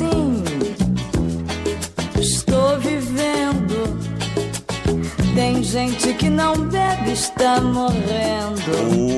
[0.00, 0.42] sim,
[2.20, 4.00] estou vivendo.
[5.34, 9.10] Tem gente que não bebe, está morrendo.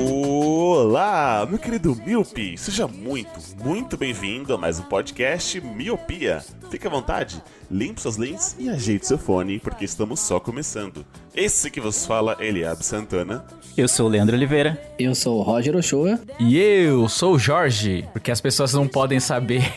[0.83, 2.57] Olá, meu querido Miopi.
[2.57, 3.31] Seja muito,
[3.63, 6.43] muito bem-vindo a mais um podcast Miopia.
[6.69, 7.41] Fique à vontade,
[7.71, 11.05] limpe suas lentes e ajeite seu fone, porque estamos só começando.
[11.35, 13.43] Esse que vos fala é Eliab Santana.
[13.75, 14.79] Eu sou o Leandro Oliveira.
[14.99, 16.19] Eu sou o Roger Ochoa.
[16.39, 19.63] E eu sou o Jorge, porque as pessoas não podem saber.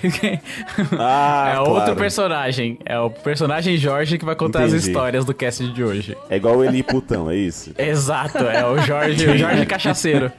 [0.98, 1.96] Ah, é outro claro.
[1.96, 2.78] personagem.
[2.84, 4.88] É o personagem Jorge que vai contar as Entendi.
[4.88, 6.14] histórias do cast de hoje.
[6.28, 7.72] É igual o Eli Putão, é isso?
[7.78, 10.30] Exato, é o Jorge, o Jorge Cachaceiro.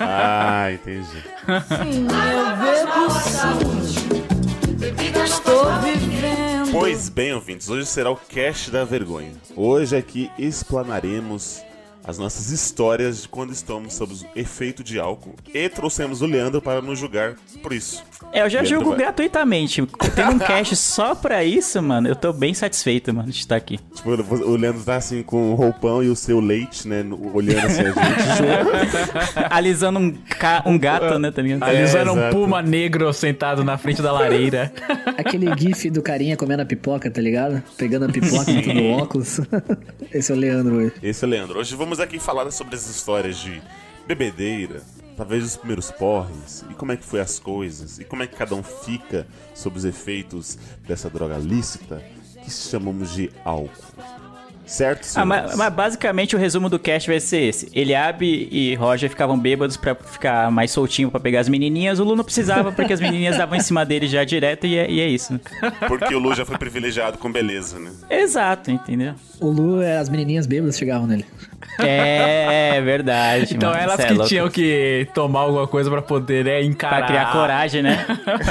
[0.00, 1.04] Ah, entendi.
[1.04, 3.58] Sim, eu bebo sim,
[5.24, 6.21] estou vivendo.
[6.72, 9.30] Pois bem, ouvintes, hoje será o cast da vergonha.
[9.54, 11.62] Hoje aqui explanaremos
[12.02, 16.62] as nossas histórias de quando estamos sob o efeito de álcool e trouxemos o Leandro
[16.62, 18.02] para nos julgar por isso.
[18.32, 19.86] É, eu já Leandro julgo gratuitamente.
[20.14, 23.78] Tendo um cast só pra isso, mano, eu tô bem satisfeito, mano, de estar aqui.
[23.94, 27.82] Tipo, o Leandro tá assim com o roupão e o seu leite, né, olhando assim
[27.82, 29.46] a gente.
[29.50, 31.62] Alisando um, ca- um gato, né, tá ligado?
[31.64, 32.34] Alisando um exato.
[32.36, 34.72] puma negro sentado na frente da lareira.
[35.18, 37.62] Aquele gif do carinha comendo a pipoca, tá ligado?
[37.76, 39.40] Pegando a pipoca e botando óculos.
[40.12, 40.92] Esse é o Leandro hoje.
[41.02, 41.58] Esse é o Leandro.
[41.58, 43.60] Hoje vamos aqui falar sobre as histórias de
[44.06, 44.80] bebedeira,
[45.16, 48.36] talvez os primeiros porres, e como é que foi as coisas, e como é que
[48.36, 52.02] cada um fica sob os efeitos dessa droga lícita
[52.44, 53.70] que chamamos de álcool.
[54.64, 57.68] Certo, Ah, mas, mas basicamente o resumo do cast vai ser esse.
[57.74, 61.98] Eliabe e Roger ficavam bêbados pra ficar mais soltinho pra pegar as menininhas.
[61.98, 64.88] O Lu não precisava porque as menininhas davam em cima dele já direto e é,
[64.90, 65.38] e é isso.
[65.88, 67.90] Porque o Lu já foi privilegiado com beleza, né?
[68.08, 69.14] Exato, entendeu?
[69.40, 71.26] O Lu, é, as menininhas bêbadas chegavam nele.
[72.74, 73.82] É verdade, Então mano.
[73.82, 74.28] elas é que louco.
[74.28, 76.98] tinham que tomar alguma coisa pra poder né, encarar.
[76.98, 78.06] Pra criar coragem, né?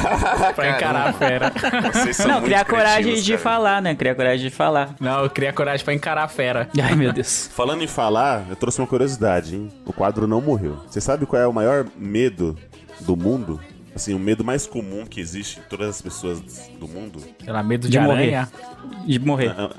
[0.56, 1.52] pra encarar a fera.
[1.94, 3.44] Vocês são Não, criar coragem de cara.
[3.44, 3.96] falar, né?
[3.96, 4.96] Criar coragem de falar.
[5.00, 6.70] Não, eu criei coragem pra encarar a fera.
[6.82, 7.50] Ai, meu Deus.
[7.54, 9.70] Falando em falar, eu trouxe uma curiosidade, hein?
[9.86, 10.78] O quadro não morreu.
[10.88, 12.58] Você sabe qual é o maior medo
[13.02, 13.60] do mundo?
[13.94, 16.40] Assim, o medo mais comum que existe em todas as pessoas
[16.80, 17.20] do mundo?
[17.44, 18.48] Sei lá, medo de, De morrer.
[19.06, 19.54] De morrer.
[19.56, 19.70] Não,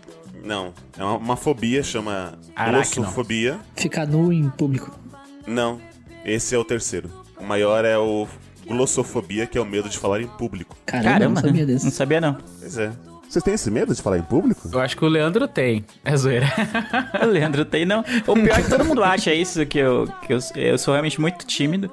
[0.99, 2.97] é uma, uma fobia, chama Aracno.
[3.03, 3.59] glossofobia.
[3.77, 4.99] Ficar nu em público.
[5.47, 5.81] Não,
[6.25, 7.11] esse é o terceiro.
[7.39, 8.27] O maior é o
[8.67, 10.77] glossofobia, que é o medo de falar em público.
[10.87, 11.91] Caramba, Caramba, não sabia não desse.
[11.91, 12.37] sabia não.
[12.61, 12.93] Pois é.
[13.29, 14.69] Vocês têm esse medo de falar em público?
[14.71, 15.85] Eu acho que o Leandro tem.
[16.05, 16.47] É zoeira.
[17.23, 18.01] O Leandro tem, não.
[18.27, 21.19] O pior é que todo mundo acha isso, que eu, que eu, eu sou realmente
[21.19, 21.91] muito tímido.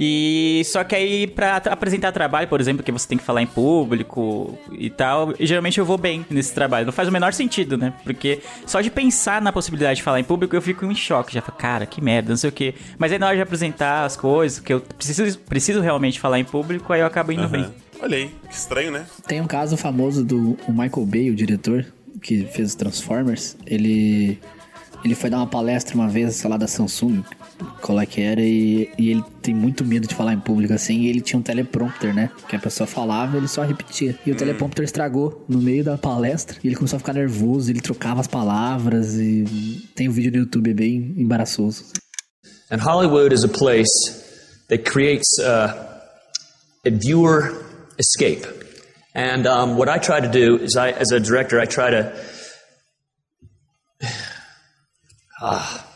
[0.00, 3.42] E só que aí pra t- apresentar trabalho, por exemplo, que você tem que falar
[3.42, 6.86] em público e tal, e geralmente eu vou bem nesse trabalho.
[6.86, 7.92] Não faz o menor sentido, né?
[8.04, 11.34] Porque só de pensar na possibilidade de falar em público, eu fico em choque.
[11.34, 12.74] Já falo, cara, que merda, não sei o quê.
[12.96, 16.44] Mas aí na hora de apresentar as coisas, que eu preciso, preciso realmente falar em
[16.44, 17.62] público, aí eu acabo indo bem.
[17.62, 17.72] Aham.
[18.00, 19.04] Olha aí, que estranho, né?
[19.26, 21.84] Tem um caso famoso do Michael Bay, o diretor,
[22.22, 23.56] que fez os Transformers.
[23.66, 24.38] Ele,
[25.04, 27.24] ele foi dar uma palestra uma vez, sei lá, da Samsung,
[27.80, 31.00] qual é que era, e, e ele tem muito medo de falar em público, assim,
[31.00, 32.30] e ele tinha um teleprompter, né?
[32.48, 34.18] Que a pessoa falava ele só repetia.
[34.24, 37.80] E o teleprompter estragou no meio da palestra, e ele começou a ficar nervoso, ele
[37.80, 41.84] trocava as palavras, e tem um vídeo no YouTube é bem embaraçoso.
[42.70, 43.88] And Hollywood is a place
[44.68, 45.72] that creates uh,
[46.86, 47.64] a viewer
[47.98, 48.46] escape.
[49.14, 52.12] And um, what I try to do is, I, as a director, I try to.
[55.40, 55.87] Ah,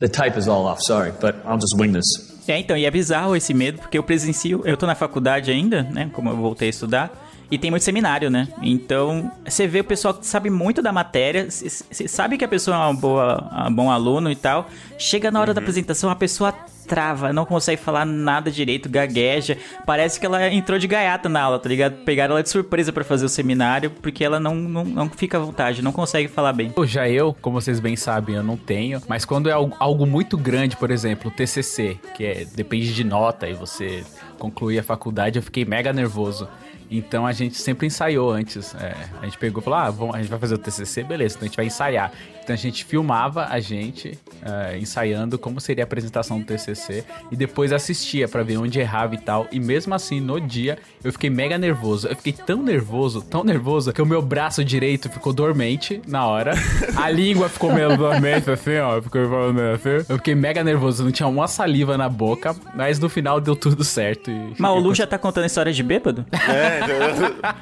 [0.00, 0.80] the type is all off.
[0.82, 2.36] Sorry, but I'll just wing this.
[2.48, 5.82] É, então, e é bizarro esse medo, porque eu presencio, eu tô na faculdade ainda,
[5.82, 7.10] né, como eu voltei a estudar,
[7.50, 8.48] e tem muito seminário, né?
[8.62, 12.76] Então, você vê o pessoal que sabe muito da matéria, você sabe que a pessoa
[12.76, 16.54] é uma boa, um bom aluno e tal, chega na hora da apresentação, a pessoa
[16.86, 21.58] trava, não consegue falar nada direito, gagueja, parece que ela entrou de gaiata na aula,
[21.58, 21.96] tá ligado?
[22.04, 25.40] Pegaram ela de surpresa pra fazer o seminário, porque ela não, não, não fica à
[25.40, 26.72] vontade, não consegue falar bem.
[26.84, 29.02] Já eu, como vocês bem sabem, eu não tenho.
[29.08, 33.54] Mas quando é algo, muito grande, por exemplo, TCC, que é, depende de nota e
[33.54, 34.04] você
[34.38, 36.48] concluir a faculdade, eu fiquei mega nervoso.
[36.90, 38.74] Então a gente sempre ensaiou antes.
[38.76, 41.34] É, a gente pegou e falou: ah, vamos, a gente vai fazer o TCC, beleza,
[41.34, 42.12] então a gente vai ensaiar.
[42.46, 47.34] Então a gente filmava a gente é, ensaiando como seria a apresentação do TCC e
[47.34, 49.48] depois assistia pra ver onde errava e tal.
[49.50, 52.06] E mesmo assim, no dia, eu fiquei mega nervoso.
[52.06, 56.52] Eu fiquei tão nervoso, tão nervoso, que o meu braço direito ficou dormente na hora.
[56.96, 59.02] A língua ficou meio dormente, assim, ó.
[59.02, 60.06] Ficou falando assim.
[60.08, 63.82] Eu fiquei mega nervoso, não tinha uma saliva na boca, mas no final deu tudo
[63.82, 64.30] certo.
[64.30, 66.24] e Mas o Lu já tá contando história de bêbado?
[66.30, 66.78] É,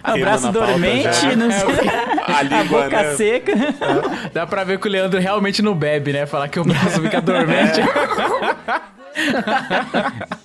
[0.03, 1.89] Ah, o braço dormente, não sei.
[2.27, 3.15] A A língua, boca né?
[3.15, 3.53] seca.
[4.35, 6.27] Dá pra ver que o Leandro realmente não bebe, né?
[6.27, 7.81] Falar que o braço fica dormente.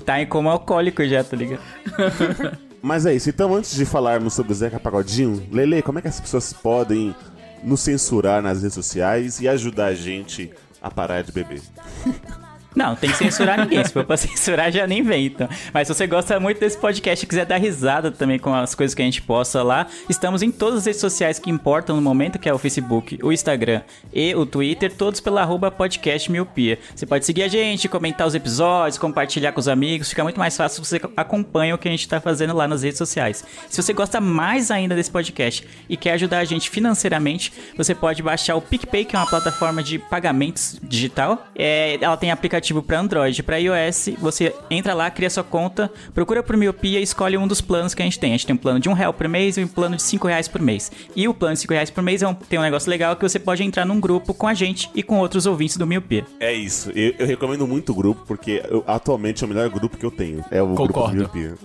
[0.05, 1.61] Tá em coma alcoólico já, tá ligado?
[2.81, 6.07] Mas é isso, então antes de falarmos sobre o Zeca Pagodinho, Lele, como é que
[6.07, 7.15] as pessoas podem
[7.63, 11.61] nos censurar nas redes sociais e ajudar a gente a parar de beber?
[12.75, 13.83] Não, tem que censurar ninguém.
[13.83, 15.49] Se for pra censurar, já nem vem, então.
[15.73, 18.93] Mas se você gosta muito desse podcast e quiser dar risada também com as coisas
[18.93, 22.37] que a gente posta lá, estamos em todas as redes sociais que importam no momento,
[22.37, 23.81] que é o Facebook, o Instagram
[24.13, 26.77] e o Twitter, todos pela arroba podcast miopia.
[26.95, 30.55] Você pode seguir a gente, comentar os episódios, compartilhar com os amigos, fica muito mais
[30.55, 33.43] fácil se você acompanha o que a gente tá fazendo lá nas redes sociais.
[33.67, 38.21] Se você gosta mais ainda desse podcast e quer ajudar a gente financeiramente, você pode
[38.21, 41.47] baixar o PicPay, que é uma plataforma de pagamentos digital.
[41.55, 44.09] É, ela tem aplicativo para Android, para iOS.
[44.19, 48.01] Você entra lá, cria sua conta, procura por miopia e escolhe um dos planos que
[48.01, 48.31] a gente tem.
[48.31, 50.27] A gente tem um plano de um real por mês e um plano de cinco
[50.27, 50.91] reais por mês.
[51.15, 53.21] E o plano de cinco reais por mês é um- tem um negócio legal que
[53.27, 56.25] você pode entrar num grupo com a gente e com outros ouvintes do miopia.
[56.39, 59.97] É isso, eu, eu recomendo muito o grupo, porque eu- atualmente é o melhor grupo
[59.97, 60.43] que eu tenho.
[60.51, 60.93] É o Concordo.
[61.15, 61.55] grupo Miopia.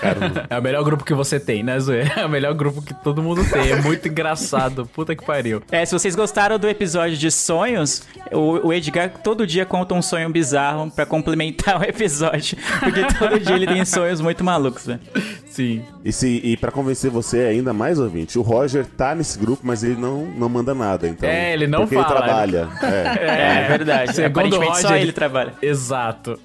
[0.00, 0.46] Caramba.
[0.50, 2.12] É o melhor grupo que você tem, né, Zoeira?
[2.16, 3.70] É o melhor grupo que todo mundo tem.
[3.72, 4.86] É muito engraçado.
[4.94, 5.62] Puta que pariu.
[5.70, 10.02] É, se vocês gostaram do episódio de sonhos, o, o Edgar todo dia conta um
[10.02, 12.56] sonho bizarro pra complementar o episódio.
[12.80, 15.00] Porque todo dia ele tem sonhos muito malucos, velho.
[15.48, 15.82] Sim.
[16.04, 19.82] E, se, e pra convencer você ainda mais ouvinte, o Roger tá nesse grupo, mas
[19.82, 21.08] ele não, não manda nada.
[21.08, 22.06] Então, É, ele não porque fala.
[22.08, 22.68] ele trabalha.
[22.82, 23.64] É.
[23.64, 24.14] É, verdade.
[24.14, 25.52] Segundo Aparentemente só Roger- ele trabalha.
[25.62, 26.38] Exato.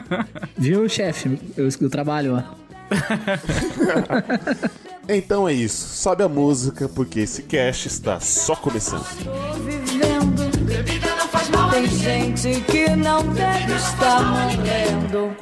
[0.58, 1.38] Viu, chefe?
[1.56, 2.54] Eu, eu trabalho lá.
[5.12, 9.04] Então é isso, sobe a música, porque esse cast está só começando.
[11.70, 15.36] Tem gente que não deve estar morrendo.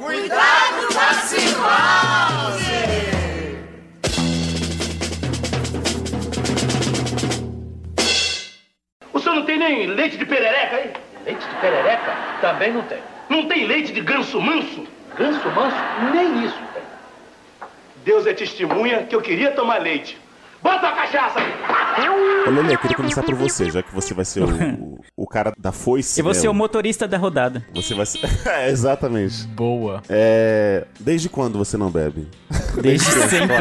[9.11, 10.93] O senhor não tem nem leite de perereca aí?
[11.25, 12.15] Leite de perereca?
[12.41, 12.99] Também não tem.
[13.27, 14.87] Não tem leite de ganso manso?
[15.17, 15.77] Ganso manso?
[16.13, 16.83] Nem isso tem.
[18.05, 20.15] Deus é testemunha que eu queria tomar leite.
[20.61, 21.39] Bota a cachaça!
[22.47, 25.27] Ô Lele, eu queria começar por você, já que você vai ser o, o, o
[25.27, 26.19] cara da foice.
[26.19, 26.47] E você né?
[26.47, 27.63] é o motorista da rodada.
[27.73, 28.19] Você vai ser.
[28.47, 29.45] é, exatamente.
[29.47, 30.01] Boa.
[30.09, 30.85] É.
[30.99, 32.27] Desde quando você não bebe?
[32.81, 33.55] Desde sempre.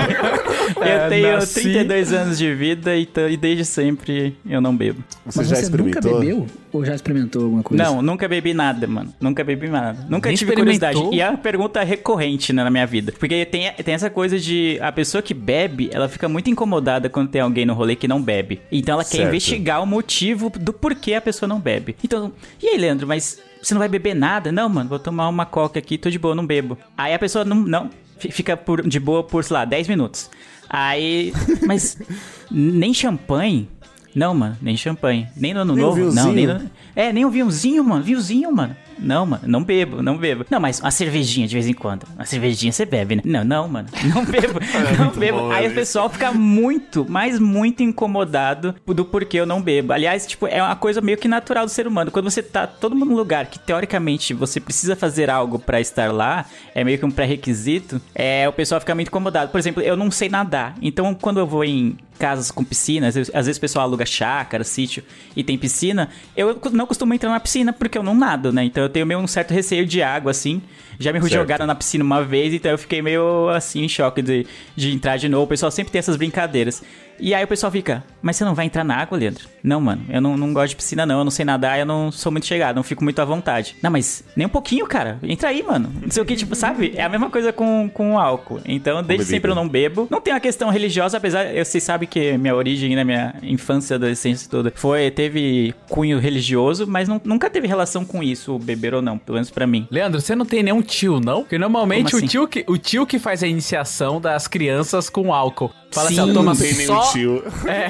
[0.77, 4.77] Eu É, tenho nasci- 32 anos de vida e, t- e desde sempre eu não
[4.77, 5.03] bebo.
[5.27, 6.21] Você Mas já você nunca experimentou?
[6.21, 6.47] bebeu?
[6.73, 7.83] Ou já experimentou alguma coisa?
[7.83, 9.13] Não, nunca bebi nada, mano.
[9.21, 10.07] Nunca bebi nada.
[10.09, 10.89] Nunca Nem tive experimentou?
[10.89, 11.17] curiosidade.
[11.17, 13.13] E é uma pergunta recorrente né, na minha vida.
[13.19, 17.29] Porque tem, tem essa coisa de a pessoa que bebe, ela fica muito incomodada quando
[17.31, 18.61] tem alguém no rolê que não bebe.
[18.71, 19.29] Então ela quer Certo.
[19.29, 21.97] investigar o motivo do porquê a pessoa não bebe.
[22.05, 22.33] Então,
[22.63, 24.53] e aí, Leandro, mas você não vai beber nada?
[24.53, 26.77] Não, mano, vou tomar uma coca aqui, tô de boa, não bebo.
[26.97, 30.31] Aí a pessoa não, não fi- fica por- de boa por, sei lá, 10 minutos.
[30.71, 31.33] Aí,
[31.67, 31.97] mas
[32.51, 33.69] nem champanhe?
[34.15, 35.29] Não, mano, nem champanhe.
[35.37, 36.01] Nem no ano Nem um novo?
[36.01, 36.35] Não, vinhozinho?
[36.35, 36.71] nem no...
[36.97, 38.03] É, nem um vinhozinho, mano.
[38.03, 38.75] Vinhozinho, mano.
[38.99, 40.45] Não, mano, não bebo, não bebo.
[40.51, 42.05] Não, mas uma cervejinha de vez em quando.
[42.17, 43.23] Uma cervejinha você bebe, né?
[43.25, 43.89] Não, não, mano.
[44.13, 44.59] Não bebo,
[44.99, 45.39] não muito bebo.
[45.39, 45.75] bom Aí o isso.
[45.77, 49.93] pessoal fica muito, mas muito incomodado do porquê eu não bebo.
[49.93, 52.11] Aliás, tipo, é uma coisa meio que natural do ser humano.
[52.11, 56.13] Quando você tá todo mundo num lugar que teoricamente você precisa fazer algo pra estar
[56.13, 59.51] lá, é meio que um pré-requisito, é, o pessoal fica muito incomodado.
[59.53, 60.75] Por exemplo, eu não sei nadar.
[60.83, 64.05] Então, quando eu vou em casas com piscina, às vezes, às vezes o pessoal aluga
[64.05, 65.03] chácara, sítio
[65.35, 68.65] e tem piscina, eu não costumo entrar na piscina porque eu não nado, né?
[68.65, 70.61] Então eu tenho meio um certo receio de água, assim.
[70.99, 71.33] Já me Certo.
[71.33, 75.17] jogaram na piscina uma vez, então eu fiquei meio assim em choque de, de entrar
[75.17, 75.45] de novo.
[75.45, 76.83] O pessoal sempre tem essas brincadeiras.
[77.21, 79.49] E aí o pessoal fica, mas você não vai entrar na água, Leandro?
[79.61, 81.19] Não, mano, eu não, não gosto de piscina, não.
[81.19, 83.75] Eu não sei nadar, eu não sou muito chegado, não fico muito à vontade.
[83.83, 85.19] Não, mas nem um pouquinho, cara.
[85.25, 85.93] Entra aí, mano.
[86.01, 86.93] Não sei o que, tipo, sabe?
[86.95, 88.61] É a mesma coisa com, com o álcool.
[88.65, 90.07] Então, desde sempre eu não bebo.
[90.09, 93.97] Não tem uma questão religiosa, apesar, eu, vocês sabem que minha origem na minha infância,
[93.97, 99.03] adolescência toda, foi, teve cunho religioso, mas não- nunca teve relação com isso, beber ou
[99.03, 99.89] não, pelo menos pra mim.
[99.91, 101.43] Leandro, você não tem nenhum tio, não?
[101.43, 102.25] Porque normalmente assim?
[102.25, 105.71] o, tio que, o tio que faz a iniciação das crianças com álcool.
[105.91, 106.21] Fala Sim.
[106.21, 107.45] assim, ó, toma Não tem nenhum só tio.
[107.69, 107.89] É,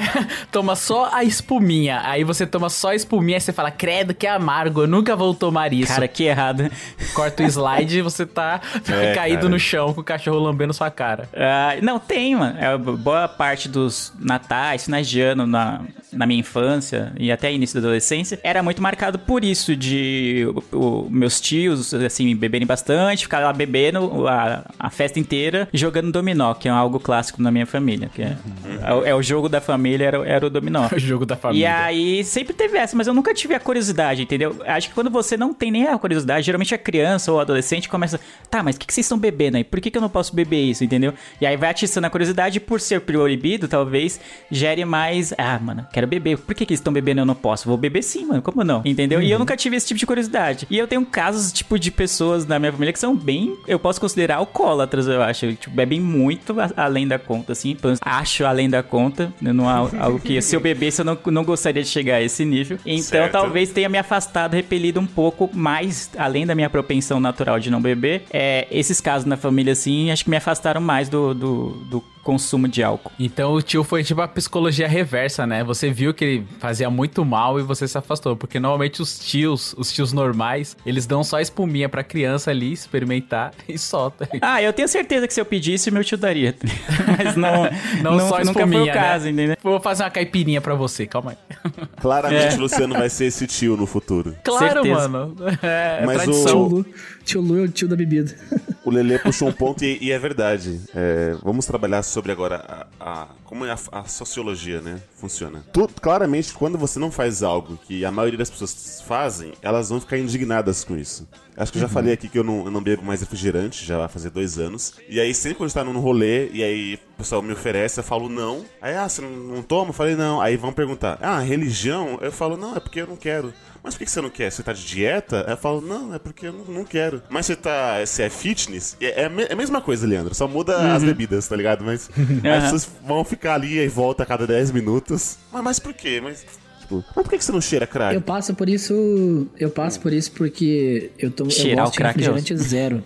[0.51, 2.01] toma só a espuminha.
[2.03, 5.33] Aí você toma só a espuminha e você fala, credo, que amargo, eu nunca vou
[5.33, 5.93] tomar isso.
[5.93, 6.69] Cara, que errado.
[7.13, 9.49] Corta o slide e você tá É, caído cara.
[9.49, 11.29] no chão com o cachorro lambendo sua cara.
[11.33, 12.57] Ah, não, tem, mano.
[12.59, 17.79] É, boa parte dos natais, finais de ano na, na minha infância e até início
[17.79, 23.23] da adolescência era muito marcado por isso, de o- o- meus tios, assim, beberem bastante,
[23.23, 27.65] ficar lá bebendo a, a festa inteira jogando dominó, que é algo clássico na minha
[27.65, 28.09] família.
[28.13, 28.37] Que é,
[28.83, 30.87] é, o- é o jogo da família, era, era o dominó.
[30.93, 31.77] O jogo da E família.
[31.83, 34.55] aí sempre teve essa, mas eu nunca tive a curiosidade, entendeu?
[34.65, 38.19] Acho que quando você não tem nem a curiosidade, geralmente a criança ou adolescente começa,
[38.49, 39.63] tá, mas o que, que vocês estão bebendo aí?
[39.63, 41.13] Por que, que eu não posso beber isso, entendeu?
[41.39, 44.19] E aí vai atiçando a curiosidade e por ser proibido, talvez
[44.51, 46.37] gere mais, ah, mano, quero beber.
[46.37, 47.67] Por que, que eles estão bebendo e eu não posso?
[47.67, 48.81] Vou beber sim, mano, como não?
[48.85, 49.21] Entendeu?
[49.21, 50.67] E eu nunca tive esse tipo de curiosidade.
[50.69, 53.99] E eu tenho casos, tipo, de pessoas na minha família que são bem, eu posso
[53.99, 55.53] considerar alcoólatras, eu acho.
[55.53, 57.75] Tipo, bebem muito a- além da conta, assim.
[58.01, 59.33] Acho além da conta.
[59.41, 62.43] Não há algo que, se eu bebesse, eu não, não gostaria de chegar a esse
[62.45, 62.77] nível.
[62.85, 63.31] Então, Certo.
[63.31, 67.81] talvez tenha me afastado, repelido um pouco mais, além da minha propensão natural de não
[67.81, 68.23] beber.
[68.31, 72.67] É, esses casos na família, assim, acho que me afastaram mais do, do, do consumo
[72.67, 73.11] de álcool.
[73.19, 75.63] Então o tio foi tipo a psicologia reversa, né?
[75.63, 78.35] Você viu que ele fazia muito mal e você se afastou.
[78.35, 83.51] Porque normalmente os tios, os tios normais, eles dão só espuminha pra criança ali experimentar
[83.67, 84.29] e solta.
[84.41, 86.55] Ah, eu tenho certeza que se eu pedisse, meu tio daria.
[87.17, 87.63] Mas não,
[88.03, 89.31] Não, não só nunca foi espuminha, o caso, né?
[89.31, 89.57] entendeu?
[89.63, 91.37] Vou fazer uma caipirinha pra você, calma aí.
[91.99, 92.57] Claramente É.
[92.57, 94.35] o Luciano vai ser esse tio no futuro.
[94.43, 95.07] Claro, Certeza.
[95.09, 95.35] mano.
[95.63, 96.61] É, Mas Tio tradição.
[96.67, 96.85] o-
[97.23, 98.35] tio Lu é o tio da bebida.
[98.81, 100.81] O Lelê puxou um ponto e, e é verdade.
[100.95, 104.99] É, vamos trabalhar sobre agora a, a- como é a, a sociologia, né?
[105.17, 105.63] Funciona.
[105.73, 109.99] Tu- claramente, quando você não faz algo que a maioria das pessoas fazem, elas vão
[109.99, 111.27] ficar indignadas com isso.
[111.57, 113.97] Acho que eu já falei aqui que eu não, eu não bebo mais refrigerante, já
[113.97, 114.93] vai fazer dois anos.
[115.09, 118.27] E aí, sempre quando está num rolê, e aí o pessoal me oferece, eu falo
[118.29, 118.63] não.
[118.81, 119.89] Aí, ah, você não, não toma?
[119.89, 120.39] Eu falei não.
[120.41, 122.17] Aí vão perguntar, ah, religião?
[122.21, 123.53] Eu falo, não, é porque eu não quero.
[123.83, 124.51] Mas por que que você não quer?
[124.51, 125.43] Você tá de dieta?
[125.45, 127.21] Aí eu falo, não, é porque eu não, não quero.
[127.29, 127.99] Mas você tá.
[128.05, 128.97] Você é fitness?
[128.99, 130.35] É, é a é a mesma coisa, Leandro.
[130.35, 131.83] Só muda as bebidas, tá ligado?
[131.83, 132.09] Mas
[132.43, 135.37] as pessoas vão ficar ali e volta a cada 10 minutos.
[135.51, 136.19] Mas, mas por quê?
[136.21, 136.45] Mas.
[136.81, 138.15] Tipo, mas por que que você não cheira crack?
[138.15, 139.47] Eu passo por isso.
[139.57, 142.57] Eu passo por isso porque eu, tô, eu Cheirar gosto o crack de é refrigerante
[142.57, 143.03] zero.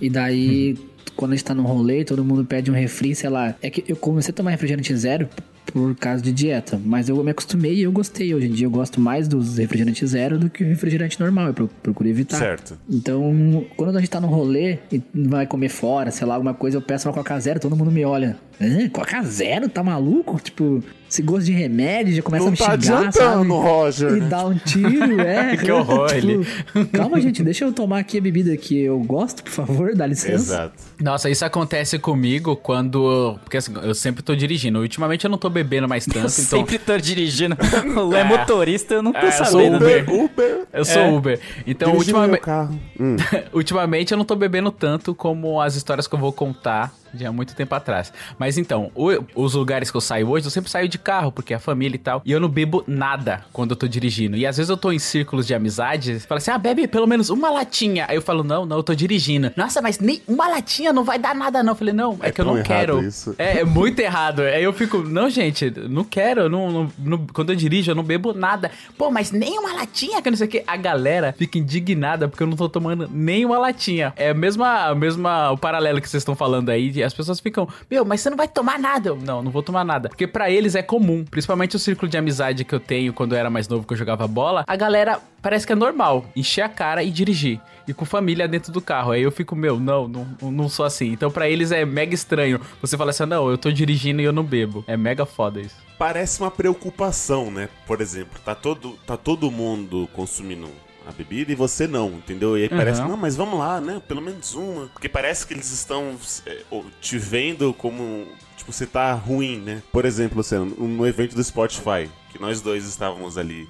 [0.00, 0.78] E daí,
[1.16, 3.54] quando a gente tá num rolê, todo mundo pede um refri, sei lá.
[3.60, 5.28] É que eu comecei a tomar refrigerante zero
[5.66, 6.80] por causa de dieta.
[6.84, 8.34] Mas eu me acostumei e eu gostei.
[8.34, 11.48] Hoje em dia eu gosto mais dos refrigerantes zero do que o refrigerante normal.
[11.48, 12.36] Eu pro- procuro evitar.
[12.38, 12.78] Certo.
[12.88, 16.76] Então, quando a gente tá num rolê e vai comer fora, sei lá, alguma coisa,
[16.76, 18.36] eu peço uma Coca Zero, todo mundo me olha.
[18.60, 18.88] Hã?
[18.90, 19.68] Coca Zero?
[19.68, 20.38] Tá maluco?
[20.42, 23.66] Tipo, esse gosto de remédio já começa Não a me tá xingar, adiantando, sabe?
[23.68, 24.16] Roger.
[24.16, 25.56] E dá um tiro, é.
[25.56, 26.46] Que horror, ele.
[26.92, 30.34] Calma, gente, deixa eu tomar aqui a bebida que eu gosto, por favor, dá licença.
[30.34, 30.74] Exato.
[31.00, 33.38] Nossa, isso acontece comigo quando.
[33.42, 34.78] Porque assim, eu sempre tô dirigindo.
[34.80, 36.28] Ultimamente eu não tô bebendo mais tanto, Eu então.
[36.32, 37.56] sempre tô dirigindo.
[37.96, 39.76] O Lé é motorista, eu não tô É, eu sou sabendo.
[39.76, 40.10] Uber.
[40.10, 40.60] Uber.
[40.72, 41.08] Eu sou É.
[41.10, 41.40] Uber.
[41.66, 42.40] Então, ultimamente.
[42.40, 42.78] carro.
[42.98, 43.16] Hum.
[43.52, 47.32] Ultimamente eu não tô bebendo tanto como as histórias que eu vou contar de há
[47.32, 48.12] muito tempo atrás.
[48.38, 51.52] Mas então, o- os lugares que eu saio hoje, eu sempre saio de carro, porque
[51.52, 52.22] é a família e tal.
[52.24, 54.36] E eu não bebo nada quando eu tô dirigindo.
[54.36, 57.30] E às vezes eu tô em círculos de amizade, fala assim: ah, bebe pelo menos
[57.30, 58.06] uma latinha.
[58.08, 59.52] Aí eu falo: não, não, eu tô dirigindo.
[59.56, 61.72] Nossa, mas nem uma latinha não vai dar nada, não.
[61.72, 63.02] Eu falei: não, é, É que eu não quero.
[63.02, 63.34] isso.
[63.38, 64.40] É, é muito errado.
[64.42, 66.48] Aí eu fico, não, gente, não quero.
[66.48, 68.70] Não, não- não- quando eu dirijo, eu não bebo nada.
[68.96, 70.62] Pô, mas nem uma latinha, que não sei o que.
[70.66, 74.12] A galera fica indignada porque eu não tô tomando nem uma latinha.
[74.16, 76.90] É a mesma, a mesma o paralelo que vocês estão falando aí.
[76.90, 79.10] de- As pessoas ficam, meu, mas você não vai tomar nada.
[79.10, 80.08] Eu, não, não vou tomar nada.
[80.08, 81.24] Porque pra eles é comum.
[81.24, 83.96] Principalmente o círculo de amizade que eu tenho quando eu era mais novo, que eu
[83.96, 84.64] jogava bola.
[84.66, 87.60] A galera parece que é normal encher a cara e dirigir.
[87.88, 89.12] E com família dentro do carro.
[89.12, 91.08] Aí eu fico, meu, não, não, não sou assim.
[91.08, 92.60] Então pra eles é mega estranho.
[92.80, 94.84] Você fala assim, não, eu tô dirigindo e eu não bebo.
[94.86, 95.76] É mega foda isso.
[95.98, 97.68] Parece uma preocupação, né?
[97.86, 100.68] Por exemplo, tá todo, tá todo mundo consumindo
[101.10, 102.56] a bebida e você não, entendeu?
[102.56, 103.08] E aí parece, Uhum.
[103.08, 104.00] não, mas vamos lá, né?
[104.06, 104.86] Pelo menos uma.
[104.88, 106.14] Porque parece que eles estão
[106.46, 106.58] é,
[107.00, 108.26] te vendo como.
[108.56, 109.82] Tipo, você tá ruim, né?
[109.92, 113.68] Por exemplo, Luciano, no evento do Spotify, que nós dois estávamos ali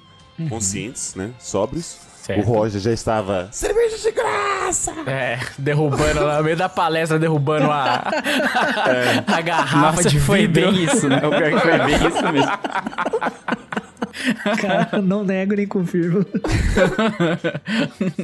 [0.49, 1.31] conscientes, né?
[1.39, 1.97] Sóbrios.
[2.21, 2.39] Certo.
[2.39, 3.49] O Roger já estava.
[3.51, 4.93] Cerveja de graça!
[5.07, 8.03] É, derrubando, no meio da palestra, derrubando a,
[9.25, 10.71] a garrafa Nossa, de foi vidro.
[10.71, 11.17] bem isso, né?
[11.17, 12.51] O pior que foi bem isso mesmo.
[14.61, 16.25] Cara, não nego nem confirmo.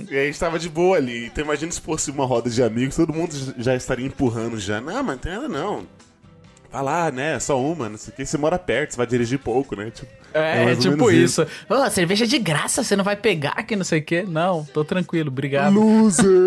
[0.09, 1.27] E aí a gente tava de boa ali.
[1.27, 4.79] Então imagina se fosse uma roda de amigos, todo mundo já estaria empurrando já.
[4.79, 5.85] Não, mas não tem nada não.
[6.69, 9.39] Fala, ah, né, só uma, não sei o que, você mora perto, você vai dirigir
[9.39, 9.89] pouco, né?
[9.89, 11.47] Tipo, É, ou tipo menos isso.
[11.69, 14.25] Ô, cerveja de graça, você não vai pegar que não sei o quê.
[14.27, 15.73] Não, tô tranquilo, obrigado.
[15.73, 16.27] Loser!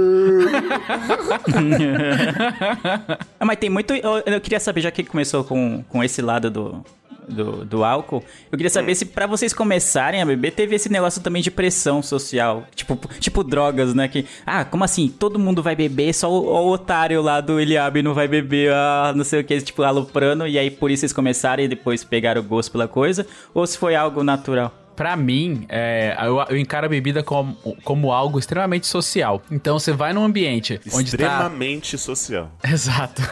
[3.39, 3.95] Ah, mas tem muito.
[3.95, 6.85] Eu, eu queria saber, já que começou com, com esse lado do,
[7.31, 11.23] do, do álcool, eu queria saber se pra vocês começarem a beber, teve esse negócio
[11.23, 12.67] também de pressão social.
[12.75, 14.09] Tipo, tipo drogas, né?
[14.09, 15.09] Que, ah, como assim?
[15.09, 19.13] Todo mundo vai beber, só o, o otário lá do Eliabe não vai beber, ah,
[19.15, 22.41] não sei o que, tipo, aloprando, e aí por isso vocês começaram e depois pegaram
[22.41, 23.27] o gosto pela coisa?
[23.55, 24.75] Ou se foi algo natural?
[24.97, 29.43] Pra mim, é, eu, eu encaro a bebida como, como algo extremamente social.
[29.51, 31.25] Então você vai num ambiente onde tá.
[31.25, 32.51] Extremamente social.
[32.63, 33.23] Exato.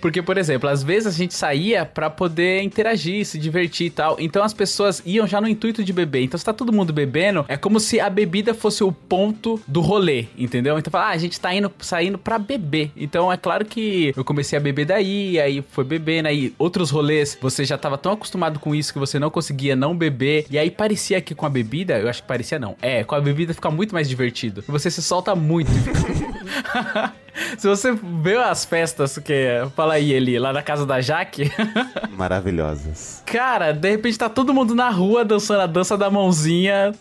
[0.00, 4.16] Porque, por exemplo, às vezes a gente saía pra poder interagir, se divertir e tal.
[4.18, 6.22] Então as pessoas iam já no intuito de beber.
[6.24, 9.80] Então se tá todo mundo bebendo, é como se a bebida fosse o ponto do
[9.80, 10.78] rolê, entendeu?
[10.78, 12.90] Então fala, ah, a gente tá indo, saindo pra beber.
[12.96, 17.38] Então é claro que eu comecei a beber daí, aí foi bebendo, aí outros rolês,
[17.40, 20.46] você já tava tão acostumado com isso que você não conseguia não beber.
[20.50, 22.76] E aí parecia que com a bebida, eu acho que parecia não.
[22.80, 24.62] É, com a bebida fica muito mais divertido.
[24.68, 25.70] Você se solta muito.
[27.58, 29.46] Se você vê as festas que.
[29.74, 31.50] Fala aí, Eli, lá na casa da Jaque.
[32.16, 33.22] Maravilhosas.
[33.24, 36.92] Cara, de repente tá todo mundo na rua dançando a dança da mãozinha,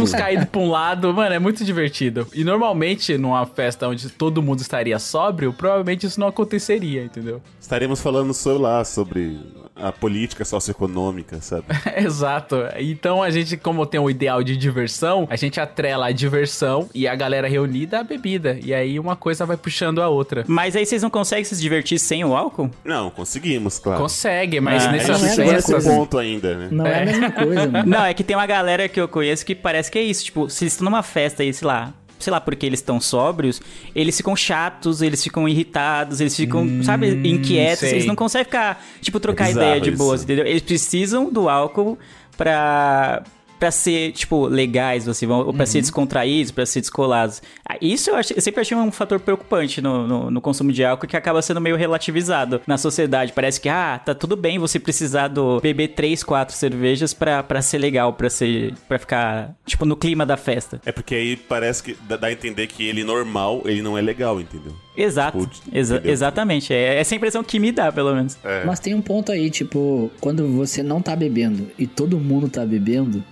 [0.00, 1.12] uns caídos pra um lado.
[1.14, 2.26] Mano, é muito divertido.
[2.34, 7.40] E normalmente, numa festa onde todo mundo estaria sóbrio, provavelmente isso não aconteceria, entendeu?
[7.60, 9.38] Estaremos falando sobre lá, sobre
[9.76, 11.64] a política socioeconômica, sabe?
[11.96, 12.56] Exato.
[12.78, 17.06] Então a gente, como tem um ideal de diversão, a gente atrela a diversão e
[17.06, 18.58] a galera reunida à bebida.
[18.62, 20.44] E aí uma coisa vai puxando a outra.
[20.48, 22.70] Mas aí vocês não conseguem se divertir sem o álcool?
[22.84, 24.00] Não, conseguimos, claro.
[24.00, 26.68] Consegue, mas Ah, a nessas gente não é chegou nesse ponto ainda, né?
[26.70, 27.86] Não é, a mesma coisa, mano.
[27.88, 30.24] Não, é que tem uma galera que eu conheço que parece que é isso.
[30.24, 31.92] Tipo, se estão numa festa aí, sei lá.
[32.18, 33.60] Sei lá, porque eles estão sóbrios,
[33.94, 37.92] eles ficam chatos, eles ficam irritados, eles ficam, sabe, inquietos, sei.
[37.92, 39.98] eles não conseguem ficar, tipo, trocar É ideia de isso.
[39.98, 40.46] boas, entendeu?
[40.46, 41.98] Eles precisam do álcool
[42.36, 43.22] pra,
[43.58, 47.42] pra ser, tipo, legais, assim, ou pra ser descontraídos, pra ser descolados.
[47.68, 50.84] Ah, Isso eu, acho, eu sempre achei um fator preocupante no, no, no consumo de
[50.84, 53.32] álcool, que acaba sendo meio relativizado na sociedade.
[53.32, 57.62] Parece que, ah, tá tudo bem você precisar do beber três, quatro cervejas pra, pra
[57.62, 60.80] ser legal, pra ser, pra ficar, tipo, no clima da festa.
[60.84, 64.40] É porque aí parece que dá a entender que ele normal, ele não é legal,
[64.40, 64.72] entendeu?
[64.96, 66.72] Exato, Tipo, exa- exatamente.
[66.72, 68.36] É essa impressão que me dá, pelo menos.
[68.44, 68.64] É.
[68.64, 72.64] Mas tem um ponto aí, tipo, quando você não tá bebendo e todo mundo tá
[72.64, 73.22] bebendo,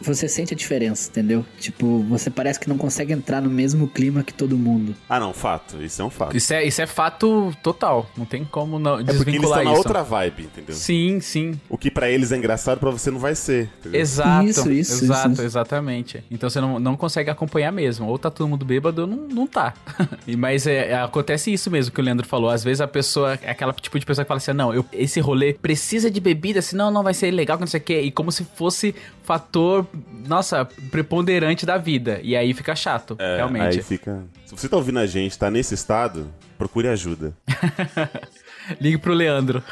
[0.00, 1.44] você sente a diferença, entendeu?
[1.58, 4.94] Tipo, você parece que não consegue entrar no mesmo clima que todo mundo.
[5.08, 5.82] Ah, não, fato.
[5.82, 6.36] Isso é um fato.
[6.36, 8.10] Isso é, isso é fato total.
[8.16, 10.74] Não tem como não É porque eles desvincular estão na outra vibe, entendeu?
[10.74, 11.60] Sim, sim.
[11.68, 13.70] O que pra eles é engraçado, pra você não vai ser.
[13.80, 14.00] entendeu?
[14.00, 14.46] Exato.
[14.46, 15.42] Isso, isso, exato, isso.
[15.42, 16.24] exatamente.
[16.30, 18.06] Então você não, não consegue acompanhar mesmo.
[18.06, 19.74] Ou tá todo mundo bêbado ou não, não tá.
[20.26, 22.50] E, Mas é, acontece isso mesmo que o Leandro falou.
[22.50, 25.20] Às vezes a pessoa, é aquela tipo de pessoa que fala assim: não, eu, esse
[25.20, 28.00] rolê precisa de bebida, senão não vai ser legal, que não sei o quê.
[28.02, 29.86] E como se fosse fator,
[30.26, 32.20] nossa, preponderante da vida.
[32.22, 33.78] E aí fica chato, É, realmente.
[33.78, 34.24] Aí fica.
[34.46, 37.34] Se você tá ouvindo a gente, tá nesse estado, procure ajuda.
[38.80, 39.62] Ligue pro Leandro.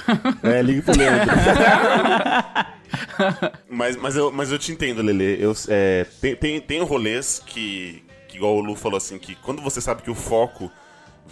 [0.43, 1.31] É, ligue pro Leandro.
[3.71, 5.39] mas, mas, eu, mas eu te entendo, Lele.
[5.41, 9.63] Eu, é, tem, tem, tem rolês que, que, igual o Lu falou assim, que quando
[9.63, 10.71] você sabe que o foco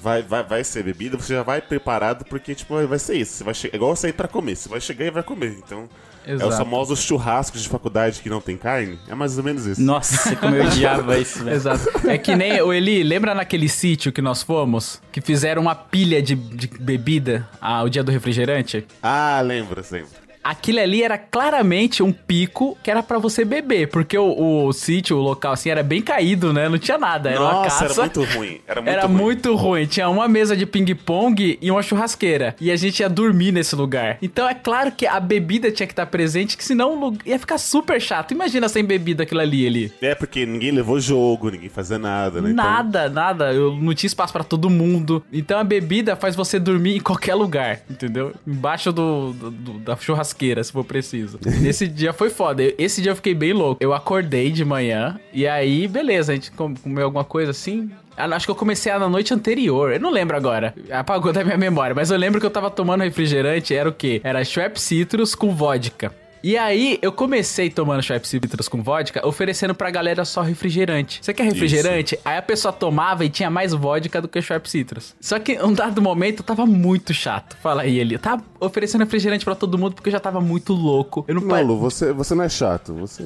[0.02, 3.32] vai, vai, vai ser bebida, você já vai preparado, porque, tipo, vai- vai ser isso.
[3.38, 4.56] Você vai che- é igual sair pra comer.
[4.56, 5.58] Você vai chegar e vai comer.
[5.64, 5.88] Então,
[6.26, 6.50] é Exato.
[6.50, 8.98] os famosos churrascos de faculdade que não tem carne.
[9.08, 9.80] É mais ou menos isso.
[9.80, 11.56] Nossa, como eu odiava isso, velho.
[11.56, 12.08] Exato.
[12.08, 15.00] É que nem o Eli, lembra naquele sítio que nós fomos?
[15.10, 18.86] Que fizeram uma pilha de, de bebida ao dia do refrigerante?
[19.02, 20.27] Ah, lembra, lembra.
[20.42, 25.16] Aquilo ali era claramente um pico que era pra você beber, porque o, o sítio,
[25.16, 26.68] o local assim, era bem caído, né?
[26.68, 27.30] Não tinha nada.
[27.30, 28.00] Era uma Nossa, caça.
[28.02, 28.60] era muito ruim.
[28.66, 29.14] Era muito Era ruim.
[29.16, 29.86] muito ruim.
[29.86, 32.54] Tinha uma mesa de ping-pong e uma churrasqueira.
[32.60, 34.18] E a gente ia dormir nesse lugar.
[34.22, 38.00] Então é claro que a bebida tinha que estar presente, que senão ia ficar super
[38.00, 38.32] chato.
[38.32, 39.92] Imagina sem bebida aquilo ali, ali.
[40.00, 42.50] É, porque ninguém levou jogo, ninguém fazia nada, né?
[42.50, 43.52] Então- Nada, nada.
[43.52, 45.24] Eu não tinha espaço pra todo mundo.
[45.32, 48.32] Então a bebida faz você dormir em qualquer lugar, entendeu?
[48.46, 50.27] Embaixo do, do- do- da churrasqueira,
[50.64, 51.38] se for preciso.
[51.64, 52.62] Esse dia foi foda.
[52.78, 53.82] Esse dia eu fiquei bem louco.
[53.82, 57.90] Eu acordei de manhã e aí, beleza, a gente com- comeu alguma coisa assim.
[58.16, 59.92] Ah, Acho que eu comecei na noite anterior.
[59.92, 60.74] Eu não lembro agora.
[60.90, 61.94] Apagou da minha memória.
[61.94, 63.72] Mas eu lembro que eu tava tomando refrigerante.
[63.74, 64.20] Era o quê?
[64.24, 66.12] Era Schweppes Citrus com vodka.
[66.42, 71.18] E aí, eu comecei tomando Schweppes Citrus com vodka, oferecendo pra galera só refrigerante.
[71.22, 72.18] Você quer refrigerante?
[72.24, 75.14] Aí a pessoa tomava e tinha mais vodka do que Schweppes Citrus.
[75.20, 77.56] Só que, um dado momento, tava muito chato.
[77.60, 78.16] Fala aí, ele.
[78.18, 81.24] Tá oferecendo refrigerante pra todo mundo porque eu já tava muito louco.
[81.26, 82.94] Eu não, Não, pa- Lu, você, você não é chato.
[82.94, 83.24] Você,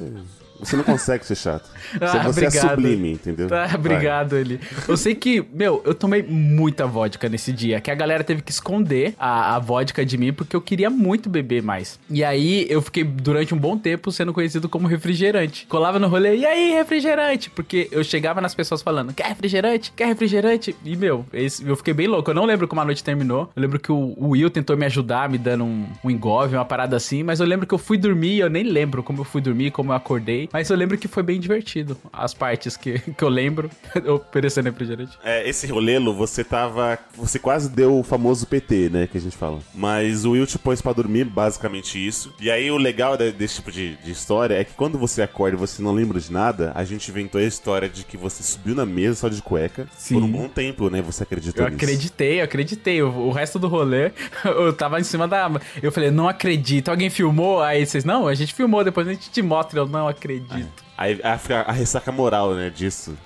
[0.63, 1.69] Você não consegue ser chato.
[2.01, 2.69] Ah, você é obrigado.
[2.69, 3.47] sublime, entendeu?
[3.47, 3.75] Tá, Vai.
[3.75, 4.59] obrigado, Eli.
[4.87, 8.51] Eu sei que, meu, eu tomei muita vodka nesse dia, que a galera teve que
[8.51, 11.99] esconder a, a vodka de mim porque eu queria muito beber mais.
[12.09, 15.65] E aí eu fiquei durante um bom tempo sendo conhecido como refrigerante.
[15.67, 17.49] Colava no rolê, e aí, refrigerante?
[17.49, 19.91] Porque eu chegava nas pessoas falando, quer refrigerante?
[19.95, 20.75] Quer refrigerante?
[20.83, 22.31] E, meu, esse- eu fiquei bem louco.
[22.31, 23.51] Eu não lembro como a noite terminou.
[23.55, 26.65] Eu lembro que o, o Will tentou me ajudar, me dando um, um engove, uma
[26.65, 29.41] parada assim, mas eu lembro que eu fui dormir, eu nem lembro como eu fui
[29.41, 31.97] dormir, como eu acordei, mas eu lembro que foi bem divertido.
[32.13, 33.69] As partes que, que eu lembro,
[34.07, 35.17] oferecendo refrigerante.
[35.23, 36.97] É, esse rolelo, você tava.
[37.15, 39.07] Você quase deu o famoso PT, né?
[39.07, 39.59] Que a gente fala.
[39.73, 42.33] Mas o Will te pôs pra dormir, basicamente isso.
[42.39, 45.57] E aí o legal de- desse tipo de, de história é que quando você acorda
[45.57, 48.75] e você não lembra de nada, a gente inventou a história de que você subiu
[48.75, 50.15] na mesa só de cueca Sim.
[50.15, 51.01] por um bom tempo, né?
[51.01, 51.83] Você acreditou Eu nisso.
[51.83, 53.01] acreditei, eu acreditei.
[53.01, 54.11] O, o resto do rolê,
[54.45, 55.49] eu tava em cima da.
[55.81, 56.89] Eu falei, não acredito.
[56.89, 57.61] Alguém filmou?
[57.61, 59.79] Aí vocês, não, a gente filmou, depois a gente te mostra.
[59.79, 60.42] Eu não acredito.
[60.49, 63.17] Aí aí fica a ressaca moral, né, disso.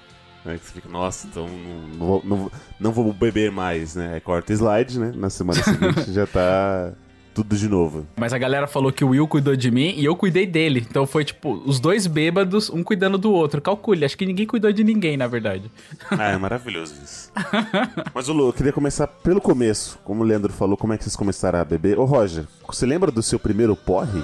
[0.46, 4.14] Né, que você fica, nossa, então não, não, vou, não, não vou beber mais, né?
[4.14, 5.12] Aí corta o slide, né?
[5.16, 6.94] Na semana seguinte já tá
[7.38, 8.08] tudo de novo.
[8.16, 10.88] Mas a galera falou que o Will cuidou de mim e eu cuidei dele.
[10.90, 13.62] Então foi tipo, os dois bêbados, um cuidando do outro.
[13.62, 15.70] Calcule, acho que ninguém cuidou de ninguém, na verdade.
[16.10, 17.32] Ah, é maravilhoso isso.
[18.12, 20.00] Mas, ô Lu, eu queria começar pelo começo.
[20.04, 22.00] Como o Leandro falou, como é que vocês começaram a beber?
[22.00, 24.24] Ô, Roger, você lembra do seu primeiro porre?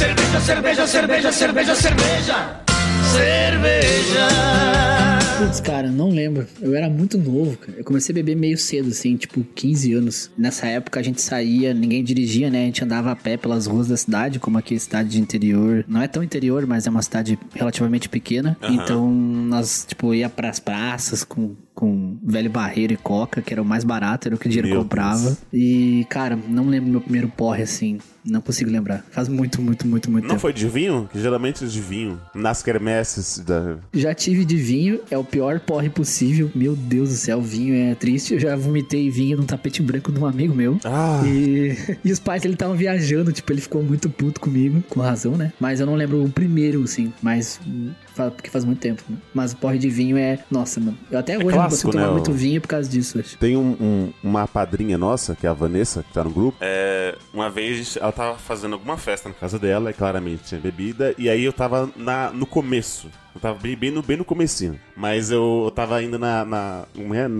[0.00, 2.62] Cerveja, cerveja, cerveja, cerveja, cerveja.
[3.12, 4.28] Cerveja.
[5.38, 6.46] Putz, cara, não lembro.
[6.58, 7.76] Eu era muito novo, cara.
[7.76, 10.30] Eu comecei a beber meio cedo, assim, tipo 15 anos.
[10.38, 12.62] Nessa época a gente saía, ninguém dirigia, né?
[12.62, 15.84] A gente andava a pé pelas ruas da cidade, como aqui cidade de interior.
[15.86, 18.56] Não é tão interior, mas é uma cidade relativamente pequena.
[18.62, 18.72] Aham.
[18.72, 23.64] Então nós, tipo, ia pras praças com, com velho barreiro e coca, que era o
[23.64, 25.22] mais barato, era o que o dinheiro Meu comprava.
[25.22, 25.38] Deus.
[25.52, 27.98] E, cara, não lembro meu primeiro porre, assim.
[28.22, 29.02] Não consigo lembrar.
[29.10, 30.40] Faz muito, muito, muito, muito Não tempo.
[30.42, 31.08] foi de vinho?
[31.10, 32.20] Que geralmente é de vinho.
[32.34, 33.78] Nas quermesses da...
[33.94, 36.50] Já tive de vinho, é o pior porre possível.
[36.54, 38.34] Meu Deus do céu, vinho é triste.
[38.34, 40.78] Eu já vomitei vinho num tapete branco de um amigo meu.
[40.84, 45.00] Ah, E, e os pais dele estavam viajando, tipo, ele ficou muito puto comigo, com
[45.00, 45.50] razão, né?
[45.58, 47.58] Mas eu não lembro o primeiro, assim, mas.
[48.28, 49.16] Porque faz muito tempo, né?
[49.32, 50.38] Mas o porre de vinho é.
[50.50, 50.98] Nossa, mano.
[51.10, 53.38] Eu até hoje não clássico, consigo tomar né, muito vinho por causa disso, acho.
[53.38, 56.58] Tem um- um- uma padrinha nossa, que é a Vanessa, que tá no grupo.
[56.60, 61.14] É, uma vez ela tava fazendo alguma festa na casa dela, e claramente tinha bebida,
[61.16, 63.08] e aí eu tava na, no começo.
[63.34, 64.78] Eu tava bem, bem, no, bem no comecinho.
[64.96, 66.44] Mas eu, eu tava ainda na.
[66.44, 67.30] na como é?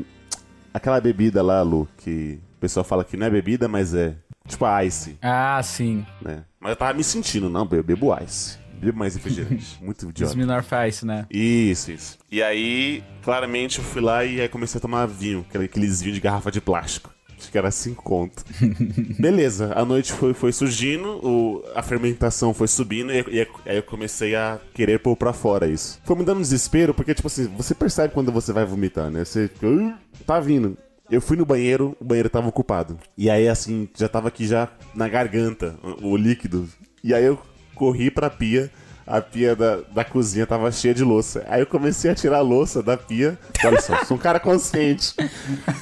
[0.72, 4.14] Aquela bebida lá, Lu, que o pessoal fala que não é bebida, mas é.
[4.46, 6.04] Tipo a ice, Ah, sim.
[6.22, 6.44] né?
[6.60, 8.58] Mas eu tava me sentindo, não, eu bebo ice.
[8.80, 9.78] Bebo mais refrigerante.
[9.82, 10.32] Muito idiota.
[10.32, 11.26] Smirnoff Ice, né?
[11.30, 12.18] Isso, isso.
[12.30, 16.14] E aí, claramente, eu fui lá e aí comecei a tomar vinho, aquele- aqueles vinhos
[16.16, 17.10] de garrafa de plástico.
[17.38, 18.44] Acho que era 5 conto.
[19.18, 23.82] Beleza, a noite foi, foi surgindo, o- a fermentação foi subindo e, e aí eu
[23.82, 26.00] comecei a querer pôr pra fora isso.
[26.04, 29.24] Foi me dando um desespero, porque, tipo assim, você percebe quando você vai vomitar, né?
[29.24, 29.94] Você fica, "Ih,
[30.26, 30.76] tá vindo.
[31.10, 32.98] Eu fui no banheiro, o banheiro tava ocupado.
[33.18, 36.68] E aí, assim, já tava aqui já na garganta, o, o líquido.
[37.02, 37.38] E aí eu
[37.80, 38.70] corri pra pia,
[39.06, 41.46] a pia da, da cozinha tava cheia de louça.
[41.48, 43.38] Aí eu comecei a tirar a louça da pia.
[43.64, 45.14] Olha só, sou um cara consciente.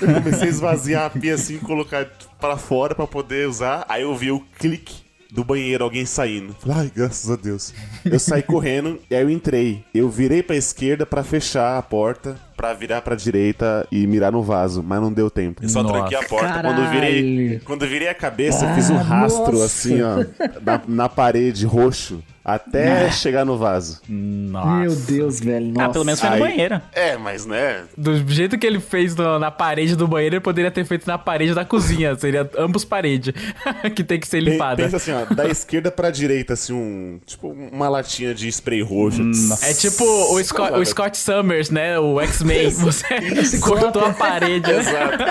[0.00, 2.06] Eu comecei a esvaziar a pia assim, colocar
[2.40, 3.84] pra fora pra poder usar.
[3.88, 6.54] Aí eu vi o clique do banheiro, alguém saindo.
[6.72, 7.74] Ai, graças a Deus.
[8.04, 9.84] Eu saí correndo e aí eu entrei.
[9.92, 14.42] Eu virei pra esquerda pra fechar a porta, pra virar pra direita e mirar no
[14.42, 15.62] vaso, mas não deu tempo.
[15.62, 15.94] Eu só Nossa.
[15.94, 16.60] tranquei a porta.
[16.60, 17.60] Quando eu virei, Caralho.
[17.64, 19.64] quando virei a cabeça, eu fiz um Ah, rastro nossa.
[19.64, 20.24] assim, ó,
[20.60, 24.00] na, na parede, roxo, até chegar no vaso.
[24.08, 24.80] Nossa.
[24.80, 25.66] Meu Deus, velho.
[25.66, 25.86] Nossa.
[25.86, 26.80] Ah, pelo menos foi Aí- no banheiro.
[26.94, 27.84] É, mas né?
[27.96, 31.16] Do jeito que ele fez no- na parede do banheiro, ele poderia ter feito na
[31.18, 32.14] parede da cozinha.
[32.16, 33.32] Seria ambos parede.
[33.94, 34.82] que tem que ser limpada.
[34.82, 37.20] Pensa assim, ó, da esquerda pra direita, assim, um.
[37.26, 39.22] Tipo, uma latinha de spray roxo.
[39.62, 41.98] É tipo o, Scott, o Scott Summers, né?
[41.98, 42.18] O
[42.54, 43.34] X-Men.
[43.34, 44.70] Você cortou a parede.
[44.70, 45.22] Exato.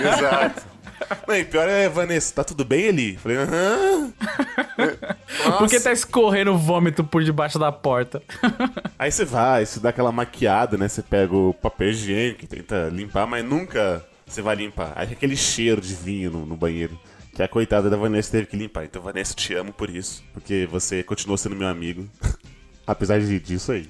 [0.00, 0.70] Exato.
[1.26, 3.16] Não, e pior é, Vanessa, tá tudo bem ali?
[3.16, 4.12] Falei, aham.
[5.58, 5.80] Por que Nossa.
[5.80, 8.22] tá escorrendo vômito por debaixo da porta?
[8.98, 10.88] Aí você vai, você dá aquela maquiada, né?
[10.88, 14.92] Você pega o papel higiênico e tenta limpar, mas nunca você vai limpar.
[14.94, 16.98] Aí aquele cheiro de vinho no, no banheiro.
[17.34, 18.84] Que a coitada da Vanessa teve que limpar.
[18.84, 20.22] Então, Vanessa, te amo por isso.
[20.32, 22.08] Porque você continuou sendo meu amigo.
[22.86, 23.88] Apesar de- disso aí.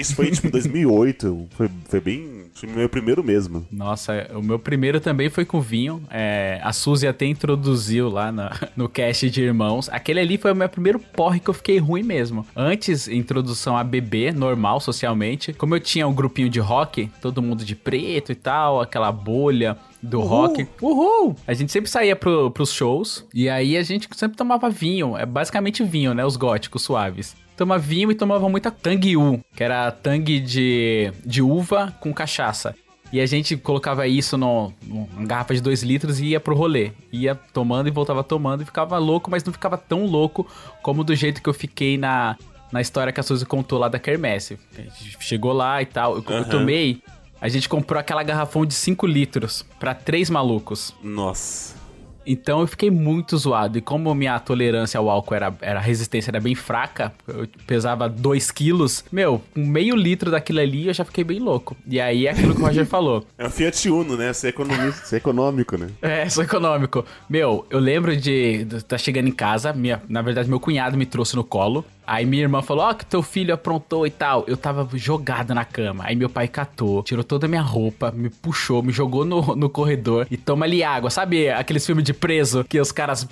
[0.00, 1.48] Isso foi tipo 2008.
[1.50, 2.44] Foi, foi bem.
[2.54, 3.66] Foi meu primeiro mesmo.
[3.70, 6.02] Nossa, o meu primeiro também foi com vinho.
[6.10, 9.88] É, a Suzy até introduziu lá na- no cast de irmãos.
[9.90, 12.46] Aquele ali foi o meu primeiro porre que eu fiquei ruim mesmo.
[12.54, 15.52] Antes, introdução a bebê, normal, socialmente.
[15.52, 19.76] Como eu tinha um grupinho de rock, todo mundo de preto e tal, aquela bolha
[20.02, 20.66] do rock.
[20.80, 21.34] Uhul!
[21.46, 25.16] A gente sempre saía pro, pros shows e aí a gente sempre tomava vinho.
[25.16, 26.24] É basicamente vinho, né?
[26.24, 27.34] Os góticos suaves.
[27.56, 32.74] Tomava vinho e tomava muita Tangue-U, que era tangue de, de uva com cachaça.
[33.12, 36.90] E a gente colocava isso no, numa garrafa de 2 litros e ia pro rolê.
[37.12, 40.46] Ia tomando e voltava tomando e ficava louco, mas não ficava tão louco
[40.82, 42.36] como do jeito que eu fiquei na,
[42.72, 44.58] na história que a Suzy contou lá da Kermesse.
[44.76, 46.16] A gente chegou lá e tal.
[46.16, 46.48] Eu, eu Aham.
[46.48, 47.00] tomei.
[47.40, 50.92] A gente comprou aquela garrafão de 5 litros pra três malucos.
[51.02, 51.75] Nossa.
[52.26, 53.78] Então eu fiquei muito zoado.
[53.78, 58.50] E como minha tolerância ao álcool era, era resistência era bem fraca, eu pesava 2
[58.50, 61.76] quilos, meu, com meio litro daquilo ali eu já fiquei bem louco.
[61.86, 63.24] E aí é aquilo que o Roger falou.
[63.38, 64.32] É um Fiat Uno, né?
[64.32, 65.88] Você é, você é econômico, né?
[66.00, 67.04] É, sou econômico.
[67.28, 71.06] Meu, eu lembro de de tá chegando em casa, minha, na verdade meu cunhado me
[71.06, 71.84] trouxe no colo.
[72.06, 74.44] Aí minha irmã falou, ó, que teu filho aprontou e tal.
[74.46, 76.04] Eu tava jogado na cama.
[76.06, 79.68] Aí meu pai catou, tirou toda a minha roupa, me puxou, me jogou no, no
[79.68, 81.10] corredor e toma ali água.
[81.10, 83.26] Sabe aqueles filmes de preso que os caras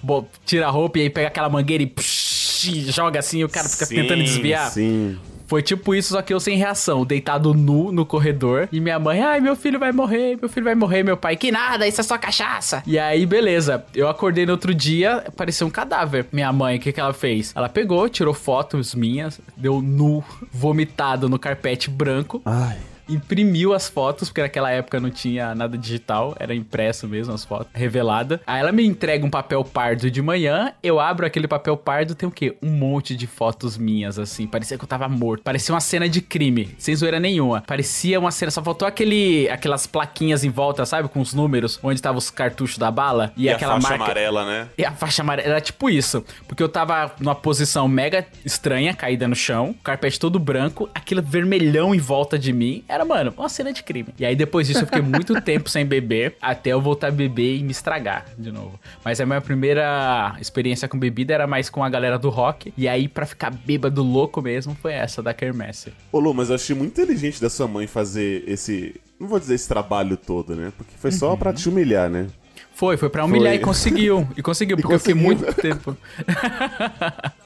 [0.44, 3.68] tiram a roupa e aí pega aquela mangueira e, psh, joga assim e o cara
[3.68, 4.70] fica Sim, tentando desviar?
[4.70, 5.18] Sim.
[5.54, 8.68] Foi tipo isso, só que eu sem reação, deitado nu no corredor.
[8.72, 11.04] E minha mãe, ai, meu filho vai morrer, meu filho vai morrer.
[11.04, 12.82] Meu pai, que nada, isso é só cachaça.
[12.84, 13.86] E aí, beleza.
[13.94, 16.26] Eu acordei no outro dia, parecia um cadáver.
[16.32, 17.52] Minha mãe, o que, que ela fez?
[17.54, 22.42] Ela pegou, tirou fotos minhas, deu nu, vomitado no carpete branco.
[22.44, 22.76] Ai.
[23.08, 27.68] Imprimiu as fotos, porque naquela época não tinha nada digital, era impresso mesmo as fotos,
[27.72, 28.40] revelada.
[28.46, 32.28] Aí ela me entrega um papel pardo de manhã, eu abro aquele papel pardo, tem
[32.28, 32.56] o quê?
[32.62, 34.46] Um monte de fotos minhas, assim.
[34.46, 35.42] Parecia que eu tava morto.
[35.42, 37.62] Parecia uma cena de crime, sem zoeira nenhuma.
[37.66, 41.08] Parecia uma cena, só faltou aquele, aquelas plaquinhas em volta, sabe?
[41.08, 43.32] Com os números, onde estavam os cartuchos da bala.
[43.36, 44.04] E, E, aquela a faixa marca.
[44.04, 44.68] amarela, né?
[44.78, 46.24] E a faixa amarela era tipo isso.
[46.48, 51.94] Porque eu tava numa posição mega estranha, caída no chão, carpete todo branco, aquilo vermelhão
[51.94, 52.82] em volta de mim.
[52.94, 54.10] Era, mano, uma cena de crime.
[54.16, 57.56] E aí depois disso eu fiquei muito tempo sem beber, até eu voltar a beber
[57.56, 58.78] e me estragar de novo.
[59.04, 62.72] Mas a minha primeira experiência com bebida era mais com a galera do rock.
[62.76, 65.92] E aí, pra ficar bêbado louco mesmo, foi essa da Kermesse.
[66.12, 69.00] Ô Lu, mas eu achei muito inteligente da sua mãe fazer esse.
[69.18, 70.72] Não vou dizer esse trabalho todo, né?
[70.76, 72.28] Porque foi só pra te humilhar, né?
[72.74, 73.56] Foi, foi pra humilhar Foi.
[73.56, 74.28] e conseguiu.
[74.36, 75.96] E conseguiu, E porque eu fiquei muito tempo.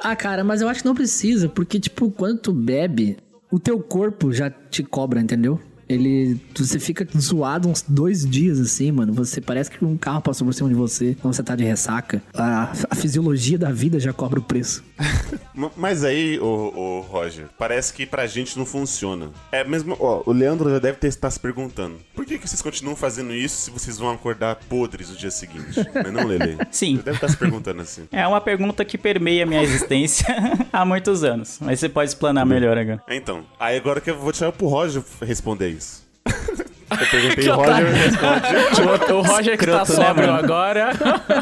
[0.01, 3.19] Ah, cara, mas eu acho que não precisa, porque, tipo, quando tu bebe,
[3.51, 5.61] o teu corpo já te cobra, entendeu?
[5.89, 6.41] Ele.
[6.57, 9.13] Você fica zoado uns dois dias assim, mano.
[9.15, 12.23] Você parece que um carro passou por cima de você quando você tá de ressaca.
[12.35, 14.85] A, a fisiologia da vida já cobra o preço.
[15.77, 19.31] Mas aí, ô, ô, Roger, parece que pra gente não funciona.
[19.51, 22.63] É mesmo, ó, o Leandro já deve ter estar se perguntando: por que, que vocês
[22.63, 25.79] continuam fazendo isso se vocês vão acordar podres no dia seguinte?
[25.95, 26.59] Não é não, Lele?
[26.71, 26.97] Sim.
[26.97, 28.07] Você deve estar se perguntando assim.
[28.13, 30.27] É uma pergunta que permeia a minha existência
[30.73, 31.59] há muitos anos.
[31.61, 33.03] Mas você pode explanar melhor agora.
[33.09, 35.78] Então, aí agora que eu vou tirar pro Roger responder isso.
[36.27, 39.13] Eu perguntei o Roger responde.
[39.13, 40.91] O, Roger que tá Escroto, né, sóbrio agora.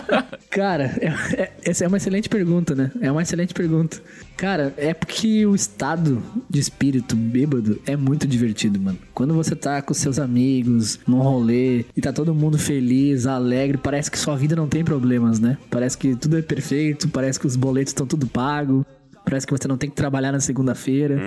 [0.51, 2.91] Cara, é- é- essa é uma excelente pergunta, né?
[3.01, 4.01] É uma excelente pergunta.
[4.37, 8.99] Cara, é porque o estado de espírito bêbado é muito divertido, mano.
[9.15, 14.11] Quando você tá com seus amigos, num rolê, e tá todo mundo feliz, alegre, parece
[14.11, 15.57] que sua vida não tem problemas, né?
[15.71, 18.85] Parece que tudo é perfeito, parece que os boletos estão tudo pago.
[19.29, 21.21] Parece que você não tem que trabalhar na segunda-feira.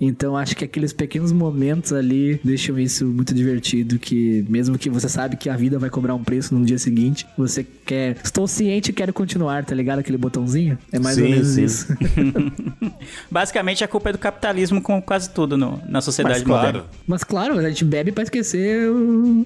[0.00, 3.98] Então acho que aqueles pequenos momentos ali deixam isso muito divertido.
[3.98, 7.26] Que mesmo que você sabe que a vida vai cobrar um preço no dia seguinte,
[7.36, 8.16] você quer.
[8.22, 9.98] Estou ciente e quero continuar, tá ligado?
[9.98, 10.78] Aquele botãozinho?
[10.92, 11.64] É mais ou Sim, menos sim.
[11.64, 11.86] isso.
[13.30, 16.66] Basicamente, a culpa é do capitalismo com quase tudo no- na sociedade Mas claro.
[16.66, 16.86] moderna.
[17.06, 18.88] Mas claro, a gente bebe pra esquecer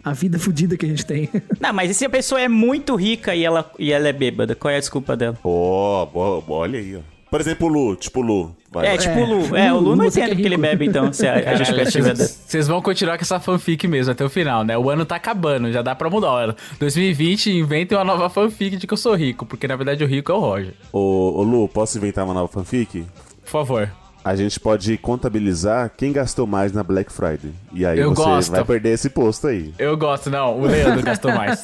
[0.04, 1.28] a vida fodida que a gente tem.
[1.60, 4.54] Não, mas e se a pessoa é muito rica e ela, e ela é bêbada?
[4.54, 5.38] Qual é a desculpa dela?
[5.42, 7.13] Ó, bo- olha aí, ó.
[7.34, 8.56] Por exemplo, o Lu, tipo o Lu.
[8.70, 8.98] Vai, É, vai.
[8.98, 9.56] tipo o Lu.
[9.56, 12.14] É, o Lu não é entende porque ele bebe, então, se a, a justificativa é.
[12.14, 14.78] Vocês vão continuar com essa fanfic mesmo até o final, né?
[14.78, 16.30] O ano tá acabando, já dá pra mudar.
[16.30, 20.06] Olha, 2020 inventem uma nova fanfic de que eu sou rico, porque na verdade o
[20.06, 20.74] rico é o Roger.
[20.92, 23.04] Ô, ô, Lu, posso inventar uma nova fanfic?
[23.42, 23.90] Por favor.
[24.24, 27.50] A gente pode contabilizar quem gastou mais na Black Friday.
[27.72, 28.52] E aí Eu você gosto.
[28.52, 29.74] vai perder esse posto aí.
[29.76, 30.60] Eu gosto, não.
[30.60, 31.60] O Leandro gastou mais.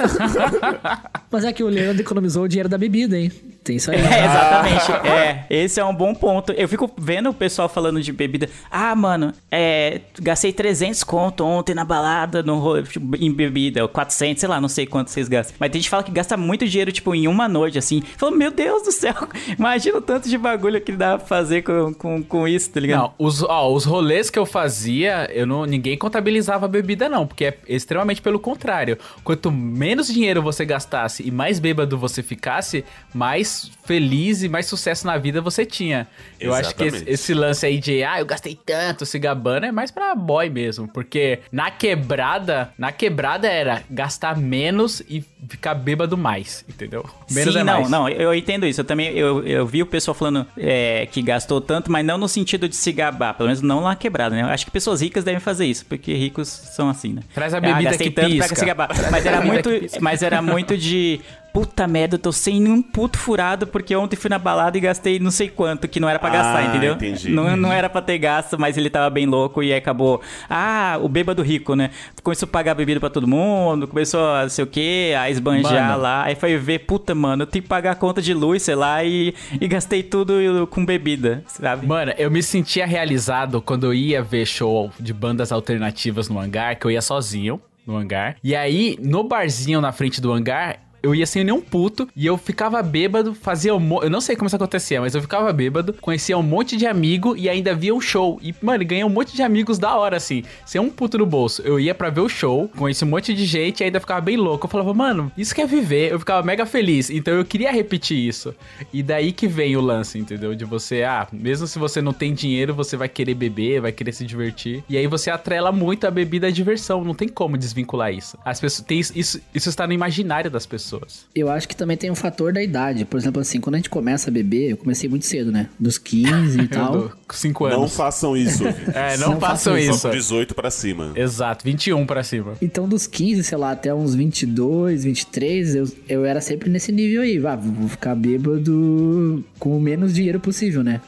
[1.31, 3.31] Mas é que o Leandro economizou o dinheiro da bebida, hein?
[3.63, 3.99] Tem isso aí.
[3.99, 4.93] É, exatamente.
[5.07, 6.53] É, esse é um bom ponto.
[6.53, 8.49] Eu fico vendo o pessoal falando de bebida.
[8.71, 14.49] Ah, mano, é, gastei 300 conto ontem na balada, no, tipo, em bebida, 400, sei
[14.49, 15.57] lá, não sei quanto vocês gastam.
[15.59, 18.03] Mas tem gente que fala que gasta muito dinheiro, tipo, em uma noite, assim.
[18.17, 19.15] Falando, meu Deus do céu,
[19.59, 23.01] imagina o tanto de bagulho que dá pra fazer com, com, com isso, tá ligado?
[23.03, 27.27] Não, os, ó, os rolês que eu fazia, eu não, ninguém contabilizava a bebida, não,
[27.27, 28.99] porque é extremamente pelo contrário.
[29.23, 33.50] Quanto menos dinheiro você gastasse e mais bêbado você ficasse, mais
[33.85, 36.07] feliz e mais sucesso na vida você tinha.
[36.39, 39.73] Eu acho que esse, esse lance aí de, ah, eu gastei tanto se gabando é
[39.73, 40.87] mais pra boy mesmo.
[40.87, 47.05] Porque na quebrada, na quebrada era gastar menos e ficar bêbado mais, entendeu?
[47.31, 47.91] Menos Sim, é não, mais.
[47.91, 48.81] não, eu entendo isso.
[48.81, 52.29] Eu também eu, eu vi o pessoal falando é, que gastou tanto, mas não no
[52.29, 54.43] sentido de se gabar, pelo menos não lá quebrada, né?
[54.43, 57.23] Eu acho que pessoas ricas devem fazer isso, porque ricos são assim, né?
[57.35, 58.89] Traz a Ah, bebida gastei que tanto pra se gabar.
[59.11, 59.99] Mas era muito, que pisca.
[60.01, 61.21] mas era muito de
[61.53, 65.19] puta merda, eu tô sem um puto furado porque ontem fui na balada e gastei
[65.19, 66.95] não sei quanto que não era pra Ah, gastar, entendeu?
[66.95, 67.31] entendi.
[67.31, 70.21] Não, não era pra ter gasto, mas ele tava bem louco e aí acabou.
[70.49, 71.91] Ah, o bêbado rico, né?
[72.23, 76.03] Começou a pagar bebida pra todo mundo, começou a sei o quê, a esbanjar Mano.
[76.03, 76.25] lá.
[76.25, 79.03] Aí foi ver, puta, mano, eu tenho que pagar a conta de luz, sei lá,
[79.05, 81.87] e, e gastei tudo com bebida, sabe?
[81.87, 86.77] Mano, eu me sentia realizado quando eu ia ver show de bandas alternativas no hangar,
[86.79, 88.37] que eu ia sozinho no hangar.
[88.45, 92.37] E aí, no barzinho na frente do hangar, eu ia sem nenhum puto e eu
[92.37, 94.03] ficava bêbado, fazia um.
[94.03, 97.37] Eu não sei como isso acontecia, mas eu ficava bêbado, conhecia um monte de amigo
[97.37, 98.39] e ainda via um show.
[98.43, 100.45] E, mano, ganhei um monte de amigos da hora, assim.
[100.67, 101.63] Sem um puto no bolso.
[101.63, 104.37] Eu ia pra ver o show, conheci um monte de gente e ainda ficava bem
[104.37, 104.67] louco.
[104.67, 106.13] Eu falava, mano, isso que é viver.
[106.13, 107.11] Eu ficava mega feliz.
[107.11, 108.55] Então eu queria repetir isso.
[108.93, 110.55] E daí que vem o lance, entendeu?
[110.55, 114.13] De você, ah, mesmo se você não tem dinheiro, você vai querer beber, vai querer
[114.13, 114.85] se divertir.
[114.89, 117.05] E aí você atrela muito a bebida à diversão.
[117.05, 118.39] Não tem como desvincular isso.
[118.45, 118.87] As pessoas.
[118.87, 120.90] Tem isso, isso está no imaginário das pessoas.
[121.35, 123.05] Eu acho que também tem um fator da idade.
[123.05, 125.69] Por exemplo, assim, quando a gente começa a beber, eu comecei muito cedo, né?
[125.79, 127.13] Dos 15 e tal.
[127.33, 127.97] 5 Não anos.
[127.97, 128.65] façam isso.
[128.95, 129.99] É, não, Não façam façam isso.
[129.99, 131.13] Só 18 pra cima.
[131.15, 132.55] Exato, 21 pra cima.
[132.61, 137.23] Então, dos 15, sei lá, até uns 22, 23, eu, eu era sempre nesse nível
[137.23, 137.39] aí.
[137.39, 141.01] Vá, vou ficar bêbado com o menos dinheiro possível, né?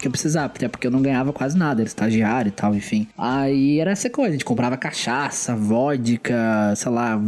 [0.00, 3.06] Que eu precisava, até porque eu não ganhava quase nada, era estagiário e tal, enfim.
[3.16, 7.18] Aí era essa coisa, a gente comprava cachaça, vodka, sei lá,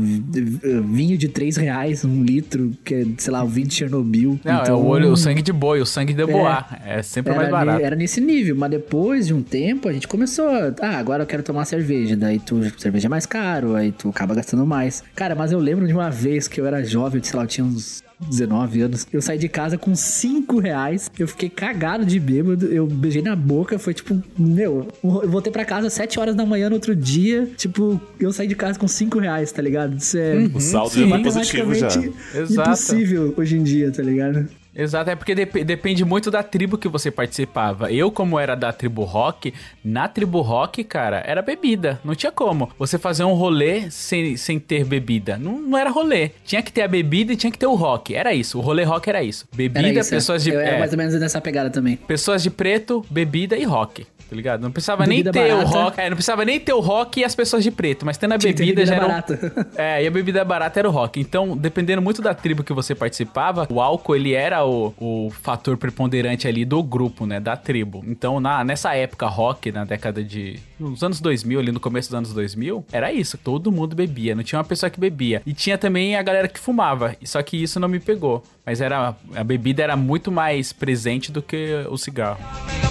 [0.84, 4.38] vinho de 3 reais, um litro, que é, sei lá, o vinho de Chernobyl.
[4.44, 6.80] Não, é Então, o olho, o sangue de boi, o sangue de boar.
[6.84, 7.82] É, sempre mais barato.
[7.82, 10.48] era nesse nível, mas depois de um tempo a gente começou.
[10.48, 12.16] a- Ah, agora eu quero tomar cerveja.
[12.16, 15.02] Daí tu, cerveja é mais caro, aí tu acaba gastando mais.
[15.14, 17.64] Cara, mas eu lembro de uma vez que eu era jovem, sei lá, eu tinha
[17.64, 19.06] uns 19 anos.
[19.12, 21.10] Eu saí de casa com 5 reais.
[21.18, 22.66] Eu fiquei cagado de bêbado.
[22.66, 23.78] Eu beijei na boca.
[23.78, 27.48] Foi tipo, meu, eu voltei pra casa às 7 horas da manhã no outro dia.
[27.56, 29.96] Tipo, eu saí de casa com 5 reais, tá ligado?
[29.96, 30.36] Isso é.
[30.54, 31.88] O saldo já tá positivo já.
[32.34, 32.68] Exato.
[32.68, 34.48] impossível hoje em dia, tá ligado?
[34.80, 37.92] Exato, é porque dep- depende muito da tribo que você participava.
[37.92, 39.52] Eu, como era da tribo rock,
[39.84, 42.00] na tribo rock, cara, era bebida.
[42.04, 42.70] Não tinha como.
[42.78, 45.36] Você fazer um rolê sem, sem ter bebida.
[45.36, 46.30] Não, não era rolê.
[46.44, 48.14] Tinha que ter a bebida e tinha que ter o rock.
[48.14, 48.58] Era isso.
[48.58, 49.46] O rolê rock era isso.
[49.54, 50.16] Bebida, Era isso, é.
[50.16, 50.50] pessoas de.
[50.50, 51.96] Eu era é, mais ou menos nessa pegada também.
[51.96, 54.06] Pessoas de preto, bebida e rock.
[54.30, 54.60] Tá ligado?
[54.62, 55.78] Não precisava Bebida nem ter o barata.
[55.78, 56.00] rock.
[56.00, 58.06] É, não precisava nem ter o rock e as pessoas de preto.
[58.06, 59.20] Mas tendo a Tinha ter bebida, já bebida era.
[59.34, 59.70] um- barata.
[59.80, 61.18] É, e a bebida barata era o rock.
[61.20, 65.76] Então, dependendo muito da tribo que você participava, o álcool ele era o, o fator
[65.76, 67.40] preponderante ali do grupo, né?
[67.40, 68.04] Da tribo.
[68.06, 70.60] Então, na, nessa época rock, na década de.
[70.78, 73.36] Nos anos 2000, ali no começo dos anos 2000, era isso.
[73.36, 74.34] Todo mundo bebia.
[74.34, 75.42] Não tinha uma pessoa que bebia.
[75.44, 77.16] E tinha também a galera que fumava.
[77.24, 78.42] Só que isso não me pegou.
[78.64, 82.38] Mas era a bebida era muito mais presente do que o cigarro.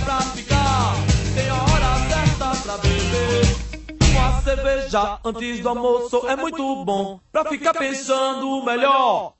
[0.03, 0.93] pra ficar,
[1.39, 4.09] tem a hora certa pra beber.
[4.11, 9.33] Uma cerveja antes do almoço é muito bom pra ficar pensando melhor.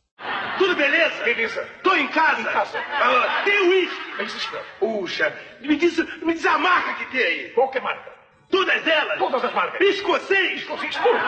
[0.58, 1.24] Tudo beleza?
[1.24, 1.68] Beleza.
[1.84, 2.50] Tô em casa.
[2.50, 4.60] Ah, tem uísque.
[4.80, 7.50] Puxa, me diz, me diz a marca que tem aí.
[7.52, 8.19] Qual que é marca?
[8.50, 9.20] Todas elas?
[9.20, 9.82] Todas as marcas.
[9.82, 10.66] Escocês?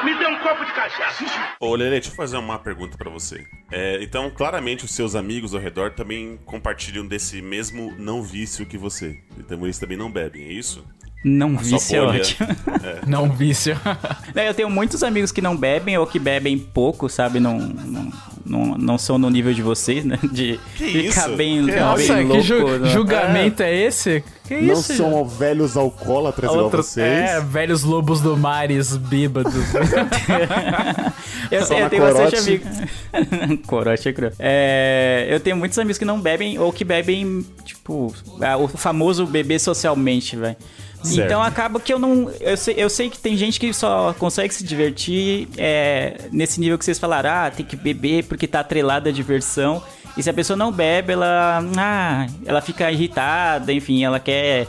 [0.03, 1.23] Me dê um copo de cachaça.
[1.59, 3.45] Ô, Lele, deixa eu fazer uma pergunta pra você.
[3.71, 8.77] É, então, claramente, os seus amigos ao redor também compartilham desse mesmo não vício que
[8.77, 9.19] você.
[9.37, 10.83] Então, eles também não bebem, é isso?
[11.23, 12.47] Não A vício é ótimo.
[13.05, 13.77] Não vício.
[14.33, 17.39] É, Eu tenho muitos amigos que não bebem ou que bebem pouco, sabe?
[17.39, 18.11] Não, não,
[18.45, 20.17] não, não são no nível de vocês, né?
[20.31, 21.35] De Que ficar isso?
[21.37, 22.41] bem, Que- bem Nossa, que louco.
[22.43, 22.89] ju- né?
[22.89, 24.23] julgamento é, esse?
[24.47, 24.93] Que não isso?
[24.95, 27.07] são velhos alcoólatras igual Outros, vocês.
[27.07, 29.53] é, velhos lobos do mares bêbados.
[31.51, 32.37] Eu, Só eu tenho bastante corote.
[32.37, 33.61] amigos.
[33.67, 34.31] corote é cruel.
[34.39, 39.25] É, eu tenho muitos amigos que não bebem ou que bebem, tipo, ah, o famoso
[39.25, 40.55] beber socialmente, velho.
[41.03, 41.25] Certo.
[41.25, 42.29] Então acaba que eu não.
[42.39, 46.77] Eu sei, eu sei que tem gente que só consegue se divertir é, nesse nível
[46.77, 49.83] que vocês falaram, ah, tem que beber porque tá atrelada à diversão.
[50.17, 51.63] E se a pessoa não bebe, ela.
[51.77, 54.67] Ah, ela fica irritada, enfim, ela quer.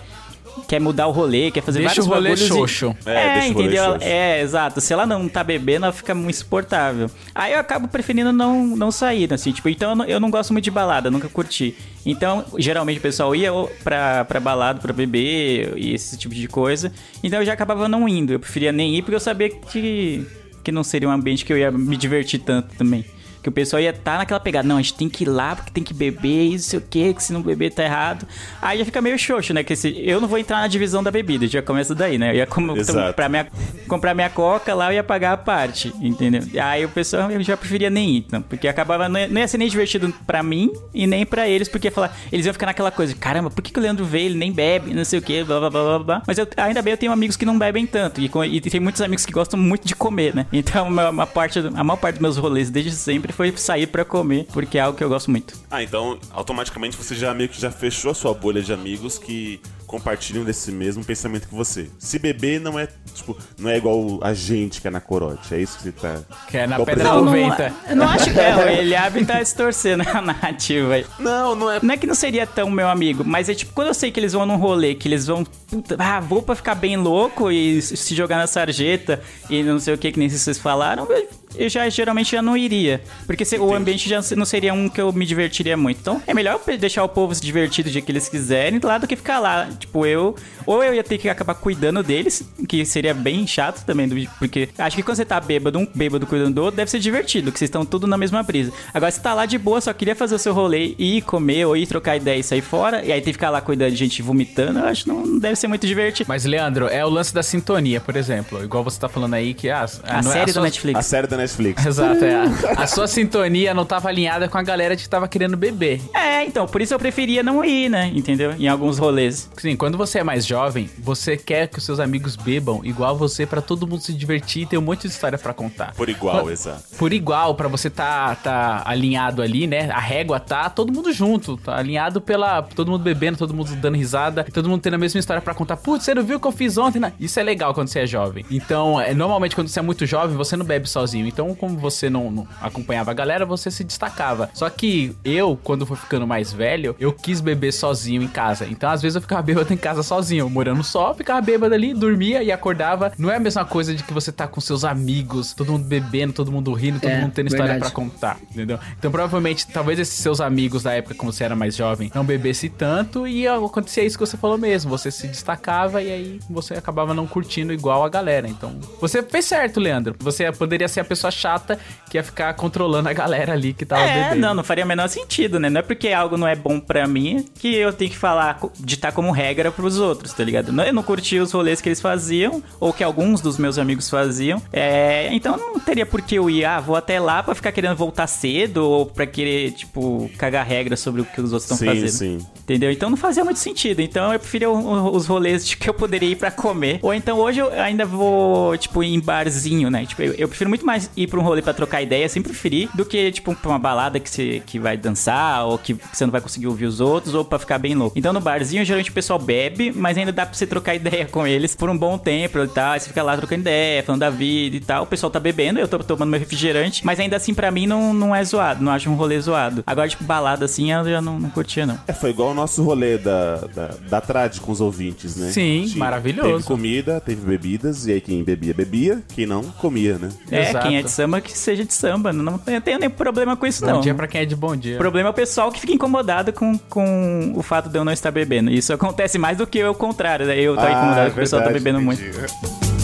[0.68, 2.96] Quer mudar o rolê, quer fazer Deixa vários o rolê bagulhos e- xoxo.
[3.06, 3.84] É, É, deixa o rolê entendeu?
[3.92, 4.04] xoxo.
[4.06, 4.80] É, exato.
[4.80, 7.10] Se ela não tá bebendo, ela fica muito insuportável.
[7.34, 10.52] Aí eu acabo preferindo não, não sair, assim, tipo, então eu não, eu não gosto
[10.52, 11.74] muito de balada, nunca curti.
[12.04, 13.50] Então, geralmente o pessoal ia
[13.84, 16.92] pra, pra balada pra beber e esse tipo de coisa.
[17.22, 18.32] Então eu já acabava não indo.
[18.32, 20.26] Eu preferia nem ir porque eu sabia que,
[20.64, 23.04] que não seria um ambiente que eu ia me divertir tanto também.
[23.42, 25.70] Que o pessoal ia estar naquela pegada, não, a gente tem que ir lá porque
[25.70, 28.26] tem que beber, isso sei o quê, que se não beber tá errado.
[28.60, 29.62] Aí já fica meio xoxo, né?
[29.62, 32.30] Que se, eu não vou entrar na divisão da bebida, já começa daí, né?
[32.30, 33.46] Eu ia com, comprar, minha,
[33.88, 36.42] comprar minha coca lá, eu ia pagar a parte, entendeu?
[36.52, 39.48] E aí o pessoal já preferia nem ir, então, porque acabava, não ia, não ia
[39.48, 42.66] ser nem divertido pra mim e nem pra eles, porque ia falar, eles iam ficar
[42.66, 45.22] naquela coisa, caramba, por que, que o Leandro veio, ele nem bebe, não sei o
[45.22, 46.22] quê, blá blá blá blá blá.
[46.26, 49.02] Mas eu, ainda bem eu tenho amigos que não bebem tanto, e, e tem muitos
[49.02, 50.46] amigos que gostam muito de comer, né?
[50.52, 54.04] Então uma, uma parte, a maior parte dos meus rolês desde sempre foi sair pra
[54.04, 55.54] comer, porque é algo que eu gosto muito.
[55.70, 59.60] Ah, então automaticamente você já meio que já fechou a sua bolha de amigos que
[59.86, 61.90] compartilham desse mesmo pensamento que você.
[61.98, 65.54] Se beber não é, tipo, não é igual a gente que é na corote.
[65.54, 66.20] É isso que você tá.
[66.48, 67.74] Que é na igual pedra por exemplo- Não, não, 90.
[67.90, 71.06] eu não acho que é, o Eliabe tá distorcendo a narrativa aí.
[71.18, 71.78] Não, não é.
[71.82, 74.18] Não é que não seria tão meu amigo, mas é tipo, quando eu sei que
[74.18, 77.82] eles vão num rolê, que eles vão, puta, ah, vou pra ficar bem louco e
[77.82, 79.20] se jogar na sarjeta
[79.50, 82.56] e não sei o que, que nem vocês falaram, eu, eu já geralmente já não
[82.56, 83.02] iria.
[83.26, 85.98] Porque se- o ambiente já não seria um que eu me divertiria muito.
[86.00, 88.98] Então é melhor eu deixar o povo se divertir do jeito que eles quiserem lá
[88.98, 89.68] do que ficar lá.
[89.78, 90.34] Tipo, eu.
[90.66, 94.96] Ou eu ia ter que acabar cuidando deles, que seria bem chato também, porque acho
[94.96, 97.68] que quando você tá bêbado, um bêbado cuidando do outro, deve ser divertido, que vocês
[97.68, 98.72] estão tudo na mesma brisa.
[98.94, 101.76] Agora, se tá lá de boa, só queria fazer o seu rolê, ir comer ou
[101.76, 104.22] ir trocar ideia e sair fora, e aí tem que ficar lá cuidando de gente
[104.22, 106.28] vomitando, eu acho que não, não deve ser muito divertido.
[106.28, 108.62] Mas, Leandro, é o lance da sintonia, por exemplo.
[108.62, 110.98] Igual você tá falando aí que ah, A não é- série da sua- Netflix.
[110.98, 111.41] A série da Netflix.
[111.86, 112.34] Exato, é.
[112.34, 112.44] A,
[112.82, 116.00] a sua sintonia não tava alinhada com a galera que tava querendo beber.
[116.14, 118.10] É, então, por isso eu preferia não ir, né?
[118.14, 118.52] Entendeu?
[118.52, 119.50] Em alguns rolês.
[119.56, 123.44] Sim, quando você é mais jovem, você quer que os seus amigos bebam igual você
[123.44, 125.92] pra todo mundo se divertir e ter um monte de história pra contar.
[125.94, 126.82] Por igual, exato.
[126.96, 129.90] Por igual, pra você tá, tá alinhado ali, né?
[129.90, 133.96] A régua tá todo mundo junto, tá alinhado pela todo mundo bebendo, todo mundo dando
[133.96, 135.76] risada, todo mundo tendo a mesma história pra contar.
[135.76, 137.02] Putz, você não viu o que eu fiz ontem?
[137.02, 137.12] né?
[137.18, 138.44] Isso é legal quando você é jovem.
[138.50, 141.26] Então, é, normalmente quando você é muito jovem, você não bebe sozinho.
[141.32, 144.50] Então, como você não, não acompanhava a galera, você se destacava.
[144.54, 148.66] Só que eu, quando fui ficando mais velho, eu quis beber sozinho em casa.
[148.66, 152.42] Então, às vezes eu ficava bêbado em casa sozinho, morando só, ficava bêbado ali, dormia
[152.42, 153.12] e acordava.
[153.18, 156.32] Não é a mesma coisa de que você tá com seus amigos, todo mundo bebendo,
[156.32, 158.78] todo mundo rindo, todo É, mundo tendo história pra contar, entendeu?
[158.98, 162.68] Então, provavelmente, talvez esses seus amigos da época, quando você era mais jovem, não bebesse
[162.68, 164.90] tanto e acontecia isso que você falou mesmo.
[164.90, 168.48] Você se destacava e aí você acabava não curtindo igual a galera.
[168.48, 170.14] Então, você fez certo, Leandro.
[170.20, 171.78] Você poderia ser a pessoa chata
[172.10, 174.40] que ia ficar controlando a galera ali que tava É, bebendo.
[174.40, 175.70] não, não faria o menor sentido, né?
[175.70, 179.12] Não é porque algo não é bom pra mim que eu tenho que falar, ditar
[179.12, 180.78] como regra pros outros, tá ligado?
[180.82, 184.60] Eu não curti os rolês que eles faziam, ou que alguns dos meus amigos faziam.
[184.72, 187.96] É, então não teria por que eu ir, ah, vou até lá pra ficar querendo
[187.96, 192.08] voltar cedo, ou pra querer, tipo, cagar regra sobre o que os outros estão fazendo.
[192.08, 192.38] sim.
[192.62, 192.90] Entendeu?
[192.92, 194.00] Então não fazia muito sentido.
[194.00, 197.00] Então eu preferia os rolês de que eu poderia ir pra comer.
[197.02, 200.06] Ou então hoje eu ainda vou, tipo, em barzinho, né?
[200.06, 202.88] Tipo, eu, eu prefiro muito mais ir pra um rolê pra trocar ideia, sempre preferi,
[202.94, 206.32] do que, tipo, pra uma balada que você que vai dançar, ou que você não
[206.32, 208.18] vai conseguir ouvir os outros, ou pra ficar bem louco.
[208.18, 211.46] Então no barzinho, geralmente o pessoal bebe, mas ainda dá pra você trocar ideia com
[211.46, 212.92] eles por um bom tempo e tal.
[212.92, 215.04] Aí você fica lá trocando ideia, falando da vida e tal.
[215.04, 218.12] O pessoal tá bebendo, eu tô tomando meu refrigerante, mas ainda assim, pra mim, não,
[218.12, 219.82] não é zoado, não acho um rolê zoado.
[219.86, 221.98] Agora, tipo, balada assim, eu já não, não curtia, não.
[222.06, 225.50] É, foi igual o nosso rolê da, da, da Trad com os ouvintes, né?
[225.50, 226.50] Sim, maravilhoso.
[226.50, 230.30] Teve comida, teve bebidas, e aí quem bebia, bebia, quem não, comia, né?
[230.50, 230.86] É, Exato.
[230.86, 232.32] quem é de samba que seja de samba.
[232.32, 234.00] Não, não tenho nenhum problema com isso, Bom não.
[234.00, 234.94] dia pra quem é de bom dia.
[234.94, 238.12] O problema é o pessoal que fica incomodado com, com o fato de eu não
[238.12, 238.70] estar bebendo.
[238.70, 240.46] Isso acontece mais do que eu, o contrário.
[240.46, 240.58] Né?
[240.58, 242.22] Eu tô Ah, incomodado é com o pessoal tá bebendo muito.
[242.22, 242.38] entendi.
[242.38, 243.01] Com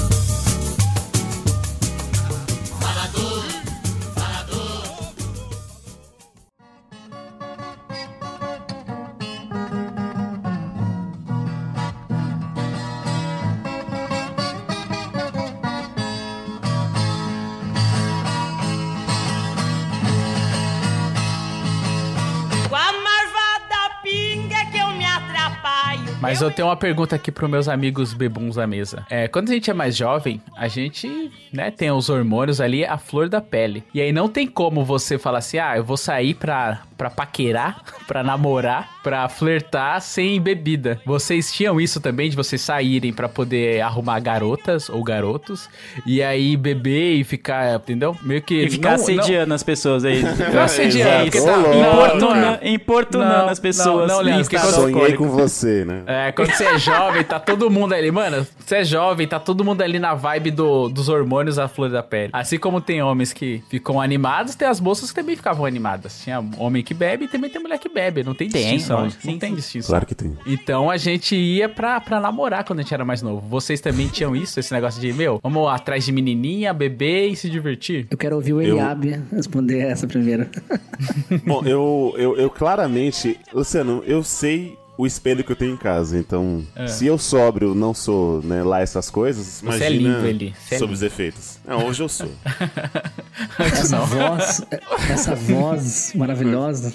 [26.38, 29.04] Mas eu tenho uma pergunta aqui pros meus amigos bebuns da mesa.
[29.10, 32.96] É, quando a gente é mais jovem, a gente, né, tem os hormônios ali, a
[32.96, 33.82] flor da pele.
[33.92, 37.80] E aí não tem como você falar assim, ah, eu vou sair pra, pra paquerar,
[38.06, 41.00] pra namorar, pra flertar sem bebida.
[41.06, 45.68] Vocês tinham isso também, de vocês saírem pra poder arrumar garotas ou garotos,
[46.04, 48.16] e aí beber e ficar, entendeu?
[48.22, 48.64] Meio que...
[48.64, 50.22] E ficar não- assediando as pessoas aí.
[50.52, 51.46] Não assediando, É, porque isso.
[51.46, 52.68] tá- não, Importuna- não é.
[52.68, 54.08] Importunando Não, as pessoas.
[54.08, 55.24] não, não, Leandro, porque quando- Sonhei alcoólico.
[55.24, 56.02] com você, né?
[56.06, 58.10] É, quando você é jovem, tá todo mundo ali.
[58.10, 61.88] Mano, você é jovem, tá todo mundo ali na vibe do, dos hormônios à flor
[61.90, 62.30] da pele.
[62.32, 66.20] Assim como tem homens que ficam animados, tem as moças que também ficavam animadas.
[66.24, 68.24] Tinha homem que bebe e também tem mulher que bebe.
[68.24, 69.02] Não tem, Tem, distinção.
[69.02, 69.56] lógico, não sim, tem sim.
[69.56, 69.88] distinção.
[69.90, 70.36] Claro que tem.
[70.46, 73.46] Então a gente ia pra, pra namorar quando a gente era mais novo.
[73.46, 77.50] Vocês também tinham isso, esse negócio de, meu, vamos atrás de menininha, beber e se
[77.50, 78.06] divertir?
[78.10, 80.46] Eu quero ouvir o Eu- Eliabe responder essa primeiro.
[81.46, 83.38] Bom, eu, eu, eu claramente.
[83.52, 86.18] Luciano, eu sei o espelho que eu tenho em casa.
[86.18, 86.88] Então, É.
[86.88, 90.54] se eu sóbrio não sou né, lá essas coisas, Você é imagina limpo, Eli.
[90.58, 91.58] Você é sobre os efeitos.
[91.66, 92.28] Não, hoje eu sou.
[93.58, 94.62] Essa voz,
[95.10, 96.92] essa voz maravilhosa.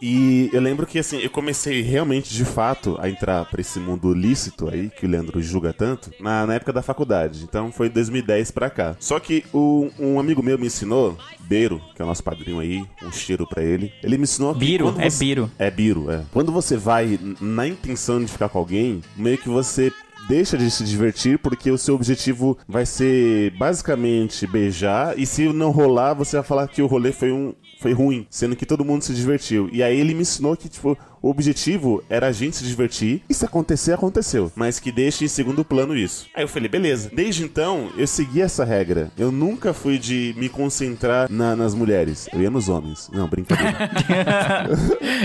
[0.00, 4.12] E eu lembro que assim, eu comecei realmente de fato a entrar pra esse mundo
[4.12, 7.44] lícito aí, que o Leandro julga tanto, na, na época da faculdade.
[7.44, 8.94] Então foi 2010 pra cá.
[9.00, 12.84] Só que o- um amigo meu me ensinou, Beiro, que é o nosso padrinho aí,
[13.02, 13.92] um cheiro pra ele.
[14.02, 15.50] Ele me ensinou que Biro, é você- Biro.
[15.58, 16.22] É Biro, é.
[16.32, 19.92] Quando você vai na intenção de ficar com alguém, meio que você
[20.28, 25.70] deixa de se divertir porque o seu objetivo vai ser basicamente beijar e se não
[25.70, 27.54] rolar, você vai falar que o rolê foi um
[27.86, 29.68] foi ruim, sendo que todo mundo se divertiu.
[29.72, 33.34] E aí ele me ensinou que tipo o objetivo era a gente se divertir e
[33.34, 36.26] se acontecer aconteceu, mas que deixe em segundo plano isso.
[36.34, 37.10] Aí eu falei, beleza.
[37.14, 39.10] Desde então eu segui essa regra.
[39.16, 42.28] Eu nunca fui de me concentrar na- nas mulheres.
[42.32, 43.08] Eu ia nos homens.
[43.12, 43.88] Não, brincadeira.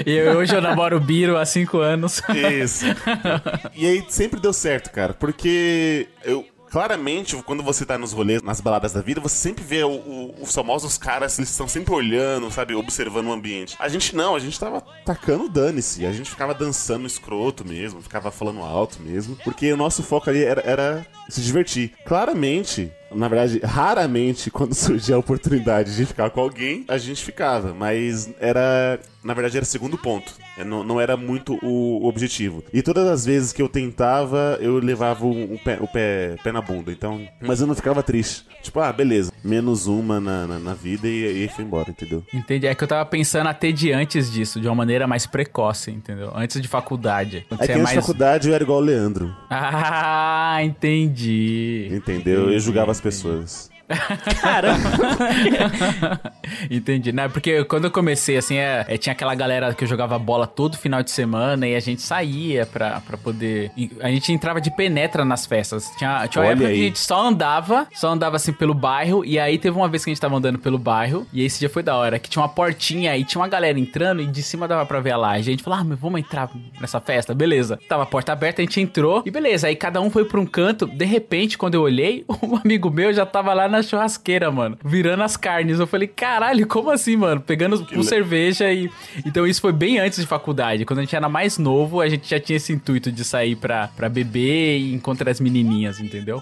[0.05, 2.21] E eu- hoje eu namoro o Biro há cinco anos.
[2.61, 2.85] Isso.
[3.75, 6.45] E aí sempre deu certo, cara, porque eu.
[6.71, 10.35] Claramente, quando você tá nos rolês, nas baladas da vida, você sempre vê o- o-
[10.41, 13.75] os famosos caras, eles estão sempre olhando, sabe, observando o ambiente.
[13.77, 16.05] A gente não, a gente tava tacando dane-se.
[16.05, 20.43] A gente ficava dançando escroto mesmo, ficava falando alto mesmo, porque o nosso foco ali
[20.43, 21.91] era, era se divertir.
[22.05, 27.73] Claramente, na verdade, raramente, quando surgia a oportunidade de ficar com alguém, a gente ficava,
[27.73, 28.97] mas era.
[29.23, 30.33] Na verdade, era segundo ponto.
[30.61, 32.63] É, Não, não era muito o objetivo.
[32.73, 36.61] E todas as vezes que eu tentava, eu levava o, pé, o pé, pé na
[36.61, 36.91] bunda.
[36.91, 37.27] Então.
[37.41, 38.45] Mas eu não ficava triste.
[38.61, 39.31] Tipo, ah, beleza.
[39.43, 42.23] Menos uma na, na, na vida e aí foi embora, entendeu?
[42.33, 42.67] Entendi.
[42.67, 46.31] É que eu tava pensando até de antes disso, de uma maneira mais precoce, entendeu?
[46.35, 47.45] Antes de faculdade.
[47.49, 49.35] Quando É que antes da faculdade eu era igual o Leandro.
[49.49, 51.89] Ah, entendi.
[51.91, 52.51] Entendeu?
[52.51, 53.69] Eu julgava as pessoas.
[56.69, 57.11] Entendi.
[57.11, 60.17] Não, é porque quando eu comecei, assim, é, é, tinha aquela galera que eu jogava
[60.17, 63.71] bola todo final de semana e a gente saía pra, pra poder.
[64.01, 65.91] A gente entrava de penetra nas festas.
[65.97, 66.81] Tinha, tinha uma Olha época que aí.
[66.81, 69.23] a gente só andava, só andava assim pelo bairro.
[69.25, 71.25] E aí teve uma vez que a gente tava andando pelo bairro.
[71.33, 74.21] E esse dia foi da hora, que tinha uma portinha e tinha uma galera entrando
[74.21, 75.49] e de cima dava pra ver a laje.
[75.49, 77.33] A gente falou, ah, mas vamos entrar nessa festa?
[77.33, 77.79] Beleza.
[77.87, 79.67] Tava a porta aberta, a gente entrou e beleza.
[79.67, 80.85] Aí cada um foi pra um canto.
[80.85, 85.23] De repente, quando eu olhei, um amigo meu já tava lá na churrasqueira, mano, virando
[85.23, 85.79] as carnes.
[85.79, 87.41] Eu falei, caralho, como assim, mano?
[87.41, 88.89] Pegando com le- cerveja e.
[89.25, 90.85] Então isso foi bem antes de faculdade.
[90.85, 93.87] Quando a gente era mais novo, a gente já tinha esse intuito de sair pra,
[93.89, 96.41] pra beber e encontrar as menininhas, entendeu?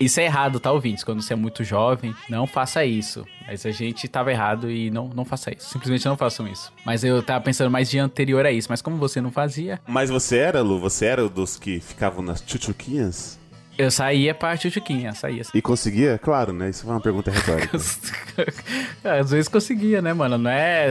[0.00, 1.04] Isso é errado, tá, ouvintes?
[1.04, 3.26] Quando você é muito jovem, não faça isso.
[3.46, 5.68] Mas a gente tava errado e não, não faça isso.
[5.68, 6.72] Simplesmente não façam isso.
[6.84, 8.68] Mas eu tava pensando mais de anterior a isso.
[8.70, 10.80] Mas como você não fazia, Mas você era, Lu?
[10.80, 13.38] Você era dos que ficavam nas tchutchuquinhas?
[13.78, 15.42] Eu saía pra tchutchuquinha, saía.
[15.52, 16.18] E conseguia?
[16.18, 16.70] Claro, né?
[16.70, 17.76] Isso foi uma pergunta retórica.
[19.04, 20.38] às vezes conseguia, né, mano?
[20.38, 20.90] Não é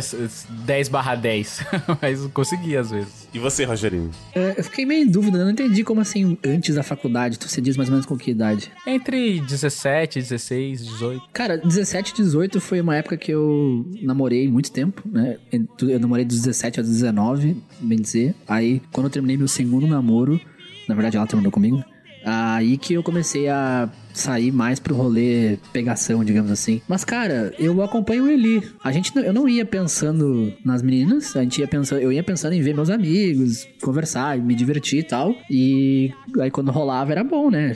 [0.50, 1.66] 10 barra 10,
[2.02, 3.28] mas conseguia às vezes.
[3.34, 4.12] E você, Rogerinho?
[4.34, 7.40] É, eu fiquei meio em dúvida, eu não entendi como assim antes da faculdade.
[7.40, 8.72] Tu você diz mais ou menos com que idade?
[8.86, 11.24] Entre 17, 16, 18.
[11.34, 15.38] Cara, 17 e 18 foi uma época que eu namorei muito tempo, né?
[15.82, 18.36] Eu namorei dos 17 aos 19, bem dizer.
[18.48, 20.40] Aí, quando eu terminei meu segundo namoro,
[20.88, 21.84] na verdade ela terminou comigo,
[22.26, 26.82] aí que eu comecei a sair mais pro rolê pegação, digamos assim.
[26.88, 28.64] Mas, cara, eu acompanho o Eli.
[28.84, 32.54] A gente, eu não ia pensando nas meninas, a gente ia pensando, eu ia pensando
[32.54, 35.36] em ver meus amigos, conversar, me divertir e tal.
[35.50, 37.76] E aí quando rolava era bom, né?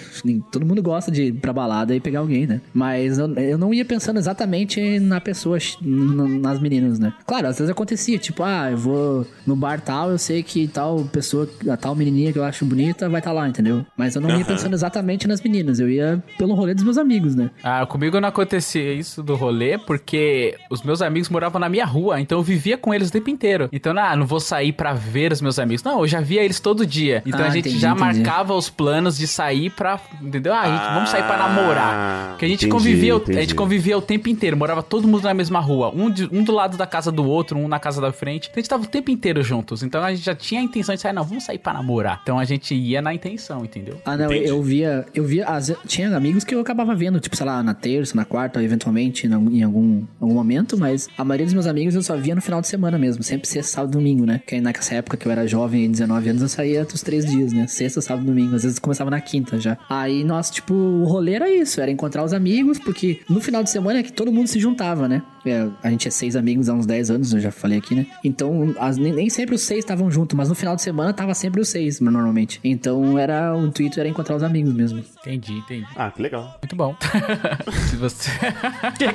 [0.52, 2.62] Todo mundo gosta de ir pra balada e pegar alguém, né?
[2.74, 7.14] Mas eu, eu não ia pensando exatamente na pessoa, nas meninas, né?
[7.26, 11.04] Claro, às vezes acontecia, tipo, ah, eu vou no bar tal, eu sei que tal
[11.12, 13.86] pessoa, a tal menininha que eu acho bonita vai estar lá, entendeu?
[13.98, 14.46] Mas eu não ia Aham.
[14.46, 17.50] pensando exatamente nas meninas, eu ia pelo rolê dos meus amigos, né?
[17.64, 22.20] Ah, comigo não acontecia isso do rolê, porque os meus amigos moravam na minha rua,
[22.20, 23.70] então eu vivia com eles o tempo inteiro.
[23.72, 25.84] Então, ah, não vou sair pra ver os meus amigos.
[25.84, 27.22] Não, eu já via eles todo dia.
[27.26, 28.20] Então Ah, a gente entendi, já entendi.
[28.20, 30.00] marcava os planos de sair pra.
[30.22, 30.54] Entendeu?
[30.54, 32.30] Ah, a gente, vamos sair pra namorar.
[32.32, 33.40] Porque a gente entendi, convivia, o- a entendi.
[33.42, 36.52] gente convivia o tempo inteiro, morava todo mundo na mesma rua, um, de- um do
[36.52, 38.48] lado da casa do outro, um na casa da frente.
[38.50, 39.84] Então a gente tava o tempo inteiro juntos.
[39.84, 42.20] Então a gente já tinha a intenção de sair, não, vamos sair pra namorar.
[42.24, 44.00] Então a gente ia na intenção, entendeu?
[44.06, 47.46] Ah, não, eu via, eu via, vezes- tinha amigos que eu acabava vendo, tipo, sei
[47.46, 51.66] lá, na terça, na quarta, eventualmente, em algum- algum, momento, mas a maioria dos meus
[51.66, 54.42] amigos eu só via no final de semana mesmo, sempre sexta, sábado e domingo, né?
[54.46, 57.52] Que aí nessa época que eu era jovem, 19 anos, eu saía dos três dias,
[57.52, 57.66] né?
[57.68, 59.78] Sexta, sábado e domingo, às vezes começava na quinta já.
[59.90, 63.70] Aí, nossa, tipo, o rolê era isso, era encontrar os amigos, porque no final de
[63.70, 65.22] semana é que todo mundo se juntava, né?
[65.50, 68.06] É, a gente é seis amigos há uns 10 anos, eu já falei aqui, né?
[68.24, 71.34] Então, as- nem, nem sempre os seis estavam juntos, mas no final de semana tava
[71.34, 72.60] sempre os seis, normalmente.
[72.64, 75.04] Então, era o intuito era encontrar os amigos mesmo.
[75.22, 75.86] Entendi, entendi.
[75.96, 76.58] Ah, que legal.
[76.62, 76.96] Muito bom.
[77.90, 78.30] Se você.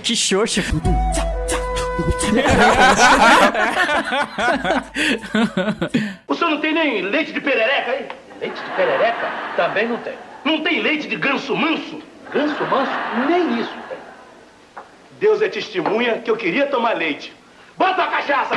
[0.03, 0.61] que xoxo.
[6.27, 8.09] O senhor não tem nem leite de perereca aí?
[8.41, 9.29] Leite de perereca?
[9.57, 10.15] Também não tem.
[10.45, 12.01] Não tem leite de ganso manso?
[12.33, 12.91] Ganso manso?
[13.29, 13.71] Nem isso.
[15.19, 17.33] Deus é testemunha que eu queria tomar leite.
[17.77, 18.55] Bota a cachaça!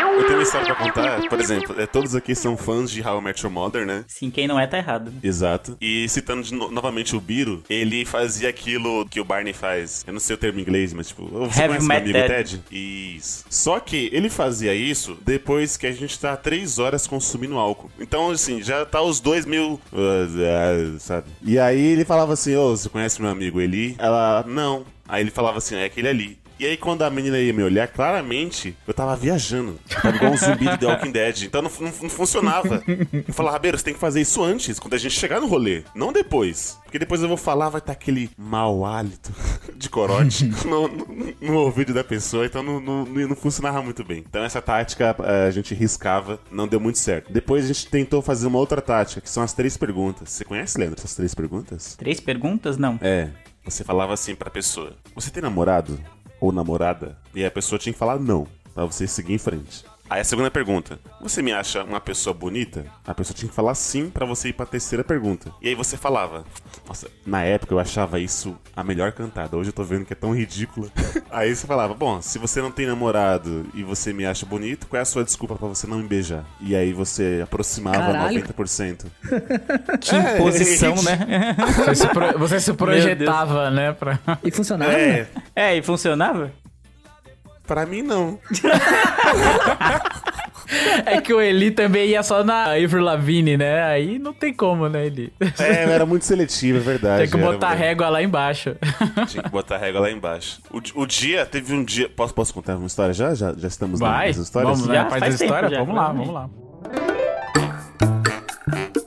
[0.00, 1.28] Eu tenho uma história pra contar.
[1.28, 4.04] Por exemplo, é, todos aqui são fãs de How I Met Your Mother, né?
[4.06, 5.12] Sim, quem não é tá errado.
[5.22, 5.76] Exato.
[5.80, 10.04] E citando de no- novamente o Biro, ele fazia aquilo que o Barney faz.
[10.06, 12.18] Eu não sei o termo em inglês, mas tipo, você Have conhece meu met amigo
[12.28, 12.58] Ted.
[12.58, 12.62] Ted?
[12.70, 13.44] Isso.
[13.50, 17.90] Só que ele fazia isso depois que a gente tá três horas consumindo álcool.
[17.98, 19.80] Então, assim, já tá os dois mil.
[19.92, 21.26] uh, uh, sabe?
[21.42, 23.96] E aí ele falava assim: Ô, você conhece meu amigo Eli?
[23.98, 24.84] Ela, não.
[25.08, 26.38] Aí ele falava assim: é aquele ali.
[26.58, 29.78] E aí, quando a menina ia me olhar, claramente eu tava viajando.
[29.88, 31.42] Tava igual um zumbi do The Walking Dead.
[31.42, 32.82] Então não, não- não funcionava.
[33.12, 35.82] Eu falava, Rabeiro, você tem que fazer isso antes, quando a gente chegar no rolê.
[35.94, 36.78] Não depois.
[36.84, 39.32] Porque depois eu vou falar, vai estar aquele mau hálito
[39.76, 42.46] de corote no, no- no ouvido da pessoa.
[42.46, 44.24] Então não, não, não funcionava muito bem.
[44.28, 47.32] Então essa tática eh, a gente riscava, não deu muito certo.
[47.32, 50.30] Depois a gente tentou fazer uma outra tática, que são as três perguntas.
[50.30, 51.96] Você conhece, Leandro, essas três perguntas?
[51.96, 52.76] Três perguntas?
[52.78, 52.98] Não.
[53.02, 53.28] É.
[53.64, 55.98] Você falava assim pra pessoa: Você tem namorado
[56.44, 57.16] ou namorada?
[57.34, 59.84] E a pessoa tinha que falar não, pra você seguir em frente.
[60.08, 62.84] Aí a segunda pergunta: Você me acha uma pessoa bonita?
[63.06, 65.50] A pessoa tinha que falar sim pra você ir pra terceira pergunta.
[65.62, 66.44] E aí você falava:
[66.86, 69.56] Nossa, na época eu achava isso a melhor cantada.
[69.56, 70.88] Hoje eu tô vendo que é tão ridícula.
[71.30, 74.98] aí você falava: Bom, se você não tem namorado e você me acha bonito, qual
[74.98, 76.44] é a sua desculpa pra você não me beijar?
[76.60, 78.42] E aí você aproximava Caralho.
[78.42, 79.06] 90%.
[80.00, 81.56] Que É, imposição, é, né?
[82.38, 83.92] Você se, projetava, né?
[83.92, 84.18] Pra...
[84.42, 84.92] E funcionava?
[84.92, 86.52] É, É, e funcionava?
[87.66, 88.38] Pra mim não.
[91.06, 93.82] É que o Eli também ia só na Avril Lavigne, né?
[93.84, 95.32] Aí não tem como, né, Eli?
[95.58, 97.22] É, era muito seletivo, é verdade.
[97.22, 98.74] Tem que era- botar a régua lá embaixo.
[99.28, 100.60] Tinha que botar a régua lá embaixo.
[100.72, 102.08] O, o dia, teve um dia.
[102.08, 103.34] Posso, posso contar uma história já?
[103.34, 104.72] Já, já estamos Vai, nas histórias?
[104.72, 104.94] vamos, né?
[104.94, 105.68] Já Faz faz a história?
[105.68, 106.50] já, vamos lá, vamos lá.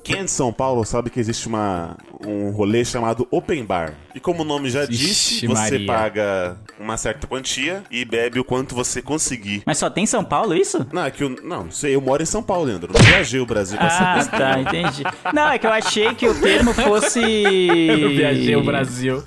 [0.07, 3.93] Quem é de São Paulo sabe que existe uma, um rolê chamado Open Bar.
[4.15, 5.85] E como o nome já disse, Ixi, você Maria.
[5.87, 9.61] paga uma certa quantia e bebe o quanto você conseguir.
[9.65, 10.85] Mas só tem São Paulo isso?
[10.91, 11.29] Não, é que eu.
[11.43, 12.91] Não, não sei, eu moro em São Paulo, Leandro.
[12.93, 14.37] Não viajei o Brasil pra Ah, saber.
[14.37, 15.03] tá, entendi.
[15.33, 17.19] Não, é que eu achei que o termo fosse.
[17.87, 19.23] Eu viajei o Brasil.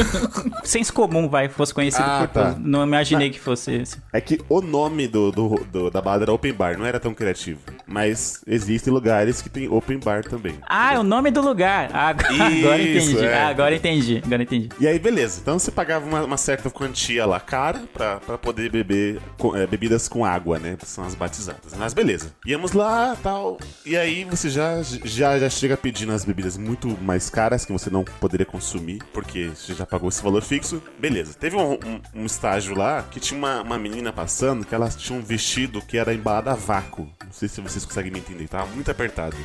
[0.64, 2.56] Senso comum, vai, fosse conhecido Ah, por tá.
[2.58, 3.98] Não imaginei que fosse esse.
[4.12, 7.14] É que o nome do, do- do- da balada era Open Bar, não era tão
[7.14, 7.60] criativo.
[7.90, 10.54] Mas existem lugares que tem Open Bar também.
[10.68, 11.90] Ah, é o nome do lugar.
[11.92, 13.26] Ah, agora Isso, entendi.
[13.26, 13.34] é.
[13.38, 14.22] Ah, agora entendi.
[14.24, 14.68] Agora entendi.
[14.78, 15.40] E aí, beleza.
[15.42, 19.66] Então você pagava uma, uma certa quantia lá cara pra, pra poder beber co- é,
[19.66, 20.76] bebidas com água, né?
[20.78, 21.74] Que são as batizadas.
[21.76, 22.32] Mas beleza.
[22.46, 23.58] Íamos lá tal.
[23.84, 27.90] E aí você já, já, já chega pedindo as bebidas muito mais caras que você
[27.90, 30.80] não poderia consumir, porque você já pagou esse valor fixo.
[30.98, 31.34] Beleza.
[31.34, 35.18] Teve um, um- um estágio lá que tinha uma, uma menina passando que ela tinha
[35.18, 37.08] um vestido que era embalado a vácuo.
[37.24, 39.36] Não sei se vocês conseguem me entender, tava muito apertado.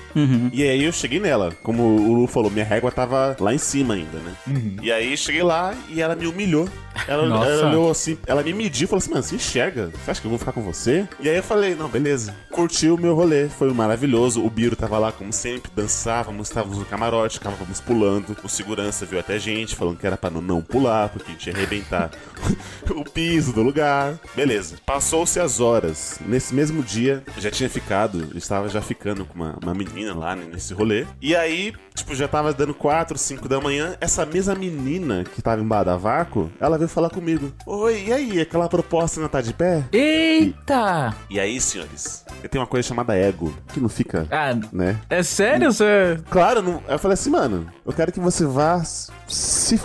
[0.51, 1.51] E aí eu cheguei nela.
[1.63, 4.35] Como o Lu falou, minha régua tava lá em cima ainda, né?
[4.81, 6.67] E aí cheguei lá e ela me humilhou.
[7.07, 9.91] Ela, ela olhou assim, ela me mediu e falou assim, mano, você enxerga?
[10.03, 11.07] Você acha que eu vou ficar com você?
[11.19, 12.33] E aí eu falei, não, beleza.
[12.49, 14.43] Curtiu o meu rolê, foi maravilhoso.
[14.43, 18.35] O Biro tava lá, como sempre, dançávamos, estávamos no camarote, ficávamos pulando.
[18.43, 21.47] O segurança viu até gente, falando que era pra não, não pular, porque a gente
[21.47, 22.11] ia arrebentar
[22.89, 24.17] o piso do lugar.
[24.33, 24.77] Beleza.
[24.85, 26.19] Passou-se as horas.
[26.25, 30.13] Nesse mesmo dia, eu já tinha ficado, eu estava já ficando com uma, uma menina
[30.15, 31.05] lá né, nesse rolê.
[31.21, 33.95] E aí, tipo, já tava dando 4, 5 da manhã.
[33.99, 37.51] Essa mesma menina que tava em Badavaco, ela veio falar comigo.
[37.65, 39.83] Oi, e aí, aquela proposta ainda tá de pé?
[39.91, 41.15] Eita!
[41.29, 44.97] E aí, senhores, eu tenho uma coisa chamada ego, que não fica, Ah, né?
[45.09, 45.71] é sério?
[45.71, 46.19] Você...
[46.29, 46.81] Claro, não...
[46.87, 49.79] eu falei assim, mano, eu quero que você vá se.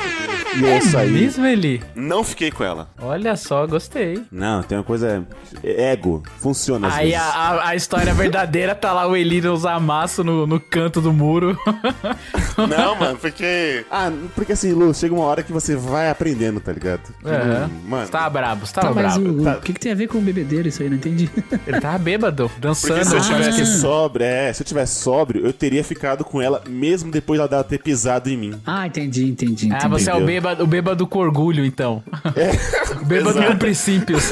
[0.57, 1.11] E eu saí.
[1.11, 1.82] Mesmo, Eli?
[1.95, 2.91] Não fiquei com ela.
[3.01, 4.24] Olha só, gostei.
[4.32, 5.24] Não, tem uma coisa.
[5.62, 6.22] Ego.
[6.38, 8.30] Funciona Aí a, a- a história verdadeira
[8.81, 11.59] tá lá o Eli nos amasso no, no canto do muro.
[12.68, 13.85] Não, mano, porque.
[13.91, 17.01] Ah, porque assim, Lu, chega uma hora que você vai aprendendo, tá ligado?
[17.22, 18.07] Não- Mano.
[18.07, 19.39] Você tava brabo, você tava Tá, mas brabo.
[19.39, 19.55] o, o tá.
[19.57, 20.89] que, que tem a ver com bebedeira isso aí?
[20.89, 21.31] Não entendi.
[21.66, 22.95] Ele tava bêbado, dançando.
[22.95, 23.66] Porque se eu tivesse Ah.
[23.66, 27.78] sóbrio, é, se eu tivesse sóbrio, eu teria ficado com ela mesmo depois dela ter
[27.83, 28.61] pisado em mim.
[28.66, 29.66] Ah, entendi, entendi.
[29.66, 29.85] entendi.
[29.85, 30.26] Ah, você é o Entendeu?
[30.35, 32.03] bêbado, o bêbado com orgulho, então.
[33.01, 33.53] O bêbado exato.
[33.53, 34.31] com princípios.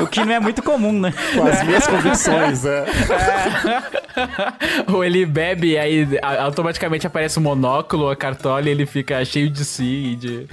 [0.00, 1.14] O que não é muito comum, né?
[1.34, 2.84] Com as minhas convicções, é.
[4.92, 9.50] Ou ele bebe e aí automaticamente aparece o monóculo, a cartola e ele fica cheio
[9.50, 10.46] de si e de.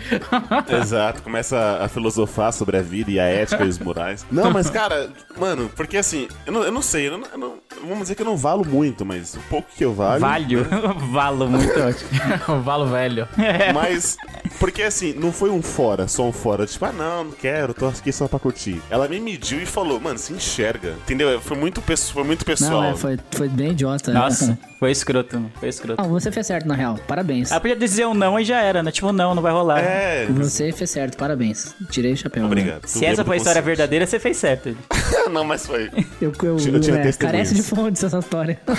[0.82, 4.26] Exato, começa a filosofar sobre a vida e a ética e os morais.
[4.32, 7.54] Não, mas cara, mano, porque assim, eu não, eu não sei, eu não, eu não-
[7.82, 10.22] vamos dizer que eu não valo muito, mas o pouco que eu valho.
[10.22, 10.68] Valho.
[11.14, 12.10] Valo muito ótimo.
[12.48, 13.28] o valo velho.
[13.74, 14.18] Mas,
[14.64, 16.66] porque assim, não foi um fora, só um fora.
[16.66, 18.82] Tipo, ah, não, não quero, tô aqui só pra curtir.
[18.90, 20.92] Ela me mediu e falou, mano, se enxerga.
[21.04, 21.42] Entendeu?
[21.42, 22.72] Foi muito, foi muito pessoal.
[22.72, 24.14] Não, é, foi, foi bem idiota.
[24.14, 26.02] Nossa, foi escroto, mano, foi escroto.
[26.02, 26.98] Não, você fez certo, na real.
[27.06, 27.52] Parabéns.
[27.52, 28.90] Ela podia dizer um não e já era, né?
[28.90, 29.80] Tipo, não, não vai rolar.
[29.80, 30.28] É.
[30.28, 31.76] Você fez certo, parabéns.
[31.90, 32.46] Tirei o chapéu.
[32.46, 32.88] Obrigado.
[32.88, 34.78] Se essa foi a história verdadeira, você fez certo.
[35.30, 35.92] não, mas foi.
[36.22, 38.62] Eu, eu, Eu tive é, carece de fontes essa história.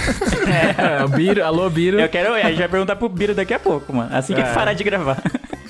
[0.46, 2.00] É, Biro, alô, Biro.
[2.00, 4.14] Eu quero, a gente vai perguntar pro Biro daqui a pouco, mano.
[4.14, 4.52] Assim que É.
[4.52, 5.22] parar de gravar.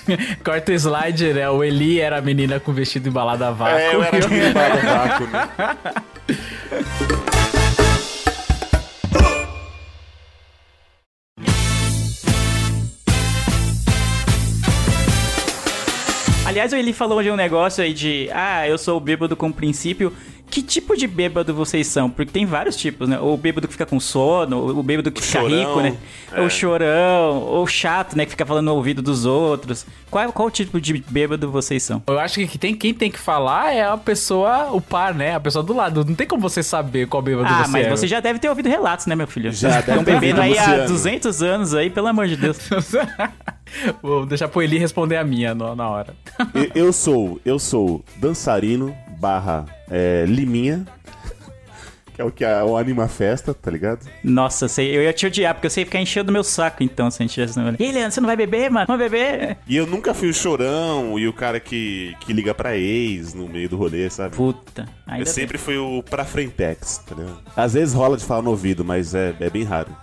[0.44, 1.48] Corta o slide, né?
[1.48, 3.78] O Eli era a menina com vestido embalado a vácuo.
[3.78, 4.16] É, eu era
[4.48, 5.48] embalado a vácuo, né?
[16.46, 20.12] Aliás, ele falou de um negócio aí de, ah, eu sou o bêbado com princípio.
[20.50, 22.08] Que tipo de bêbado vocês são?
[22.08, 23.18] Porque tem vários tipos, né?
[23.18, 25.96] O bêbado que fica com sono, o bêbado que fica chorão, rico, né?
[26.32, 26.40] é.
[26.42, 28.24] O chorão, ou chato, né?
[28.24, 29.84] Que fica falando no ouvido dos outros.
[30.10, 32.00] Qual, qual tipo de bêbado vocês são?
[32.06, 35.34] Eu acho que quem, quem tem que falar é a pessoa, o par, né?
[35.34, 36.04] A pessoa do lado.
[36.04, 37.90] Não tem como você saber qual bêbado Ah, você mas é.
[37.90, 39.50] você já deve ter ouvido relatos, né, meu filho?
[39.50, 40.88] Já, deve Estão ter bebendo aí há Luciano.
[40.88, 42.58] 200 anos aí, pelo amor de Deus.
[44.02, 46.14] Vou deixar pro Eli responder a minha no- na hora.
[46.54, 50.86] Eu- Eu sou, eu sou dançarino barra é, liminha,
[52.14, 54.06] que é o que a, o anima festa, tá ligado?
[54.22, 57.20] Nossa, sei, eu ia te odiar, porque eu sei ficar enchendo meu saco, então, se
[57.20, 57.58] a gente tivesse...
[57.58, 58.86] E aí, Leandro, você não vai beber, mano?
[58.86, 59.58] Vamos beber?
[59.66, 63.48] E eu nunca fui o chorão e o cara que, que liga pra ex no
[63.48, 64.36] meio do rolê, sabe?
[64.36, 64.86] Puta.
[65.06, 67.40] Ainda Eu sempre fui o pra frentex, tá ligado?
[67.56, 69.94] Às vezes rola de falar no ouvido, mas é, é bem raro.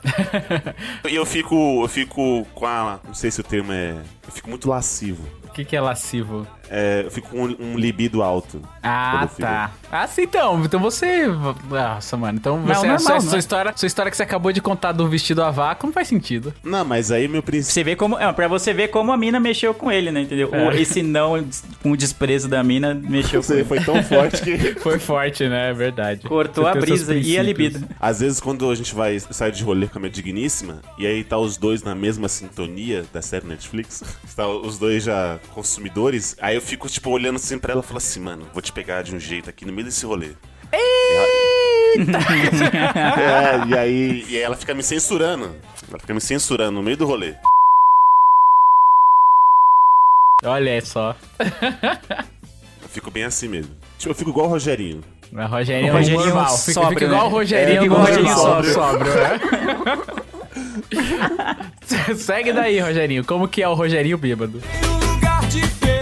[1.10, 3.00] e eu fico, eu fico com a.
[3.06, 3.92] Não sei se o termo é.
[4.26, 5.24] Eu fico muito lascivo.
[5.46, 6.46] O que, que é lascivo?
[6.74, 8.62] É, eu fico com um, libido alto.
[8.82, 9.72] Ah, tá.
[9.92, 10.64] Ah, sim, então.
[10.64, 11.28] Então você.
[11.70, 12.38] Nossa, mano.
[12.38, 12.88] Então Não, você.
[12.88, 13.40] normal, sua, não sua é?
[13.40, 16.54] história, sua história que você acabou de contar do vestido a vácuo não faz sentido.
[16.64, 17.74] Não, mas aí meu princípio.
[17.74, 18.18] Você vê como.
[18.18, 20.22] É, pra você ver como a mina mexeu com ele, né?
[20.22, 20.50] Entendeu?
[20.50, 21.44] O- Esse não
[21.84, 23.66] com o desprezo da mina mexeu com Você ele.
[23.66, 24.58] foi tão forte que.
[24.80, 25.72] Foi forte, né?
[25.72, 26.22] É verdade.
[26.28, 27.86] Cortou Você a brisa e a libido.
[28.00, 31.22] Às vezes, quando a gente vai sair de rolê com a minha digníssima, e aí
[31.24, 34.02] tá os dois na mesma sintonia da série Netflix,
[34.36, 37.98] tá os dois já consumidores, aí eu fico, tipo, olhando assim pra ela e falo
[37.98, 40.32] assim, mano, vou te pegar de um jeito aqui no meio desse rolê.
[43.18, 45.54] é, e aí, e ela fica me censurando.
[45.90, 47.36] Ela fica me censurando no meio do rolê.
[50.44, 51.16] Olha só.
[52.82, 53.76] Eu fico bem assim mesmo.
[53.98, 55.04] Tipo, eu fico igual o Rogerinho.
[55.32, 56.58] Mas Rogerinho, O Rogerinho é normal.
[56.58, 57.28] Fica, fica igual né?
[57.28, 58.38] o Rogerinho, É, igual o Rogerinho
[58.74, 59.14] sóbrio.
[59.14, 59.40] né?
[62.16, 63.24] Segue daí, Rogerinho.
[63.26, 64.62] Como que é o Rogerinho bêbado?
[64.84, 66.01] um lugar diferente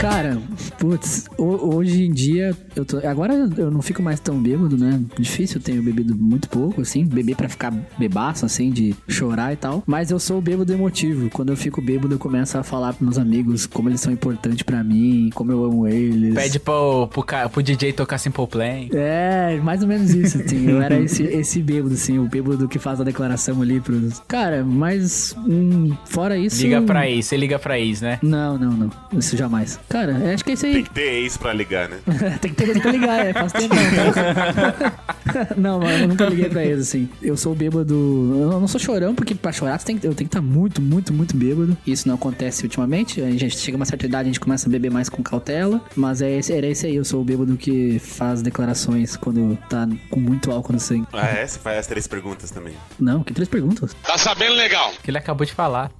[0.00, 0.38] Cara,
[0.80, 5.00] putz, ho- hoje em dia, eu tô, agora eu não fico mais tão bêbado, né?
[5.18, 9.56] Difícil, eu tenho bebido muito pouco, assim, beber pra ficar bebaço, assim, de chorar e
[9.56, 9.82] tal.
[9.86, 11.28] Mas eu sou o bêbado emotivo.
[11.30, 14.62] Quando eu fico bêbado, eu começo a falar pros meus amigos como eles são importantes
[14.62, 16.34] pra mim, como eu amo eles.
[16.34, 18.88] Pede pro, pro, pro DJ tocar Simple Plan.
[18.92, 20.66] É, mais ou menos isso, assim.
[20.70, 24.20] Eu era esse, esse bêbado, assim, o bêbado que faz a declaração ali pros.
[24.26, 25.36] Cara, mas.
[25.46, 26.62] hum, fora isso.
[26.62, 28.18] Liga pra ex, você liga pra ex, né?
[28.22, 28.90] Não, não, não.
[29.18, 29.78] Isso jamais.
[29.88, 30.69] Cara, acho que é isso aí.
[30.72, 31.98] Tem que ter ex pra ligar, né?
[32.40, 33.32] Tem que ter coisa pra ligar, é.
[33.32, 33.74] Faz tempo.
[35.56, 37.08] Não, mano, eu nunca liguei pra eles, assim.
[37.22, 37.94] Eu sou bêbado.
[37.94, 40.80] Eu não sou chorão, porque pra chorar você tem que- eu tenho que estar muito,
[40.82, 41.76] muito, muito bêbado.
[41.86, 43.20] Isso não acontece ultimamente.
[43.20, 45.80] A gente chega a uma certa idade, a gente começa a beber mais com cautela.
[45.94, 46.96] Mas é esse, era esse aí.
[46.96, 51.06] Eu sou o bêbado que faz declarações quando tá com muito álcool no sangue.
[51.12, 51.46] Ah, é?
[51.46, 52.74] Você faz as três perguntas também.
[52.98, 53.94] Não, que três perguntas.
[54.02, 54.92] Tá sabendo legal?
[55.02, 55.90] Que ele acabou de falar.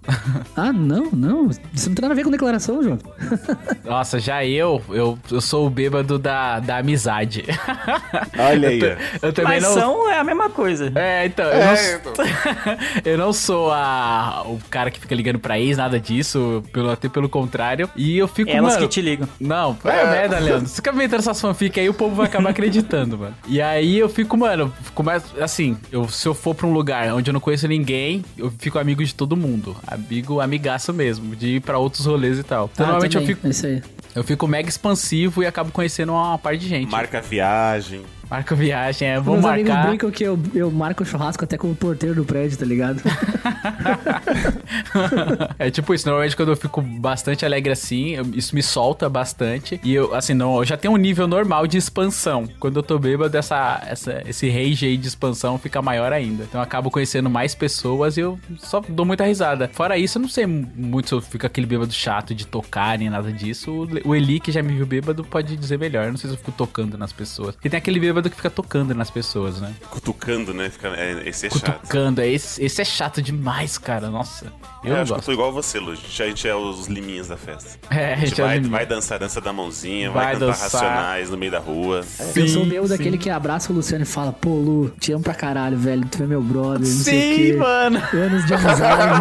[0.56, 1.50] Ah, não, não.
[1.72, 2.98] Isso não tem nada a ver com declaração, João.
[3.84, 7.44] Nossa, já eu, eu, eu sou o bêbado da, da amizade.
[8.38, 9.74] Olha aí, Eu, eu também Mas não.
[9.74, 10.92] são é a mesma coisa.
[10.94, 12.24] É, então, eu, É, não, então.
[13.04, 17.08] eu não sou a, o cara que fica ligando pra ex, nada disso, pelo, até
[17.08, 17.88] pelo contrário.
[17.96, 18.86] E eu fico, Elas mano...
[18.86, 19.28] que te ligam.
[19.38, 20.66] Não, é merda, Leandro.
[20.68, 23.34] Você fica inventando essas fanfic aí, o povo vai acabar acreditando, mano.
[23.46, 27.30] E aí eu fico, mano, começo, assim, eu, se eu for pra um lugar onde
[27.30, 29.76] eu não conheço ninguém, eu fico amigo de todo mundo.
[29.86, 32.70] Amigo, amigaço mesmo, de ir pra outros rolês e tal.
[32.72, 33.82] Então, Ah, normalmente eu também, fico, é Isso aí.
[34.14, 36.90] Eu fico mega expansivo e acabo conhecendo uma, parte de gente.
[36.90, 38.04] Marca viagem.
[38.30, 39.20] Marca viagem, é.
[39.20, 39.88] Meus amigos marcar.
[39.88, 43.02] brincam que eu, eu marco churrasco até com o porteiro do prédio, tá ligado?
[45.58, 49.80] é tipo isso, normalmente quando eu fico bastante alegre assim, eu- isso me solta bastante.
[49.82, 52.48] E eu, assim, não, eu já tenho um nível normal de expansão.
[52.58, 56.44] Quando eu tô bêbado, essa, essa, esse rage aí de expansão fica maior ainda.
[56.44, 59.68] Então eu acabo conhecendo mais pessoas e eu só dou muita risada.
[59.72, 63.10] Fora isso, eu não sei muito se eu fico aquele bêbado chato de tocar nem
[63.10, 63.70] nada disso.
[64.04, 66.06] O O Eli, que já me viu bêbado, pode dizer melhor.
[66.06, 67.54] Eu não sei se eu fico tocando nas pessoas.
[67.54, 69.72] Porque tem aquele bêbado que fica tocando nas pessoas, né?
[69.88, 70.68] Cutucando, né?
[70.68, 71.80] Fica, é, esse é chato.
[71.80, 72.20] Cutucando.
[72.22, 74.10] Esse, esse é chato demais, cara.
[74.10, 74.52] Nossa.
[74.82, 75.26] Eu É, não acho que eu gosto.
[75.26, 75.92] tô igual você, Lu.
[75.92, 77.78] A gente, a gente é os liminhas da festa.
[77.90, 78.72] É, a gente gente é os vai, liminhas.
[78.72, 80.62] vai dançar a dança da mãozinha, vai, Vai cantar dançar.
[80.82, 82.00] racionais no meio da rua.
[82.36, 85.34] eu sou meio daquele que abraça o Luciano e fala, pô, Lu, te amo pra
[85.34, 86.04] caralho, velho.
[86.10, 87.52] Tu é meu brother, não sei o Sim, quê.
[87.56, 88.02] mano.
[88.12, 89.20] Anos de amizade.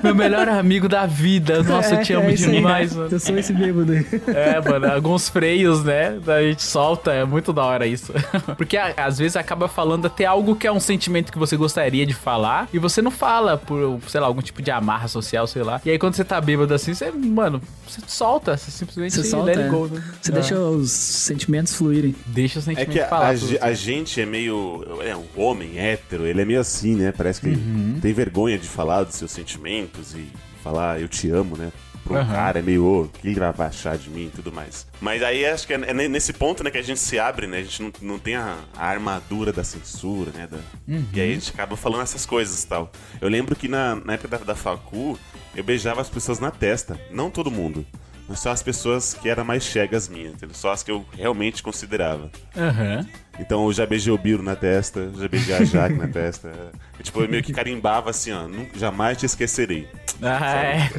[0.02, 1.62] Meu melhor amigo da vida.
[1.62, 2.56] Nossa, eu te amo É, é isso aí.
[2.56, 3.08] demais, mano.
[3.10, 4.06] Eu sou esse bêbado aí.
[4.28, 6.18] É, mano, alguns freios, né?
[6.26, 8.12] A gente solta, é muito da hora isso.
[8.56, 12.04] Porque a- às vezes acaba falando até algo que é um sentimento que você gostaria
[12.06, 15.62] de falar e você não fala por, sei lá, algum tipo de amarra social, sei
[15.62, 15.80] lá.
[15.84, 19.46] E aí quando você tá bêbado assim, você, mano, você solta, você simplesmente Você solta,
[19.46, 19.70] let it é.
[19.70, 20.02] go, né?
[20.20, 20.34] Você É.
[20.34, 22.14] deixa os sentimentos fluírem.
[22.26, 23.28] Deixa o É sentimento que a, falar.
[23.30, 23.58] a você.
[23.60, 24.84] a gente é meio.
[25.04, 27.12] É um homem hétero, ele é meio assim, né?
[27.12, 27.98] Parece que Uhum.
[28.00, 30.28] tem vergonha de falar dos seus sentimentos e
[30.62, 31.72] falar eu te amo, né?
[32.10, 34.86] Pra um cara é meio, ô, que ele vai achar de mim e tudo mais.
[35.00, 37.58] Mas aí acho que é é nesse ponto, né, que a gente se abre, né?
[37.58, 40.46] A gente não, não tem a, a armadura da censura, né?
[40.46, 40.58] da-
[40.88, 41.04] Uhum.
[41.12, 42.90] E aí a gente acaba falando essas coisas e tal.
[43.20, 45.18] Eu lembro que na, na época da, da facu,
[45.54, 46.98] eu beijava as pessoas na testa.
[47.10, 47.86] Não todo mundo.
[48.28, 50.54] Mas só as pessoas que eram mais chegas minhas, entendeu?
[50.54, 52.30] Só as que eu realmente considerava.
[52.56, 53.06] Aham.
[53.40, 56.52] Então eu já beijei o Biro na testa, já beijei a Jaque na testa.
[56.98, 59.88] E, tipo, eu meio que carimbava assim, ó, "Nun- jamais te esquecerei.
[60.22, 60.90] Ah, é.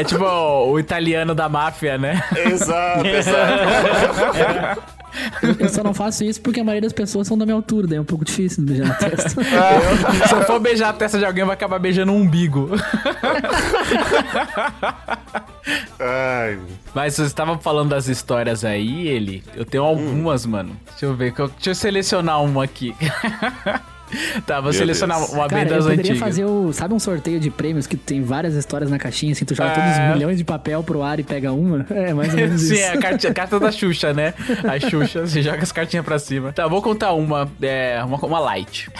[0.00, 2.20] é tipo o, o italiano da máfia, né?
[2.36, 4.82] Exato, exato.
[5.42, 7.86] Eu, eu só não faço isso porque a maioria das pessoas são da minha altura,
[7.86, 9.28] daí é um pouco difícil beijar na testa.
[10.28, 12.70] Se eu for beijar a testa de alguém, vai acabar beijando um umbigo.
[15.98, 16.58] Ai,
[16.94, 19.42] Mas vocês estavam falando das histórias aí, ele.
[19.54, 20.76] Eu tenho algumas, mano.
[20.90, 21.32] Deixa eu ver.
[21.38, 22.94] eu- Deixa eu selecionar uma aqui.
[24.46, 25.30] tá, vou Meu selecionar Deus.
[25.32, 26.18] uma bem Cara, eu das poderia antigas.
[26.20, 26.72] fazer o.
[26.72, 29.74] Sabe um sorteio de prêmios que tem várias histórias na caixinha, assim, tu joga É.
[29.74, 31.84] todos os milhões de papel pro ar e pega uma?
[31.94, 32.82] É, mais ou menos Sim, isso.
[32.82, 34.34] é a carta, a carta da Xuxa, né?
[34.64, 36.52] A Xuxa, você joga as cartinhas pra cima.
[36.52, 38.90] Tá, vou contar uma, é, uma, uma light.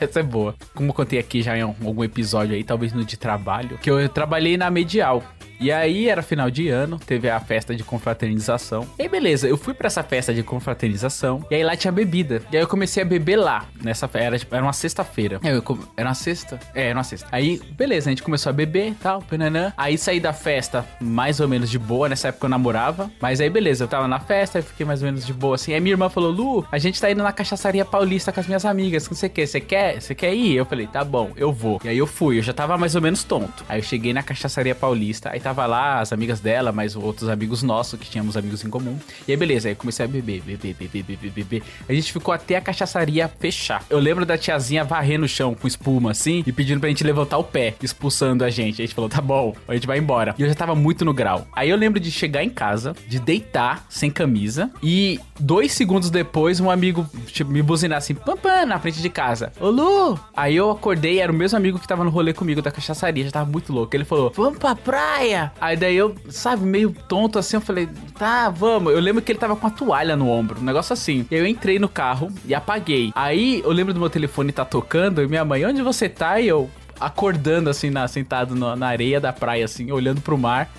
[0.00, 0.54] Essa é boa.
[0.74, 4.08] Como eu contei aqui já em algum episódio aí, talvez no de trabalho, que eu
[4.08, 5.22] trabalhei na Medial.
[5.60, 8.86] E aí era final de ano, teve a festa de confraternização.
[8.98, 12.42] E aí beleza, eu fui pra essa festa de confraternização e aí lá tinha bebida.
[12.52, 15.40] E aí eu comecei a beber lá, nessa era, tipo, era uma sexta-feira.
[15.44, 16.58] Eu com- Era uma sexta?
[16.74, 17.28] É, era uma sexta.
[17.30, 19.72] Aí, beleza, a gente começou a beber e tal, pananã.
[19.76, 23.10] Aí saí da festa mais ou menos de boa, nessa época eu namorava.
[23.20, 25.72] Mas aí beleza, eu tava na festa, aí fiquei mais ou menos de boa assim.
[25.74, 28.64] Aí minha irmã falou, Lu, a gente tá indo na cachaçaria paulista com as minhas
[28.64, 30.00] amigas, não sei o que, você quer?
[30.00, 30.56] Você quer ir?
[30.56, 31.80] Eu falei, tá bom, eu vou.
[31.84, 33.64] E aí eu fui, eu já tava mais ou menos tonto.
[33.68, 37.62] Aí eu cheguei na cachaçaria paulista, aí tava lá as amigas dela, mais outros amigos
[37.62, 38.98] nossos, que tínhamos amigos em comum.
[39.26, 41.62] E aí beleza, aí comecei a beber, beber, beber, beber, beber.
[41.88, 43.82] A gente ficou até a cachaçaria fechar.
[43.88, 47.38] Eu lembro da tiazinha varrendo o chão com espuma assim e pedindo pra gente levantar
[47.38, 48.82] o pé, expulsando a gente.
[48.82, 50.34] A gente falou, tá bom, a gente vai embora.
[50.38, 51.46] E eu já tava muito no grau.
[51.52, 56.60] Aí eu lembro de chegar em casa, de deitar sem camisa e dois segundos depois
[56.60, 59.52] um amigo tipo, me buzinar assim, pam, pam, na frente de casa.
[59.58, 60.18] Ô Lu!
[60.36, 63.30] Aí eu acordei, era o mesmo amigo que tava no rolê comigo da cachaçaria, já
[63.30, 63.94] tava muito louco.
[63.96, 65.37] Ele falou, vamos pra praia!
[65.60, 68.92] Aí daí eu, sabe, meio tonto assim, eu falei, tá, vamos.
[68.92, 71.26] Eu lembro que ele tava com a toalha no ombro, um negócio assim.
[71.30, 73.12] Eu entrei no carro e apaguei.
[73.14, 76.40] Aí eu lembro do meu telefone tá tocando e minha mãe, onde você tá?
[76.40, 76.70] E eu,
[77.00, 80.70] acordando assim, na, sentado na, na areia da praia, assim, olhando pro mar.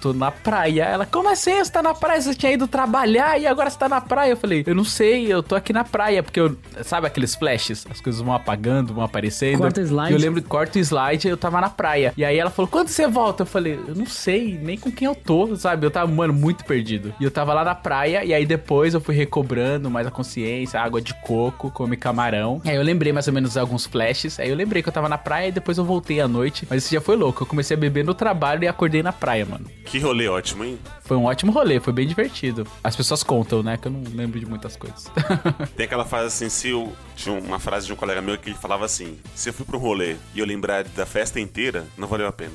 [0.00, 0.84] Tô na praia.
[0.84, 1.58] Ela, como assim?
[1.58, 2.20] Você tá na praia?
[2.20, 4.30] Você tinha ido trabalhar e agora você tá na praia?
[4.30, 6.56] Eu falei, eu não sei, eu tô aqui na praia, porque eu.
[6.82, 7.86] Sabe aqueles flashes?
[7.90, 9.58] As coisas vão apagando, vão aparecendo.
[9.58, 10.12] Corta o slide.
[10.12, 12.12] Eu lembro, corta o slide, eu tava na praia.
[12.16, 13.42] E aí ela falou, quando você volta?
[13.42, 15.86] Eu falei, eu não sei, nem com quem eu tô, sabe?
[15.86, 17.12] Eu tava, mano, muito perdido.
[17.20, 20.80] E eu tava lá na praia, e aí depois eu fui recobrando mais a consciência,
[20.80, 22.60] água de coco, come camarão.
[22.64, 24.38] Aí eu lembrei mais ou menos alguns flashes.
[24.38, 26.66] Aí eu lembrei que eu tava na praia depois eu voltei à noite.
[26.68, 27.42] Mas isso já foi louco.
[27.42, 29.66] Eu comecei a beber no trabalho e acordei na praia, mano.
[29.84, 30.78] Que rolê ótimo, hein?
[31.02, 32.66] Foi um ótimo rolê, foi bem divertido.
[32.82, 33.76] As pessoas contam, né?
[33.76, 35.10] Que eu não lembro de muitas coisas.
[35.76, 36.92] Tem aquela frase assim, se eu.
[37.16, 39.76] Tinha uma frase de um colega meu que ele falava assim: se eu fui pra
[39.76, 42.52] um rolê e eu lembrar da festa inteira, não valeu a pena.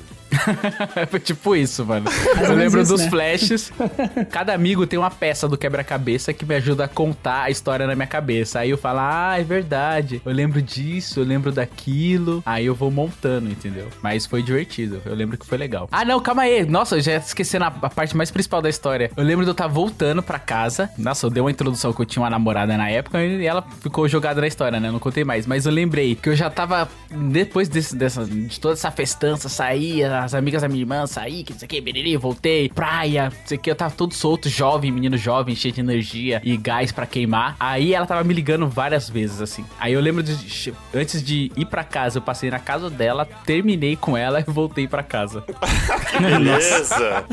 [1.10, 2.06] Foi tipo isso, mano.
[2.40, 3.10] Eu lembro isso, dos né?
[3.10, 3.72] flashes.
[4.30, 7.94] Cada amigo tem uma peça do quebra-cabeça que me ajuda a contar a história na
[7.94, 8.60] minha cabeça.
[8.60, 10.20] Aí eu falo, ah, é verdade.
[10.24, 12.42] Eu lembro disso, eu lembro daquilo.
[12.44, 13.88] Aí eu vou montando, entendeu?
[14.02, 15.00] Mas foi divertido.
[15.04, 15.88] Eu lembro que foi legal.
[15.90, 16.64] Ah, não, calma aí.
[16.64, 19.10] Nossa, eu já esqueci a, a parte mais principal da história.
[19.16, 20.90] Eu lembro de eu estar voltando pra casa.
[20.98, 24.08] Nossa, eu dei uma introdução que eu tinha uma namorada na época e ela ficou
[24.08, 24.88] jogada na história, né?
[24.88, 25.46] Eu não contei mais.
[25.46, 26.88] Mas eu lembrei que eu já tava.
[27.10, 31.52] Depois desse, dessa, de toda essa festança, saía, as amigas da minha irmã saí, que
[31.52, 34.48] não sei o que, beriri, voltei, praia, não sei o que, eu tava todo solto,
[34.48, 37.56] jovem, menino jovem, cheio de energia e gás pra queimar.
[37.58, 39.64] Aí ela tava me ligando várias vezes, assim.
[39.78, 40.72] Aí eu lembro de.
[40.94, 44.86] Antes de ir pra casa, eu passei na casa dela, terminei com ela e voltei
[44.86, 45.44] pra casa.
[46.20, 47.24] Beleza.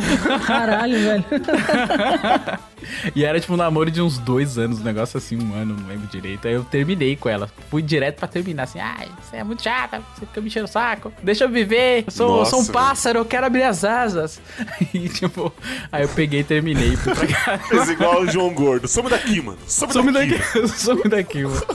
[0.45, 1.26] Caralho, velho.
[3.16, 5.88] E era tipo um namoro de uns dois anos, um negócio assim, um ano, não
[5.88, 6.47] lembro direito.
[6.47, 7.49] Aí eu terminei com ela.
[7.70, 10.70] Fui direto pra terminar, assim, ai, você é muito chata, você fica me enchendo o
[10.70, 11.14] saco.
[11.22, 14.39] Deixa eu viver, eu sou, eu sou um Nossa, pássaro, eu quero abrir as asas.
[14.94, 15.54] E tipo,
[15.92, 17.64] aí eu peguei e terminei, fui pra casa.
[17.70, 18.88] Fez igual o João Gordo.
[18.88, 19.58] Some daqui, mano.
[19.66, 20.38] Some, Some daqui.
[20.38, 21.66] daqui, some daqui, mano.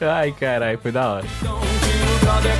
[0.00, 1.24] Ai, caralho, foi da hora.
[2.22, 2.56] Brother,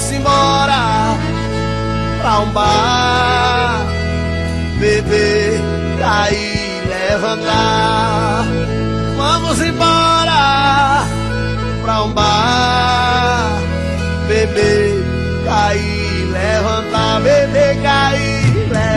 [0.00, 1.18] Vamos embora
[2.22, 3.86] pra um bar,
[4.78, 5.60] beber,
[5.98, 7.99] cair, levantar.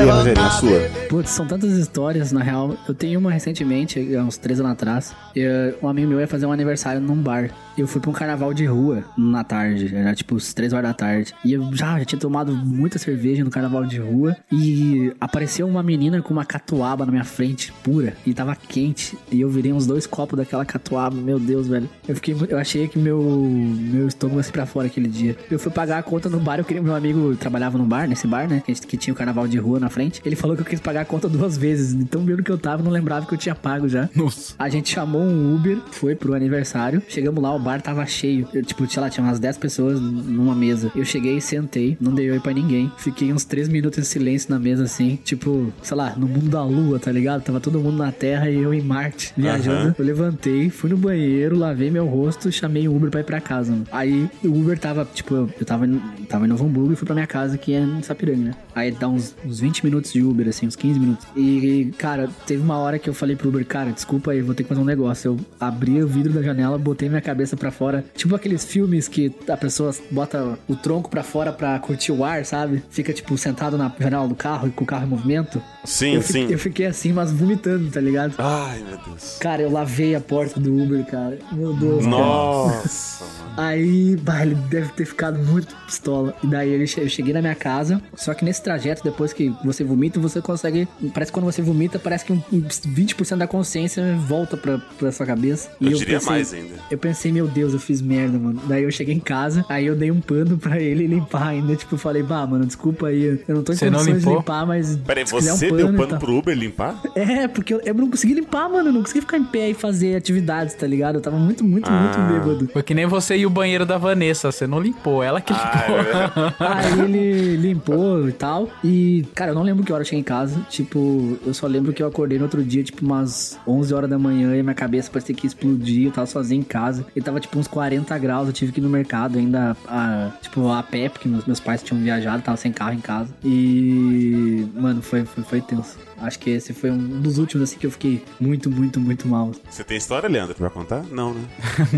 [0.03, 0.49] Cair, E a Rogerinho, a levantar.
[0.59, 1.07] sua?
[1.09, 2.75] Putz, são tantas histórias, na real.
[2.87, 5.15] Eu tenho uma recentemente, há uns três anos atrás.
[5.35, 7.49] E, uh, um amigo meu ia fazer um aniversário num bar.
[7.77, 9.95] Eu fui pra um carnaval de rua na tarde.
[9.95, 11.33] Era tipo as três horas da tarde.
[11.43, 14.35] E eu já, já tinha tomado muita cerveja no carnaval de rua.
[14.51, 18.13] E apareceu uma menina com uma catuaba na minha frente, pura.
[18.25, 19.17] E tava quente.
[19.31, 21.15] E eu virei uns dois copos daquela catuaba.
[21.15, 21.89] Meu Deus, velho.
[22.07, 22.35] Eu fiquei.
[22.47, 25.35] Eu achei que meu, meu estômago ia se pra fora aquele dia.
[25.49, 26.59] Eu fui pagar a conta no bar.
[26.59, 26.81] Eu queria.
[26.81, 28.61] Meu amigo trabalhava no bar, nesse bar, né?
[28.63, 30.21] Que, que tinha o carnaval de rua na frente.
[30.25, 31.93] Ele falou que eu quis pagar a conta duas vezes.
[31.93, 34.09] Então, vendo que eu tava, não lembrava que eu tinha pago já.
[34.15, 34.55] Nossa.
[34.57, 37.01] A gente chamou um Uber, foi pro aniversário.
[37.07, 38.47] Chegamos lá, o bar tava cheio.
[38.53, 40.91] Eu, tipo, sei lá, tinha umas 10 pessoas numa mesa.
[40.95, 42.91] Eu cheguei, sentei, não dei oi pra ninguém.
[42.97, 45.19] Fiquei uns 3 minutos em silêncio na mesa, assim.
[45.23, 47.43] Tipo, sei lá, no mundo da lua, tá ligado?
[47.43, 49.87] Tava todo mundo na Terra e eu em Marte, viajando.
[49.87, 49.95] Aham.
[49.97, 53.71] Eu levantei, fui no banheiro, lavei meu rosto, chamei o Uber pra ir pra casa,
[53.71, 53.85] mano.
[53.91, 55.87] Aí o Uber tava, tipo, eu, eu tava,
[56.27, 58.55] tava em Novo Hamburgo e fui pra minha casa, que é em Sapiranga, né?
[58.75, 61.25] Aí dá uns, uns 20 minutos de Uber, assim, uns 15 minutos.
[61.35, 64.63] E, cara, teve uma hora que eu falei pro Uber, cara, desculpa aí, vou ter
[64.63, 65.31] que fazer um negócio.
[65.31, 68.03] Eu abri o vidro da janela, botei minha cabeça pra fora.
[68.15, 72.45] Tipo aqueles filmes que a pessoa bota o tronco pra fora pra curtir o ar,
[72.45, 72.83] sabe?
[72.89, 75.61] Fica, tipo, sentado na janela do carro e com o carro em movimento.
[75.83, 76.47] Sim, eu sim.
[76.49, 78.35] Eu fiquei assim, mas vomitando, tá ligado?
[78.37, 79.37] Ai, meu Deus.
[79.39, 81.37] Cara, eu lavei a porta do Uber, cara.
[81.51, 82.17] Meu Deus, cara.
[82.17, 83.53] Nossa, mano.
[83.57, 86.33] Aí, bah, ele deve ter ficado muito pistola.
[86.43, 88.01] E daí eu cheguei na minha casa.
[88.15, 90.87] Só que nesse trajeto, depois que você vomita, você consegue.
[91.13, 95.11] Parece que quando você vomita, parece que um, um 20% da consciência volta pra, pra
[95.11, 95.69] sua cabeça.
[95.79, 96.73] E Eu diria mais ainda.
[96.89, 98.61] Eu pensei, meu Deus, eu fiz merda, mano.
[98.67, 101.75] Daí eu cheguei em casa, aí eu dei um pano pra ele limpar ainda.
[101.75, 103.39] Tipo, eu falei, bah, mano, desculpa aí.
[103.47, 104.95] Eu não tô em Você não condições de limpar, mas.
[104.97, 107.01] Peraí, quiser um você deu pano tal." pro Uber limpar?
[107.15, 108.89] É, porque eu, eu não consegui limpar, mano.
[108.89, 111.15] Eu não consegui ficar em pé e fazer atividades, tá ligado?
[111.15, 112.29] Eu tava muito, muito, muito Ah.
[112.31, 112.69] bêbado.
[112.71, 116.53] Foi que nem você e o banheiro da Vanessa, você não limpou, ela que limpou.
[116.59, 118.52] Aí ele limpou e tal.
[118.83, 120.59] E, cara, eu não lembro que hora eu cheguei em casa.
[120.69, 124.17] Tipo, eu só lembro que eu acordei no outro dia, tipo, umas 11 horas da
[124.17, 126.07] manhã e minha cabeça parecia que ia explodir.
[126.07, 127.05] Eu tava sozinho em casa.
[127.15, 128.47] E tava, tipo, uns 40 graus.
[128.47, 131.81] Eu tive que ir no mercado ainda, a, tipo, a pé, porque meus, meus pais
[131.81, 133.33] tinham viajado, tava sem carro em casa.
[133.43, 135.97] E, mano, foi, foi, foi tenso.
[136.17, 139.51] Acho que esse foi um dos últimos, assim, que eu fiquei muito, muito, muito mal.
[139.69, 141.03] Você tem história, Leandro, pra contar?
[141.11, 141.41] Não, né?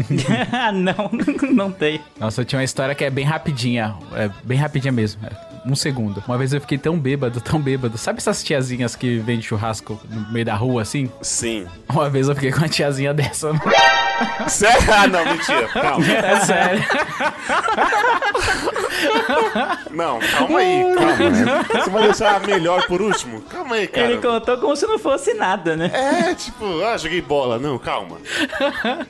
[0.74, 1.12] não,
[1.54, 2.02] não tem.
[2.20, 3.96] Nossa, eu tinha uma história que é bem rapidinha.
[4.14, 5.22] É bem rapidinha mesmo.
[5.66, 6.24] Um segundo.
[6.28, 7.98] Uma vez eu fiquei tão bêbado, tão bêbado.
[7.98, 11.10] Sabe essas tiazinhas que vendem churrasco no meio da rua assim?
[11.22, 11.66] Sim.
[11.90, 13.52] Uma vez eu fiquei com uma tiazinha dessa.
[14.48, 14.94] Sério?
[14.94, 15.68] Ah, não, mentira.
[15.68, 16.06] Calma.
[16.06, 16.84] É sério.
[19.92, 21.30] Não, calma aí, calma.
[21.30, 21.66] né?
[21.84, 23.42] Você vai deixar a melhor por último?
[23.42, 24.12] Calma aí, cara.
[24.12, 25.92] Ele contou como se não fosse nada, né?
[25.94, 27.58] É, tipo, ah, joguei bola.
[27.60, 28.18] Não, calma.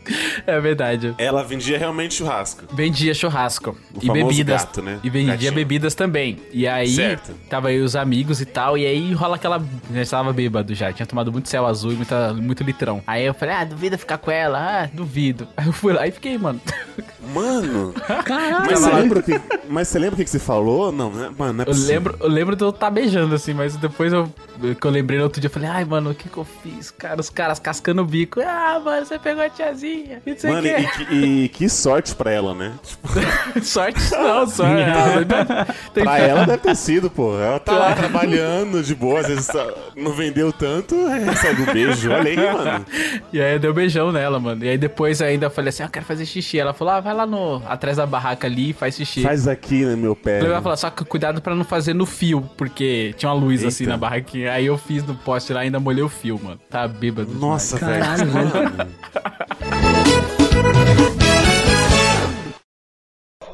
[0.47, 1.13] É verdade.
[1.17, 2.63] Ela vendia realmente churrasco.
[2.73, 3.75] Vendia churrasco.
[3.93, 4.63] O e bebidas.
[4.63, 4.99] gato, né?
[5.03, 5.53] E vendia Gatinho.
[5.53, 6.39] bebidas também.
[6.51, 7.33] E aí, Certo.
[7.49, 8.77] tava aí os amigos e tal.
[8.77, 9.61] E aí rola aquela.
[9.93, 10.91] Já estava bêbado já.
[10.93, 13.01] Tinha tomado muito céu azul e muita, muito litrão.
[13.07, 14.83] Aí eu falei, ah, duvida ficar com ela?
[14.83, 15.47] Ah, duvido.
[15.55, 16.59] Aí eu fui lá e fiquei, mano.
[17.34, 18.65] Mano, Caralho.
[18.69, 20.91] mas você lembra o que, mas você lembra o que que você falou?
[20.91, 21.30] Não, né?
[21.38, 21.93] Mano, não é Eu possível.
[21.95, 24.32] lembro, eu lembro de eu estar beijando, assim, mas depois eu,
[24.80, 26.91] que eu lembrei no outro dia, eu falei, ai, mano, o que que eu fiz?
[26.91, 28.39] Cara, os caras cascando o bico.
[28.41, 30.21] Ah, mano, você pegou a tiazinha.
[30.26, 30.76] O Mano, quê.
[30.78, 32.73] e, que- e que sorte pra ela, né?
[32.84, 33.07] Tipo,
[33.65, 34.73] sorte não, sorte.
[35.93, 37.38] Tem- pra ela deve ter sido, pô.
[37.39, 41.73] Ela tá lá trabalhando de boa, às vezes tá- não vendeu tanto, é, recebe um
[41.73, 42.11] beijo.
[42.11, 42.86] Olha aí, mano.
[43.34, 44.63] E aí eu dei um beijão nela, mano.
[44.63, 46.59] E aí depois ainda eu falei assim, ah, eu quero fazer xixi.
[46.59, 49.22] Ela falou, ah, vai lá no, atrás da barraca ali e faz xixi.
[49.22, 50.39] Faz aqui no meu pé.
[50.39, 53.84] Ela falou, só que cuidado pra não fazer no fio, porque tinha uma luz assim
[53.86, 53.93] Eita.
[53.93, 54.51] na barraquinha.
[54.51, 56.59] Aí eu fiz no poste lá e ainda molhei o fio, mano.
[56.70, 57.34] Tá bêbado.
[57.34, 58.03] Nossa, velho.
[58.03, 58.26] Caralho,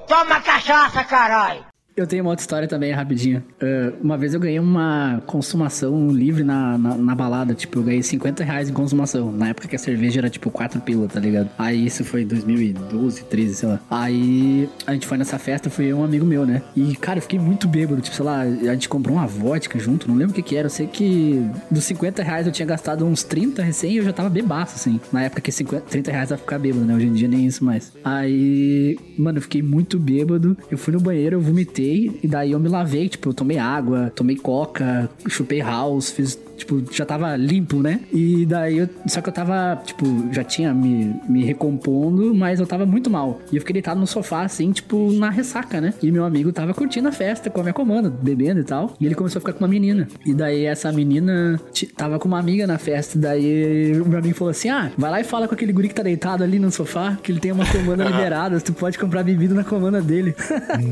[0.08, 1.71] Toma cachaça, caralho!
[1.96, 3.44] Eu tenho uma outra história também, rapidinho.
[3.62, 7.54] Ah, uma vez eu ganhei uma consumação livre na, na, na balada.
[7.54, 9.32] Tipo, eu ganhei 50 reais em consumação.
[9.32, 11.50] Na época que a cerveja era tipo 4 pila, tá ligado?
[11.58, 13.80] Aí isso foi em 2012, 13, sei lá.
[13.90, 16.62] Aí a gente foi nessa festa, e um amigo meu, né?
[16.76, 18.02] E, cara, eu fiquei muito bêbado.
[18.02, 20.68] Tipo, sei lá, a gente comprou uma vodka junto, não lembro o que que era.
[20.68, 24.14] Eu sei que dos 50 reais eu tinha gastado uns 30 recém e eu já
[24.14, 25.00] tava bebaço, assim.
[25.12, 26.96] Na época que 50, 30 reais vai ficar bêbado, né?
[26.96, 27.92] Hoje em dia nem isso mais.
[28.04, 30.56] Aí, mano, eu fiquei muito bêbado.
[30.70, 31.81] Eu fui no banheiro, eu vomitei.
[31.82, 36.40] E daí eu me lavei, tipo, eu tomei água, tomei coca, chupei house, fiz.
[36.62, 38.02] Tipo, já tava limpo, né?
[38.14, 38.90] E daí eu.
[39.08, 43.42] Só que eu tava, tipo, já tinha me, me recompondo, mas eu tava muito mal.
[43.52, 45.92] E eu fiquei deitado no sofá, assim, tipo, na ressaca, né?
[46.04, 48.94] E meu amigo tava curtindo a festa com a minha comanda, bebendo e tal.
[49.00, 50.08] E ele começou a ficar com uma menina.
[50.24, 51.60] E daí essa menina
[51.98, 53.18] tava com uma amiga na festa.
[53.18, 55.96] Daí o meu amigo falou assim: Ah, vai lá e fala com aquele guri que
[55.96, 58.62] tá deitado ali no sofá, que ele tem uma comanda liberada.
[58.62, 60.36] Tu pode comprar bebida na comanda dele.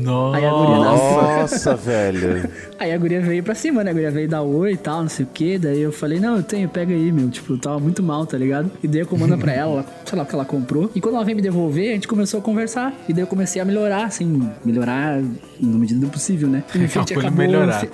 [0.02, 0.36] Nossa.
[0.36, 1.40] Aí a guria, nossa.
[1.42, 2.50] Nossa, velho.
[2.76, 3.90] Aí a guria veio pra cima, né?
[3.90, 5.59] A guria veio dar oi e tal, não sei o que.
[5.60, 7.28] Daí eu falei, não, eu tenho, pega aí, meu.
[7.30, 8.70] Tipo, tava muito mal, tá ligado?
[8.82, 10.90] E dei a comanda pra ela, ela, sei lá o que ela comprou.
[10.94, 12.94] E quando ela veio me devolver, a gente começou a conversar.
[13.08, 15.20] E daí eu comecei a melhorar, assim, melhorar
[15.60, 16.64] na medida do possível, né?
[16.74, 17.38] E no fim a gente acabou.
[17.38, 17.86] melhorar.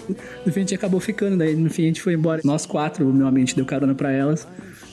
[0.45, 2.41] No fim a gente acabou ficando, daí no fim a gente foi embora.
[2.45, 4.47] Nós quatro, meu amigo deu carona pra elas.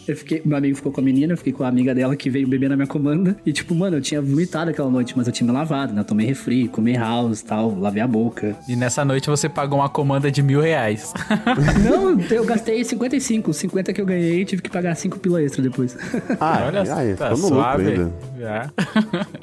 [0.08, 2.30] Eu fiquei, meu amigo ficou com a menina, eu fiquei com a amiga dela que
[2.30, 3.36] veio beber na minha comanda.
[3.46, 6.02] E tipo, mano, eu tinha vomitado aquela noite, mas eu tinha me lavado, né?
[6.02, 8.56] Eu tomei refri, comi house e tal, lavei a boca.
[8.68, 11.14] E nessa noite você pagou uma comanda de mil reais.
[11.84, 13.54] Não, eu gastei 55.
[13.54, 15.98] 50 que eu ganhei, tive que pagar 5 pila extra depois.
[16.40, 17.88] Ah, Olha, tá ficou no lucro suave.
[17.90, 18.12] ainda.
[18.40, 18.70] Já.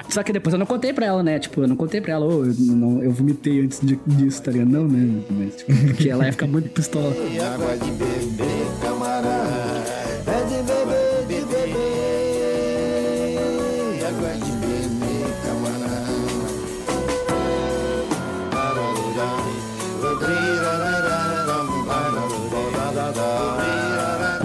[0.09, 1.39] Só que depois eu não contei pra ela, né?
[1.39, 4.51] Tipo, eu não contei pra ela, ô, eu, não, eu vomitei antes de- disso, tá
[4.51, 4.69] ligado?
[4.69, 5.21] Não, né?
[5.31, 7.13] Mas, tipo, porque ela ia ficar muito pistola.
[7.53, 8.60] Água de beber,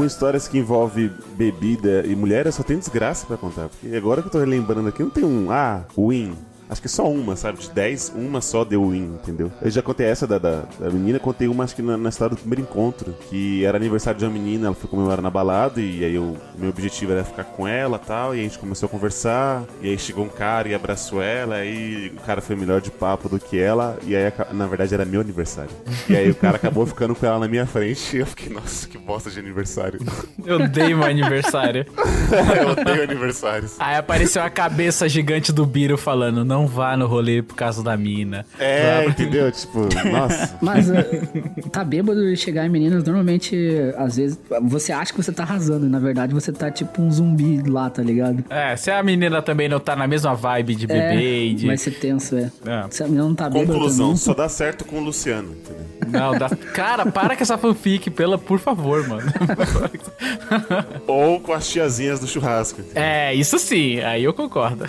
[0.06, 3.68] histórias que envolvem bebida e mulher, eu só tenho desgraça pra contar.
[3.68, 6.34] Porque agora que eu tô relembrando aqui, não tem um, ah, win.
[6.68, 7.58] Acho que só uma, sabe?
[7.58, 9.50] De 10, uma só deu win, entendeu?
[9.62, 12.34] Eu já contei essa da, da, da menina, contei uma, acho que na, na história
[12.34, 16.04] do primeiro encontro, que era aniversário de uma menina, ela foi comemorar na balada, e
[16.04, 18.90] aí o meu objetivo era ficar com ela e tal, e a gente começou a
[18.90, 22.90] conversar, e aí chegou um cara e abraçou ela, aí o cara foi melhor de
[22.90, 25.70] papo do que ela, e aí na verdade era meu aniversário.
[26.08, 28.88] E aí o cara acabou ficando com ela na minha frente, e eu fiquei, nossa,
[28.88, 30.00] que bosta de aniversário.
[30.44, 31.86] Eu odeio meu aniversário.
[32.60, 33.74] eu odeio aniversários.
[33.78, 37.96] Aí apareceu a cabeça gigante do Biro falando: não vá no rolê por causa da
[37.96, 38.46] mina.
[38.56, 39.50] É, Vá- entendeu?
[39.50, 40.56] Tipo, nossa.
[40.62, 40.94] Mas uh,
[41.72, 43.56] tá bêbado e chegar em meninas, normalmente,
[43.96, 47.10] às vezes, você acha que você tá arrasando, e na verdade você tá tipo um
[47.10, 48.44] zumbi lá, tá ligado?
[48.48, 51.66] É, se a menina também não tá na mesma vibe de bebê e de.
[51.66, 52.50] Vai ser tenso, é.
[52.64, 52.84] É.
[52.90, 55.86] Se a menina não tá bêbada Conclusão, também, só dá certo com o Luciano, entendeu?
[56.08, 56.48] Não, dá...
[56.72, 59.26] Cara, para com essa fanfic, pela, por favor, mano.
[61.06, 62.80] Ou com as tiazinhas do churrasco.
[62.94, 64.84] É, isso sim, aí eu concordo.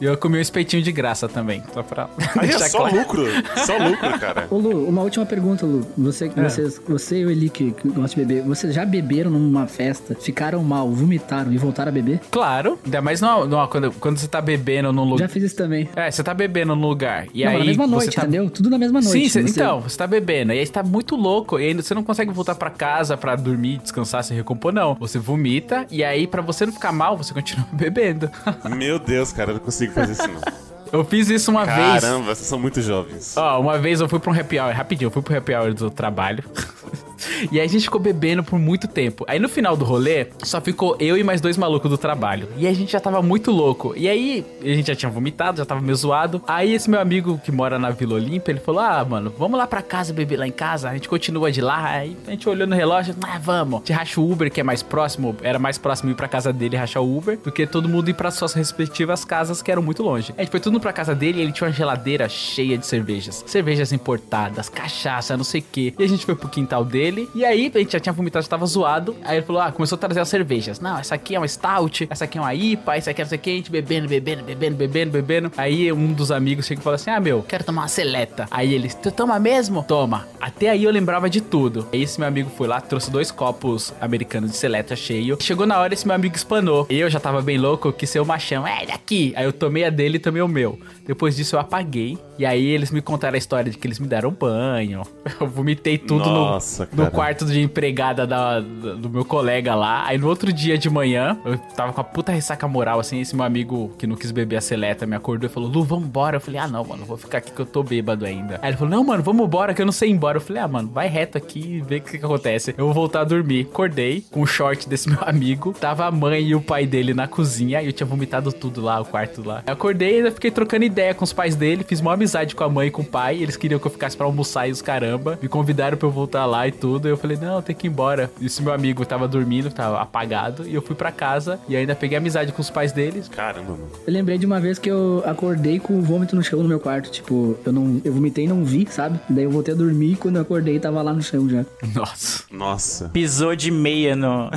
[0.00, 1.62] E eu comi um espetinho de graça também.
[1.72, 2.08] Só pra.
[2.38, 2.96] Aí é só claro.
[2.96, 3.26] lucro.
[3.66, 4.46] Só lucro, cara.
[4.50, 5.86] Ô Lu, uma última pergunta, Lu.
[5.98, 6.42] Você, É.
[6.42, 10.14] vocês, você e o Eli que, que gosta de beber, vocês já beberam numa festa,
[10.14, 12.20] ficaram mal, vomitaram e voltaram a beber?
[12.30, 15.18] Claro, ainda mais no, no- quando, quando você tá bebendo num lugar.
[15.26, 15.88] Já fiz isso também.
[15.96, 17.26] É, você tá bebendo num lugar.
[17.34, 18.22] E não, aí na mesma você noite, tá...
[18.22, 18.50] entendeu?
[18.50, 19.12] Tudo na mesma noite.
[19.12, 20.52] Sim, cê- Você- então, você tá bebendo.
[20.52, 21.58] E aí você tá muito louco.
[21.58, 24.94] E aí você não consegue voltar pra casa pra dormir, descansar, se recompor, não.
[24.94, 25.86] Você vomita.
[25.90, 28.30] E aí, pra você não ficar mal, você continua bebendo.
[28.76, 30.40] Meu Deus, cara, eu não consigo fazer isso não.
[30.92, 32.02] Eu fiz isso uma vez.
[32.02, 33.36] Caramba, vocês são muito jovens.
[33.36, 35.74] Ó, uma vez eu fui pra um happy hour, rapidinho, eu fui pro happy hour
[35.74, 36.42] do trabalho.
[37.50, 39.24] e aí a gente ficou bebendo por muito tempo.
[39.28, 42.48] Aí no final do rolê, só ficou eu e mais dois malucos do trabalho.
[42.56, 43.94] E a gente já tava muito louco.
[43.96, 46.42] E aí, a gente já tinha vomitado, já tava meio zoado.
[46.46, 49.66] Aí esse meu amigo que mora na Vila Olímpia, ele falou: Ah, mano, vamos lá
[49.66, 50.88] pra casa beber lá em casa.
[50.88, 51.84] A gente continua de lá.
[51.84, 53.82] Aí a gente olhou no relógio, ah, vamos.
[53.82, 55.36] Te racha o Uber, que é mais próximo.
[55.42, 58.14] Era mais próximo ir pra casa dele rachar o Uber do que todo mundo ir
[58.14, 60.34] pra suas respectivas casas que eram muito longe.
[60.36, 63.44] A gente foi tudo pra casa dele e ele tinha uma geladeira cheia de cervejas.
[63.46, 65.94] Cervejas importadas, cachaça, não sei o quê.
[65.98, 67.07] E a gente foi pro quintal dele.
[67.34, 69.16] E aí a gente já tinha vomitado, já tava zoado.
[69.22, 70.80] Aí ele falou: Ah, começou a trazer as cervejas.
[70.80, 73.28] Não, essa aqui é uma stout, essa aqui é uma IPA, essa aqui é não
[73.28, 73.50] sei o que.
[73.50, 75.52] A gente bebendo, bebendo, bebendo, bebendo, bebendo.
[75.56, 78.46] Aí um dos amigos chega e fala assim: Ah, meu, quero tomar uma seleta.
[78.50, 79.82] Aí ele, tu toma mesmo?
[79.82, 80.26] Toma.
[80.40, 81.86] Até aí eu lembrava de tudo.
[81.92, 85.36] Aí esse meu amigo foi lá, trouxe dois copos americanos de seleta cheio.
[85.40, 86.86] Chegou na hora, esse meu amigo espanou.
[86.88, 88.66] Eu já tava bem louco, quis ser o machão.
[88.66, 89.32] É, ele aqui.
[89.36, 90.78] Aí eu tomei a dele e tomei o meu.
[91.08, 92.16] Depois disso eu apaguei.
[92.38, 95.02] E aí eles me contaram a história de que eles me deram banho.
[95.40, 97.10] Eu vomitei tudo no- Nossa, no, cara.
[97.10, 100.04] quarto de empregada da- da- do meu colega lá.
[100.06, 103.20] Aí no outro dia de manhã, eu tava com a puta ressaca moral, assim.
[103.20, 106.36] Esse meu amigo que não quis beber a seleta me acordou e falou: Lu, vambora.
[106.36, 108.58] Eu falei: Ah, não, mano, vou ficar aqui que eu tô bêbado ainda.
[108.62, 110.36] Aí ele falou: Não, mano, vamos embora que eu não sei ir embora.
[110.36, 112.74] Eu falei: Ah, mano, vai reto aqui e vê o que, que acontece.
[112.76, 113.66] Eu vou voltar a dormir.
[113.70, 115.72] Acordei com o short desse meu amigo.
[115.72, 117.80] Tava a mãe e o pai dele na cozinha.
[117.82, 119.62] E eu tinha vomitado tudo lá, o quarto lá.
[119.66, 121.84] Eu acordei e ainda fiquei trocando ideia com os pais dele.
[121.86, 123.42] Fiz uma amizade com a mãe e com o pai.
[123.42, 125.38] Eles queriam que eu ficasse pra almoçar e os caramba.
[125.40, 127.08] Me convidaram pra eu voltar lá e tudo.
[127.08, 128.30] Eu falei, não, tem que ir embora.
[128.40, 130.66] E esse meu amigo tava dormindo, tava apagado.
[130.66, 133.28] E eu fui pra casa e ainda peguei amizade com os pais deles.
[133.28, 133.88] Caramba, mano.
[134.06, 136.80] Eu lembrei de uma vez que eu acordei com o vômito no chão no meu
[136.80, 137.10] quarto.
[137.10, 138.00] Tipo, eu não.
[138.04, 139.20] Eu vomitei e não vi, sabe?
[139.28, 141.64] Daí eu voltei a dormir e quando eu acordei tava lá no chão já.
[141.94, 142.44] Nossa.
[142.50, 143.08] Nossa.
[143.10, 144.50] Pisou de meia no.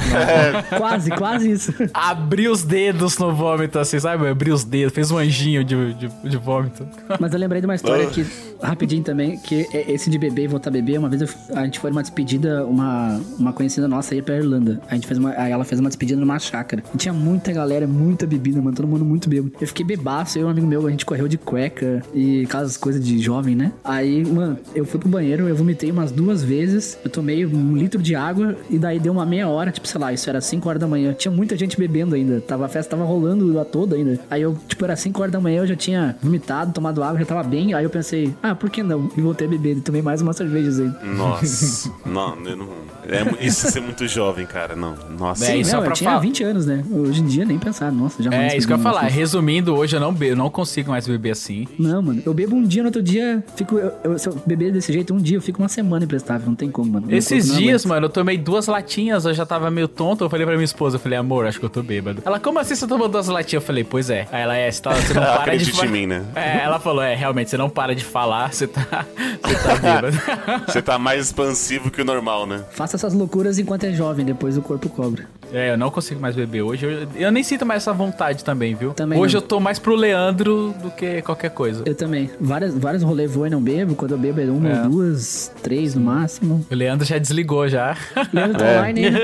[0.78, 1.74] quase, quase isso.
[1.94, 4.28] Abriu os dedos no vômito, assim, sabe?
[4.28, 6.88] Abriu os dedos, fez um anjinho de, de, de vômito.
[7.20, 8.26] Mas eu lembrei de uma história que,
[8.62, 10.98] rapidinho também, que é esse de beber e voltar a beber.
[11.00, 14.80] Uma vez eu- a gente foi numa despedida, uma, uma conhecida nossa ia pra Irlanda.
[14.90, 16.84] A gente fez uma, aí ela fez uma despedida numa chácara.
[16.94, 19.52] E tinha muita galera, muita bebida, mano, todo mundo muito bêbado.
[19.60, 22.78] Eu fiquei bebaço, eu e um amigo meu, a gente correu de cueca e aquelas
[22.78, 23.72] coisas de jovem, né?
[23.84, 28.02] Aí, mano, eu fui pro banheiro, eu vomitei umas duas vezes, eu tomei um litro
[28.02, 30.80] de água e daí deu uma meia hora, tipo, sei lá, isso era 5 horas
[30.80, 31.14] da manhã.
[31.14, 34.20] Tinha muita gente bebendo ainda, tava, a festa tava rolando lá toda ainda.
[34.30, 37.26] Aí eu, tipo, era 5 horas da manhã, eu já tinha vomitado, tomado água, já
[37.26, 37.74] tava bem.
[37.74, 39.10] Aí eu pensei, ah, por que não?
[39.18, 40.92] E voltei a beber e tomei mais umas cervejas aí.
[41.04, 41.92] Nossa.
[42.06, 42.68] não, eu não.
[43.08, 44.76] É, isso é ser muito jovem, cara.
[44.76, 44.96] Não.
[45.18, 45.46] Nossa.
[45.46, 46.84] Sim, não, eu tinha 20 anos, né?
[46.92, 48.54] Hoje em dia nem pensar, nossa, jamais.
[48.54, 49.02] É, isso que eu ia falar.
[49.04, 49.14] mais.
[49.14, 51.68] Resumindo, hoje eu não bebo, eu não consigo mais beber assim.
[51.80, 53.78] Não, mano, eu bebo um dia, no outro dia, fico.
[53.78, 56.56] Eu, eu- se eu beber desse jeito, um dia eu fico uma semana imprestável, não
[56.56, 57.08] tem como, mano.
[57.08, 60.24] Meu Esses dias, mano, eu tomei duas latinhas, eu já tava meio tonto.
[60.24, 62.22] Eu falei pra minha esposa, eu falei, amor, acho que eu tô bêbado.
[62.26, 63.62] Ela, como assim você tomou duas latinhas?
[63.64, 64.28] Eu falei, pois é.
[64.32, 66.24] Aí ela, é, você, tá, você não para de Acredite fa- em mim, né?
[66.36, 69.06] É, ela falou, é, realmente, você não para de falar, você tá,
[69.44, 70.18] você tá bêbado.
[70.68, 72.64] Você tá mais expansivo que o normal, né?
[72.72, 75.28] Faça essas loucuras enquanto é jovem, depois o corpo cobra.
[75.54, 76.86] É, eu não consigo mais beber hoje.
[76.86, 78.94] Eu, eu nem sinto mais essa vontade também, viu?
[78.94, 79.42] Também hoje não.
[79.42, 81.84] eu tô mais pro Leandro do que qualquer coisa.
[81.86, 82.30] Eu também.
[82.40, 83.96] Várias, vários rolês vou e não bebo.
[83.96, 84.82] Quando eu bebo é uma É.
[84.84, 86.66] ou duas, três no máximo.
[86.72, 87.96] O Leandro já desligou já.
[88.34, 88.78] Leandro tá É.
[88.80, 89.02] online.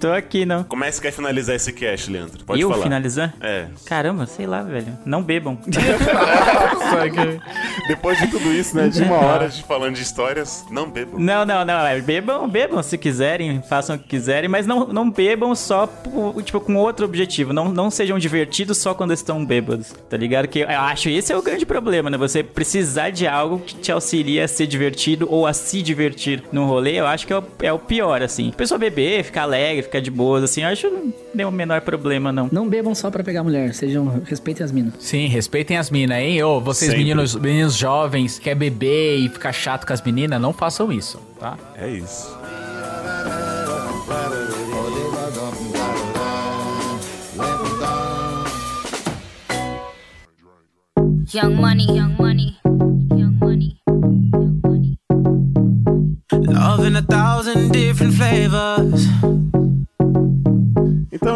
[0.00, 0.64] Tô aqui, não.
[0.64, 2.44] Como é que você quer finalizar esse cast, Leandro?
[2.44, 2.82] Pode eu falar.
[2.82, 3.34] finalizar?
[3.40, 3.66] É.
[3.86, 4.98] Caramba, sei lá, velho.
[5.04, 5.58] Não bebam.
[7.88, 8.88] Depois de tudo isso, né?
[8.88, 11.18] De uma hora de falando de histórias, não bebam.
[11.20, 11.86] Não, não, não.
[11.86, 16.42] é, Bebam, bebam se quiserem, façam o que quiserem, mas não, não bebam só por-
[16.42, 17.52] tipo, com outro objetivo.
[17.52, 20.46] Não, não sejam divertidos só quando estão bêbados, tá ligado?
[20.48, 22.16] Que eu acho esse é o grande problema, né?
[22.18, 26.66] Você precisar de algo que te auxilia a ser divertido ou a se divertir no
[26.66, 28.50] rolê, eu acho que é o, é o pior, assim.
[28.50, 31.50] A pessoa beber, ficar alegre, ficar de boas, assim, eu acho que não tem o
[31.50, 32.48] menor problema, não.
[32.52, 34.22] Não bebam só pra pegar mulher, sejam.
[34.24, 34.94] Respeitem as minas.
[34.98, 36.42] Sim, respeitem as minas, hein?
[36.42, 37.04] Ô, vocês Sempre.
[37.04, 41.56] meninos, meninos jovens, quer beber e ficar chato com as meninas, não façam isso, tá?
[41.76, 42.32] É isso.
[51.32, 53.80] Young money, young money, young money.
[53.86, 54.98] Young money.
[56.30, 59.06] Love in a thousand different flavors.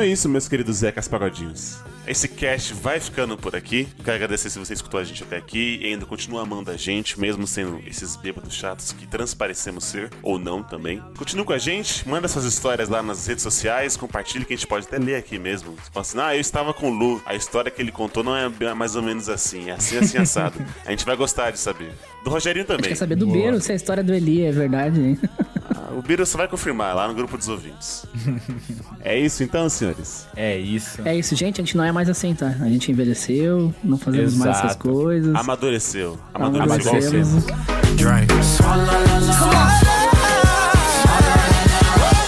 [0.06, 1.80] É isso, meus queridos Zecas Pagodinhos.
[2.06, 3.88] Esse cast vai ficando por aqui.
[4.04, 7.18] Quero agradecer se você escutou a gente até aqui e ainda continua amando a gente,
[7.18, 11.02] mesmo sendo esses bêbados chatos que transparecemos ser, ou não também.
[11.18, 14.68] Continue com a gente, manda suas histórias lá nas redes sociais, compartilhe que a gente
[14.68, 15.72] pode até ler aqui mesmo.
[15.72, 18.36] Você fala assim, ah, eu estava com o Lu, a história que ele contou não
[18.36, 20.64] é mais ou menos assim, é assim, assim, assado.
[20.86, 21.90] a gente vai gostar de saber.
[22.22, 22.90] Do Rogerinho também.
[22.90, 25.18] Quer saber do Beiro se a história do Eli é verdade, hein?
[25.96, 28.04] O Biro só vai confirmar lá no grupo dos ouvintes.
[29.00, 30.28] é isso então, senhores?
[30.36, 31.00] É isso.
[31.02, 31.58] É isso, gente.
[31.58, 32.54] A gente não é mais assim, tá?
[32.60, 34.88] A gente envelheceu, não fazemos mais essas Exato.
[34.90, 35.34] coisas.
[35.34, 36.18] Amadureceu.
[36.34, 36.92] Amadureceu.
[36.92, 37.46] Amadurecemos.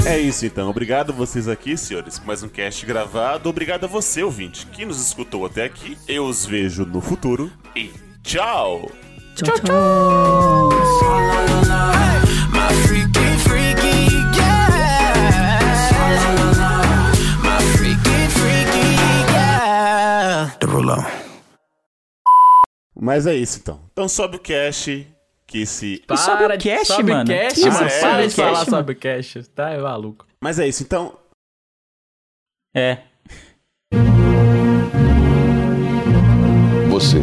[0.06, 0.70] É isso então.
[0.70, 3.50] Obrigado vocês aqui, senhores, por mais um cast gravado.
[3.50, 5.98] Obrigado a você, ouvinte, que nos escutou até aqui.
[6.08, 7.90] Eu os vejo no futuro e
[8.22, 8.90] tchau!
[9.34, 10.68] Tchau, tchau.
[10.70, 11.27] My
[23.00, 23.80] Mas é isso então.
[23.92, 25.06] Então sobe o cast
[25.46, 26.02] que se.
[26.10, 27.30] E sobre o cash, sobe mano?
[27.30, 27.86] Cash, Que mano.
[27.86, 28.00] isso?
[28.00, 28.76] Para de Sobre falar cash, mano?
[28.78, 29.34] sobre cash.
[29.54, 30.26] Tá, é maluco.
[30.40, 31.16] Mas é isso então.
[32.74, 32.98] É.
[36.90, 37.18] Você.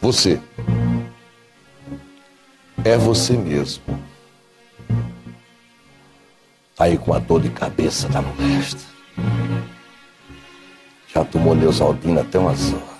[0.00, 0.40] Você.
[2.84, 3.82] É você mesmo.
[6.74, 8.80] Tá aí com a dor de cabeça da molesta.
[11.14, 12.91] Já tomou Neusaldina até umas horas.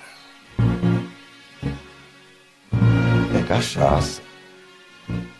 [3.53, 4.23] Cachaça.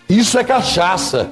[0.09, 1.31] Isso é cachaça.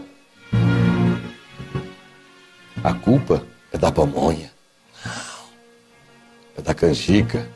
[2.83, 3.43] A culpa
[3.73, 4.51] é da pamonha.
[6.57, 7.47] É da canjica.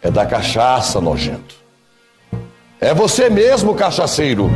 [0.00, 1.56] É da cachaça, nojento.
[2.80, 4.48] É você mesmo, cachaceiro.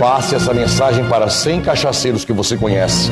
[0.00, 3.10] Passe essa mensagem para 100 cachaceiros que você conhece.